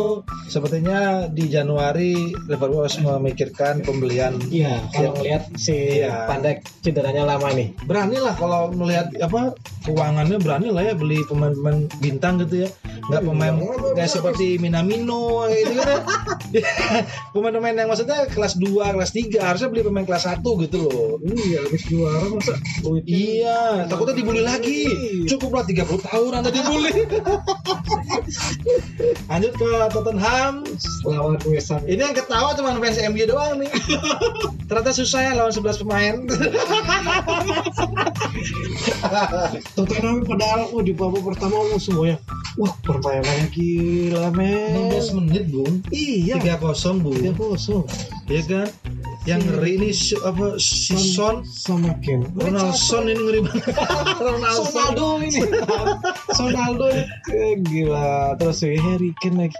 sepertinya 0.44 0.98
di 1.26 1.44
Januari 1.46 2.14
Liverpool 2.44 2.82
harus 2.82 2.98
memikirkan 2.98 3.80
pembelian 3.80 4.34
Iya, 4.44 4.82
kalau 4.90 5.14
ngelihat 5.16 5.54
si 5.54 6.02
Iya. 6.02 6.26
Pandek 6.26 6.62
cederanya 6.80 7.24
lama 7.28 7.50
nih. 7.50 7.72
berani 7.82 8.16
lah 8.16 8.34
kalau 8.34 8.70
melihat 8.70 9.10
apa 9.18 9.54
keuangannya 9.82 10.38
berani 10.38 10.59
lah 10.68 10.84
ya 10.84 10.92
beli 10.92 11.24
pemain-pemain 11.24 11.88
bintang 12.04 12.36
gitu 12.44 12.66
ya. 12.66 12.68
Nggak 13.08 13.22
pemain 13.24 13.54
kayak 13.96 14.10
seperti 14.12 14.60
Minamino 14.60 15.48
gitu 15.48 15.80
kan. 15.80 16.04
Ya. 16.52 16.68
pemain-pemain 17.32 17.72
yang 17.72 17.88
maksudnya 17.88 18.28
kelas 18.28 18.60
2 18.60 18.68
kelas 18.68 19.16
3 19.16 19.40
harusnya 19.40 19.68
beli 19.72 19.82
pemain 19.88 20.04
kelas 20.04 20.28
1 20.28 20.44
gitu 20.44 20.78
loh. 20.84 21.16
Iya, 21.24 21.64
habis 21.64 21.82
juara 21.88 22.28
masa 22.28 22.60
iya 23.08 23.88
takutnya 23.88 24.20
dibully 24.20 24.44
lagi. 24.44 24.84
Cukuplah 25.24 25.64
30 25.64 25.88
tahun 26.04 26.44
anda 26.44 26.52
dibully. 26.52 26.92
Lanjut 29.30 29.54
ke 29.56 29.70
Tottenham. 29.94 30.66
Lawan 31.06 31.38
West 31.48 31.72
Ham. 31.72 31.80
ini 31.88 32.02
yang 32.02 32.12
ketawa 32.12 32.52
cuma 32.58 32.74
fans 32.76 32.98
MU 33.08 33.24
doang 33.24 33.56
nih. 33.62 33.70
Ternyata 34.68 34.92
susah 34.92 35.30
ya 35.30 35.32
lawan 35.38 35.54
11 35.54 35.82
pemain 35.86 36.26
Tottenham 39.76 40.24
padahal 40.26 40.70
oh, 40.72 40.82
di 40.82 40.92
babak 40.94 41.22
pertama 41.24 41.56
oh, 41.60 41.80
semuanya 41.80 42.18
wah 42.58 42.72
permainannya 42.82 43.46
gila 43.54 44.34
men. 44.34 44.90
16 44.92 45.18
menit 45.22 45.44
bung 45.52 45.74
iya. 45.94 46.36
3-0 46.40 47.04
bung 47.04 47.16
tiga 47.16 47.32
kosong. 47.36 47.84
Iya 48.26 48.42
kan? 48.46 48.68
Yang 49.28 49.40
ngeri 49.52 49.70
ini 49.76 49.88
si, 49.92 50.14
apa 50.24 50.56
si 50.56 50.96
Son 50.96 51.44
sama 51.44 51.92
Ken 52.00 52.24
Ronaldson 52.34 53.06
ini 53.06 53.20
ngeri 53.20 53.40
banget. 53.44 53.74
Ronaldson. 54.24 54.64
Sonaldo 54.66 55.06
ini. 55.20 55.40
Sonaldo 56.38 56.86
eh, 56.88 57.54
gila. 57.60 58.34
Terus 58.40 58.56
si 58.64 58.74
Harry 58.80 59.10
Kane 59.20 59.46
lagi. 59.46 59.58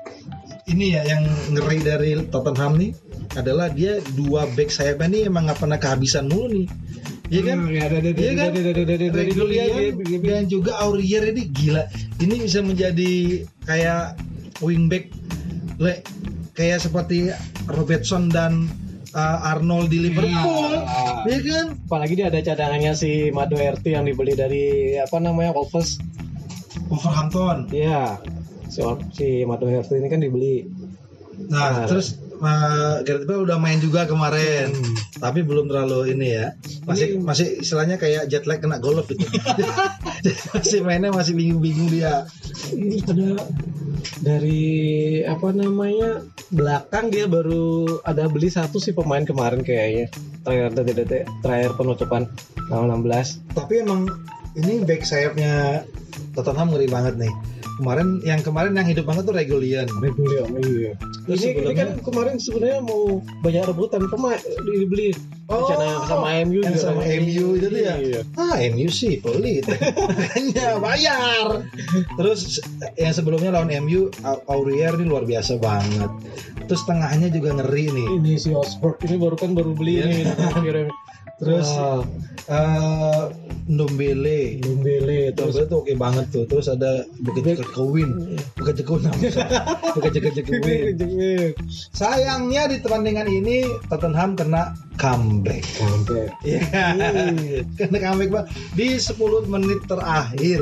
Ini 0.71 0.87
ya 0.97 1.03
yang 1.03 1.23
ngeri 1.51 1.79
dari 1.83 2.11
Tottenham 2.31 2.79
nih 2.79 2.93
adalah 3.35 3.71
dia 3.71 3.99
dua 4.15 4.47
back 4.55 4.71
sayapnya 4.71 5.07
nih 5.11 5.23
emang 5.31 5.51
nggak 5.51 5.61
pernah 5.61 5.79
kehabisan 5.79 6.31
mulu 6.31 6.47
nih. 6.63 6.67
Iya 7.31 7.43
kan? 7.47 7.59
Ya, 7.71 7.71
Iya 7.71 7.85
ada, 7.87 7.99
kan? 8.35 8.51
ada, 8.51 9.07
dan 10.19 10.45
juga 10.51 10.73
Aurier 10.83 11.31
ini 11.31 11.47
gila. 11.55 11.87
Ini 12.19 12.35
bisa 12.43 12.59
menjadi 12.61 13.47
kayak 13.65 14.19
wingback 14.59 15.15
le 15.79 16.03
kayak 16.59 16.83
seperti 16.83 17.31
Robertson 17.71 18.29
dan 18.29 18.67
uh, 19.15 19.39
Arnold 19.55 19.89
di 19.95 20.11
Liverpool. 20.11 20.75
Iya. 20.75 21.23
Iya 21.25 21.39
kan? 21.47 21.67
apalagi 21.87 22.13
dia 22.19 22.27
ada 22.29 22.41
cadangannya 22.43 22.93
si 22.99 23.31
Mado 23.31 23.55
RT 23.57 23.85
yang 23.95 24.05
dibeli 24.05 24.35
dari 24.35 24.97
apa 24.99 25.17
namanya 25.23 25.55
Wolves 25.55 26.03
Wolverhampton. 26.91 27.71
Iya 27.71 28.19
si, 28.71 28.81
si 29.15 29.29
Mado 29.47 29.71
RT 29.71 29.91
ini 29.99 30.09
kan 30.11 30.21
dibeli 30.23 30.67
Nah, 31.41 31.73
Nah. 31.73 31.87
terus 31.89 32.21
uh, 32.41 33.01
Gareth 33.01 33.25
Bale 33.25 33.45
udah 33.45 33.57
main 33.57 33.79
juga 33.79 34.05
kemarin, 34.05 34.73
Hmm. 34.73 34.95
tapi 35.17 35.41
belum 35.41 35.67
terlalu 35.67 36.13
ini 36.13 36.29
ya. 36.35 36.47
Masih 36.83 37.15
Ini- 37.15 37.23
masih 37.23 37.47
istilahnya 37.59 37.97
kayak 37.97 38.27
jet 38.27 38.45
lag 38.45 38.59
kena 38.59 38.77
golf 38.77 39.07
itu. 39.07 39.21
masih 40.53 40.81
mainnya 40.81 41.11
masih 41.11 41.33
bingung-bingung 41.33 41.89
dia. 41.89 42.25
ini 42.71 43.03
ada 43.03 43.41
dari 44.19 44.71
apa 45.23 45.51
namanya 45.51 46.23
belakang 46.51 47.09
dia 47.09 47.27
baru 47.27 47.85
ada 48.03 48.27
beli 48.27 48.49
satu 48.49 48.77
sih 48.77 48.93
pemain 48.93 49.23
kemarin 49.23 49.61
kayaknya 49.61 50.07
terakhir 50.41 50.73
detik-detik 50.75 51.23
terakhir 51.41 51.71
penutupan 51.75 52.27
tanggal 52.67 52.97
16 52.97 53.55
Tapi 53.55 53.75
emang 53.79 54.09
ini 54.55 54.83
back 54.83 55.03
sayapnya 55.03 55.85
Tottenham 56.33 56.71
ngeri 56.71 56.87
banget 56.87 57.15
nih. 57.19 57.33
Kemarin 57.81 58.21
yang 58.21 58.41
kemarin 58.41 58.77
yang 58.77 58.85
hidup 58.85 59.09
banget 59.09 59.25
tuh 59.25 59.33
Regulian. 59.33 59.89
Regulion 59.89 60.53
iya. 60.61 60.93
Terus 61.25 61.41
Ini, 61.41 61.65
ini 61.65 61.73
kan 61.73 61.89
kemarin 61.99 62.37
sebenarnya 62.37 62.85
mau 62.85 63.19
banyak 63.41 63.65
rebutan 63.65 64.05
pemain 64.07 64.37
dibeli 64.61 65.17
rencana 65.49 66.05
sama 66.05 66.29
MU 66.45 66.61
Oh, 66.61 66.69
juga 66.69 66.77
sama 66.77 67.01
kan. 67.03 67.19
MU 67.19 67.47
itu 67.57 67.67
tuh 67.67 67.81
ya. 67.81 67.95
Iya. 67.97 68.21
Ah, 68.37 68.61
MU 68.69 68.87
sih 68.87 69.17
pelit. 69.19 69.65
Makanya 69.65 70.77
bayar. 70.85 71.47
Terus 72.15 72.61
yang 72.95 73.11
sebelumnya 73.11 73.51
lawan 73.51 73.73
MU 73.81 74.13
Au- 74.21 74.45
Aurier 74.47 74.93
ini 74.95 75.09
luar 75.09 75.25
biasa 75.25 75.57
banget. 75.57 76.13
Terus 76.69 76.85
tengahnya 76.85 77.33
juga 77.33 77.57
ngeri 77.57 77.89
nih. 77.89 78.09
Ini 78.21 78.33
si 78.37 78.53
Osberg 78.53 79.01
ini 79.03 79.17
baru 79.17 79.35
kan 79.35 79.57
baru 79.57 79.73
beli 79.73 80.05
ini. 80.05 80.21
Terus 81.41 81.69
Wah, 81.73 82.05
eh 82.53 83.25
Ndombele. 83.71 84.59
Dembele 84.59 85.31
terus 85.31 85.55
Ndombele 85.55 85.71
tuh 85.71 85.79
oke 85.87 85.95
banget 85.95 86.27
tuh. 86.35 86.45
Terus 86.51 86.67
ada 86.67 87.07
Bukit 87.23 87.47
Kewin. 87.71 88.37
Bukit 88.59 88.83
Kewin. 88.83 89.07
Bukit 89.95 90.15
Kewin. 90.45 91.55
Sayangnya 91.95 92.67
di 92.67 92.77
pertandingan 92.83 93.31
ini 93.31 93.63
Tottenham 93.87 94.35
kena 94.35 94.75
comeback. 94.99 95.63
sampai 95.79 96.29
Iya. 96.43 96.61
Kena 97.79 97.99
comeback 98.03 98.31
Pak. 98.35 98.45
di 98.75 98.99
10 98.99 99.47
menit 99.47 99.81
terakhir. 99.87 100.61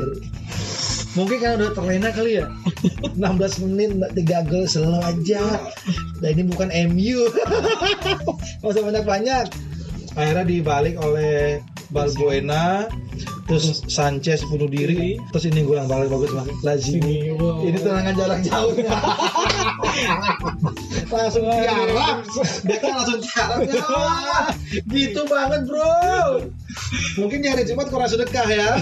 Mungkin 1.17 1.37
karena 1.41 1.57
udah 1.65 1.71
terlena 1.73 2.09
kali 2.13 2.37
ya. 2.37 2.45
16 3.17 3.65
menit 3.65 3.89
3 4.13 4.49
gol 4.53 4.69
selalu 4.69 4.99
aja. 5.01 5.41
Dan 6.21 6.29
ini 6.37 6.43
bukan 6.45 6.69
MU. 6.93 7.25
Nggak 8.61 8.69
usah 8.77 8.83
banyak-banyak. 8.85 9.45
Akhirnya 10.17 10.45
dibalik 10.45 10.95
oleh 11.01 11.61
Balbuena 11.89 12.85
terus 13.49 13.81
Sanchez 13.89 14.45
bunuh 14.45 14.69
diri 14.69 15.17
terus 15.33 15.49
ini 15.49 15.65
gue 15.65 15.73
yang 15.73 15.89
paling 15.89 16.05
bagus 16.05 16.29
mas 16.37 16.45
Lazini 16.61 17.33
Ini, 17.33 17.33
wow. 17.33 17.65
ini 17.65 17.77
tendangan 17.81 18.13
jarak 18.13 18.39
jauh. 18.45 18.73
Langsung 21.09 21.43
tiarap 21.49 22.21
dia 22.61 22.77
kan 22.77 22.91
langsung 22.93 23.19
tiarap 23.25 23.65
gitu 24.85 25.21
banget 25.25 25.61
bro. 25.65 26.45
Mungkin 27.17 27.41
di 27.41 27.49
hari 27.49 27.65
Jumat 27.65 27.89
kurang 27.89 28.05
sedekah 28.05 28.45
ya. 28.45 28.77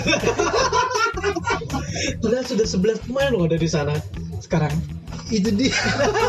Padahal 2.21 2.45
sudah 2.45 2.67
11 2.67 3.07
pemain 3.07 3.31
loh 3.31 3.47
ada 3.47 3.57
di 3.57 3.69
sana 3.69 3.95
sekarang. 4.43 4.75
itu 5.27 5.51
dia. 5.51 5.75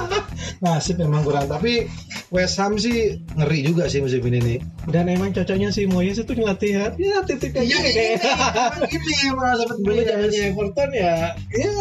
Nasib 0.65 0.99
memang 0.99 1.23
kurang. 1.23 1.47
Tapi 1.47 1.87
West 2.29 2.61
Ham 2.61 2.77
sih 2.77 3.17
ngeri 3.35 3.65
juga 3.65 3.89
sih 3.89 4.05
musim 4.05 4.21
ini 4.21 4.39
nih 4.39 4.59
Dan 4.85 5.09
emang 5.09 5.33
cocoknya 5.33 5.69
si 5.69 5.85
Moyes 5.85 6.17
itu 6.17 6.33
ngelatih 6.33 6.71
ya, 6.73 6.85
ya 6.97 7.21
titik 7.25 7.53
aja 7.53 7.65
Iya, 7.65 7.81
kayak 7.81 8.89
ini 8.89 9.13
emang 9.29 9.53
sahabat 9.55 9.79
dulu 9.79 10.01
zamannya 10.01 10.41
Everton 10.49 10.91
ya. 10.93 11.15
Iya, 11.49 11.73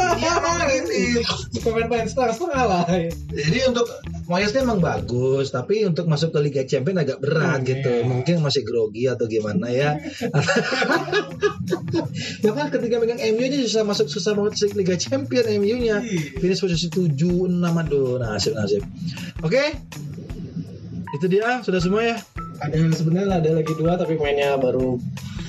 ini. 0.73 1.23
pemain-pemain 1.57 2.07
setengah-setengah 2.07 2.63
lah. 2.63 2.83
Jadi 3.27 3.59
untuk 3.67 3.87
Moyes 4.27 4.51
tuh 4.51 4.59
emang 4.59 4.79
bagus, 4.79 5.51
tapi 5.51 5.83
untuk 5.83 6.07
masuk 6.07 6.31
ke 6.31 6.39
Liga 6.43 6.63
Champions 6.63 6.99
agak 6.99 7.19
berat 7.19 7.59
Hmm, 7.59 7.67
gitu. 7.67 7.91
iya. 7.91 8.03
Mungkin 8.03 8.35
masih 8.39 8.63
grogi 8.63 9.07
atau 9.07 9.23
gimana 9.23 9.67
ya. 9.67 9.95
Bahkan 12.43 12.67
ketika 12.75 12.95
megang 12.99 13.19
MU 13.35 13.41
aja 13.41 13.57
susah 13.63 13.83
masuk 13.83 14.07
susah 14.07 14.31
banget 14.35 14.67
ke 14.67 14.75
Liga 14.75 14.95
Champions 14.95 15.47
MU-nya. 15.49 16.03
Iya. 16.03 16.39
Finish 16.39 16.59
posisi 16.59 16.87
7 16.87 17.07
6 17.15 17.55
aduh 17.63 18.19
nasib 18.19 18.51
nasib. 18.51 18.83
Oke. 19.43 19.75
Itu 21.15 21.25
dia 21.31 21.63
sudah 21.63 21.79
semua 21.79 22.01
ya. 22.03 22.17
Ada 22.59 22.89
sebenarnya 22.97 23.39
ada 23.39 23.51
lagi 23.61 23.73
dua 23.77 23.95
tapi 23.95 24.17
mainnya 24.17 24.57
baru 24.57 24.97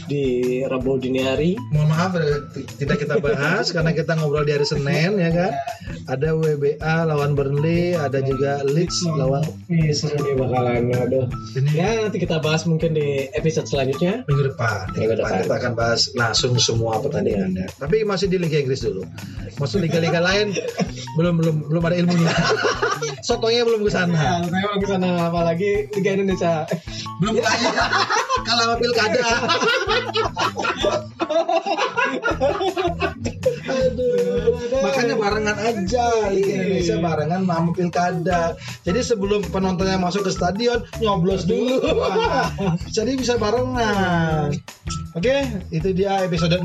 di 0.08 0.24
Rabu 0.64 0.96
dini 0.96 1.20
hari. 1.20 1.54
Mohon 1.70 1.88
maaf 1.92 2.12
eh, 2.16 2.40
tidak 2.80 3.04
kita 3.04 3.20
bahas 3.20 3.68
karena 3.76 3.92
kita 3.92 4.16
ngobrol 4.16 4.48
di 4.48 4.56
hari 4.56 4.64
Senin 4.64 5.20
ya 5.20 5.30
kan. 5.30 5.52
Ada 6.08 6.32
WBA 6.32 6.94
lawan 7.04 7.36
Burnley, 7.36 7.92
ada 7.92 8.24
juga 8.24 8.64
Leeds 8.64 9.04
lawan 9.04 9.44
Ini 9.68 9.92
seru 9.92 10.16
nih 10.24 10.34
bakalan 10.40 10.88
aduh. 10.88 11.28
ini 11.52 11.76
Ya 11.76 12.00
nanti 12.00 12.16
kita 12.16 12.40
bahas 12.40 12.64
mungkin 12.64 12.96
di 12.96 13.28
episode 13.36 13.68
selanjutnya. 13.68 14.24
minggu 14.24 14.56
depan. 14.56 14.88
Minggu 14.96 14.98
Minggu 14.98 15.14
depan 15.20 15.30
depan. 15.30 15.44
kita 15.44 15.56
akan 15.60 15.72
bahas 15.76 16.00
langsung 16.16 16.56
semua 16.56 16.96
pertandingannya. 17.04 17.68
Tapi 17.76 18.08
masih 18.08 18.32
di 18.32 18.40
Liga 18.40 18.56
Inggris 18.56 18.80
dulu. 18.80 19.04
Maksud 19.60 19.84
liga-liga 19.84 20.24
lain 20.24 20.56
belum 21.20 21.34
belum 21.36 21.56
belum 21.68 21.82
ada 21.84 21.96
ilmunya. 22.00 22.32
Sotonya 23.28 23.68
belum 23.68 23.84
ke 23.84 23.92
sana. 23.92 24.40
Saya 24.48 24.64
mau 24.64 24.80
ke 24.80 24.88
sana 24.88 25.10
apalagi 25.28 25.92
Liga 25.92 26.10
Indonesia. 26.16 26.64
Belum 27.20 27.36
kaya. 27.44 27.72
Kalah 28.48 28.64
sama 28.64 28.76
pilkada. 28.80 29.28
Aduh. 33.68 34.80
Makanya 34.80 35.14
barengan 35.20 35.56
aja 35.60 36.32
Liga 36.32 36.52
Indonesia 36.56 36.96
barengan 36.96 37.42
sama 37.44 37.70
pilkada. 37.76 38.56
Jadi 38.88 39.00
sebelum 39.04 39.44
penontonnya 39.52 40.00
masuk 40.00 40.24
ke 40.24 40.32
stadion 40.32 40.80
nyoblos 40.96 41.44
dulu. 41.44 41.76
Jadi 42.96 43.20
bisa 43.20 43.36
barengan. 43.36 44.56
Oke, 45.12 45.44
itu 45.68 45.92
dia 45.92 46.24
episode 46.24 46.56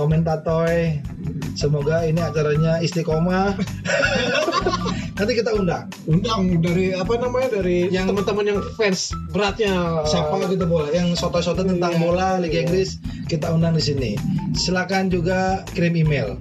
Komentatoy. 0.00 1.04
Semoga 1.52 2.08
ini 2.08 2.24
acaranya 2.24 2.80
istiqomah. 2.80 3.52
Nanti 5.12 5.32
kita 5.36 5.52
undang. 5.52 5.84
Undang 6.08 6.40
dari 6.58 6.92
apa 6.92 7.12
namanya 7.16 7.60
dari 7.60 7.86
Yang- 7.88 8.16
teman-teman 8.16 8.44
yang 8.48 8.58
fans 8.74 9.12
beratnya 9.30 10.02
Siapa 10.08 10.40
gitu 10.48 10.64
bola 10.64 10.88
yang 10.90 11.12
soto-soto 11.12 11.62
tentang 11.62 11.92
Iya. 11.94 12.00
bola 12.00 12.28
Liga 12.40 12.64
Inggris 12.64 12.96
kita 13.28 13.52
undang 13.52 13.76
di 13.76 13.84
sini. 13.84 14.10
Silakan 14.56 15.12
juga 15.12 15.62
kirim 15.72 15.94
email. 15.94 16.40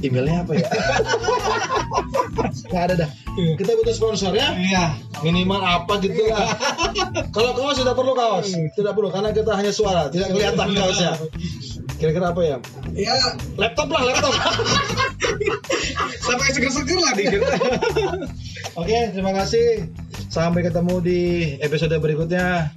Emailnya 0.00 0.44
apa 0.44 0.52
ya? 0.52 0.68
Nggak 2.68 2.82
ada 2.90 2.94
dah. 3.06 3.10
Kita 3.34 3.70
butuh 3.74 3.94
sponsor 3.94 4.32
ya. 4.36 4.52
Iya. 4.52 4.84
Minimal 5.22 5.60
apa 5.60 6.00
gitu 6.00 6.28
lah. 6.28 6.48
Kalau 7.36 7.56
kaos 7.56 7.80
tidak 7.80 7.96
perlu 7.96 8.12
kaos, 8.12 8.52
tidak 8.52 8.92
perlu 8.92 9.08
karena 9.08 9.30
kita 9.32 9.52
hanya 9.56 9.72
suara, 9.72 10.12
tidak 10.12 10.32
kelihatan 10.32 10.68
kaosnya. 10.72 11.12
Kira-kira 11.98 12.34
apa 12.34 12.42
ya? 12.42 12.56
Ya 12.92 13.14
Laptop 13.56 13.88
lah, 13.92 14.02
laptop. 14.08 14.34
sampai 16.24 16.46
seger-seger 16.52 16.98
lah 16.98 17.12
dikit. 17.16 17.42
Oke, 18.80 18.98
terima 19.14 19.32
kasih. 19.36 19.88
Sampai 20.28 20.66
ketemu 20.66 20.94
di 20.98 21.20
episode 21.62 21.94
berikutnya. 22.02 22.74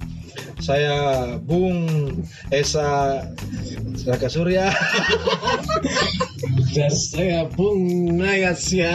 Saya 0.58 1.38
Bung 1.38 1.86
Esa 2.50 3.22
Raka 4.06 4.26
Surya. 4.30 4.70
Dan 6.74 6.92
saya 6.94 7.46
Bung 7.50 8.14
Nayasya. 8.18 8.94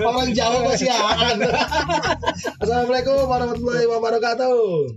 Orang 0.00 0.32
Jawa 0.32 0.72
kasihan. 0.72 1.36
Assalamualaikum 2.60 3.28
warahmatullahi 3.28 3.86
wabarakatuh. 3.88 4.96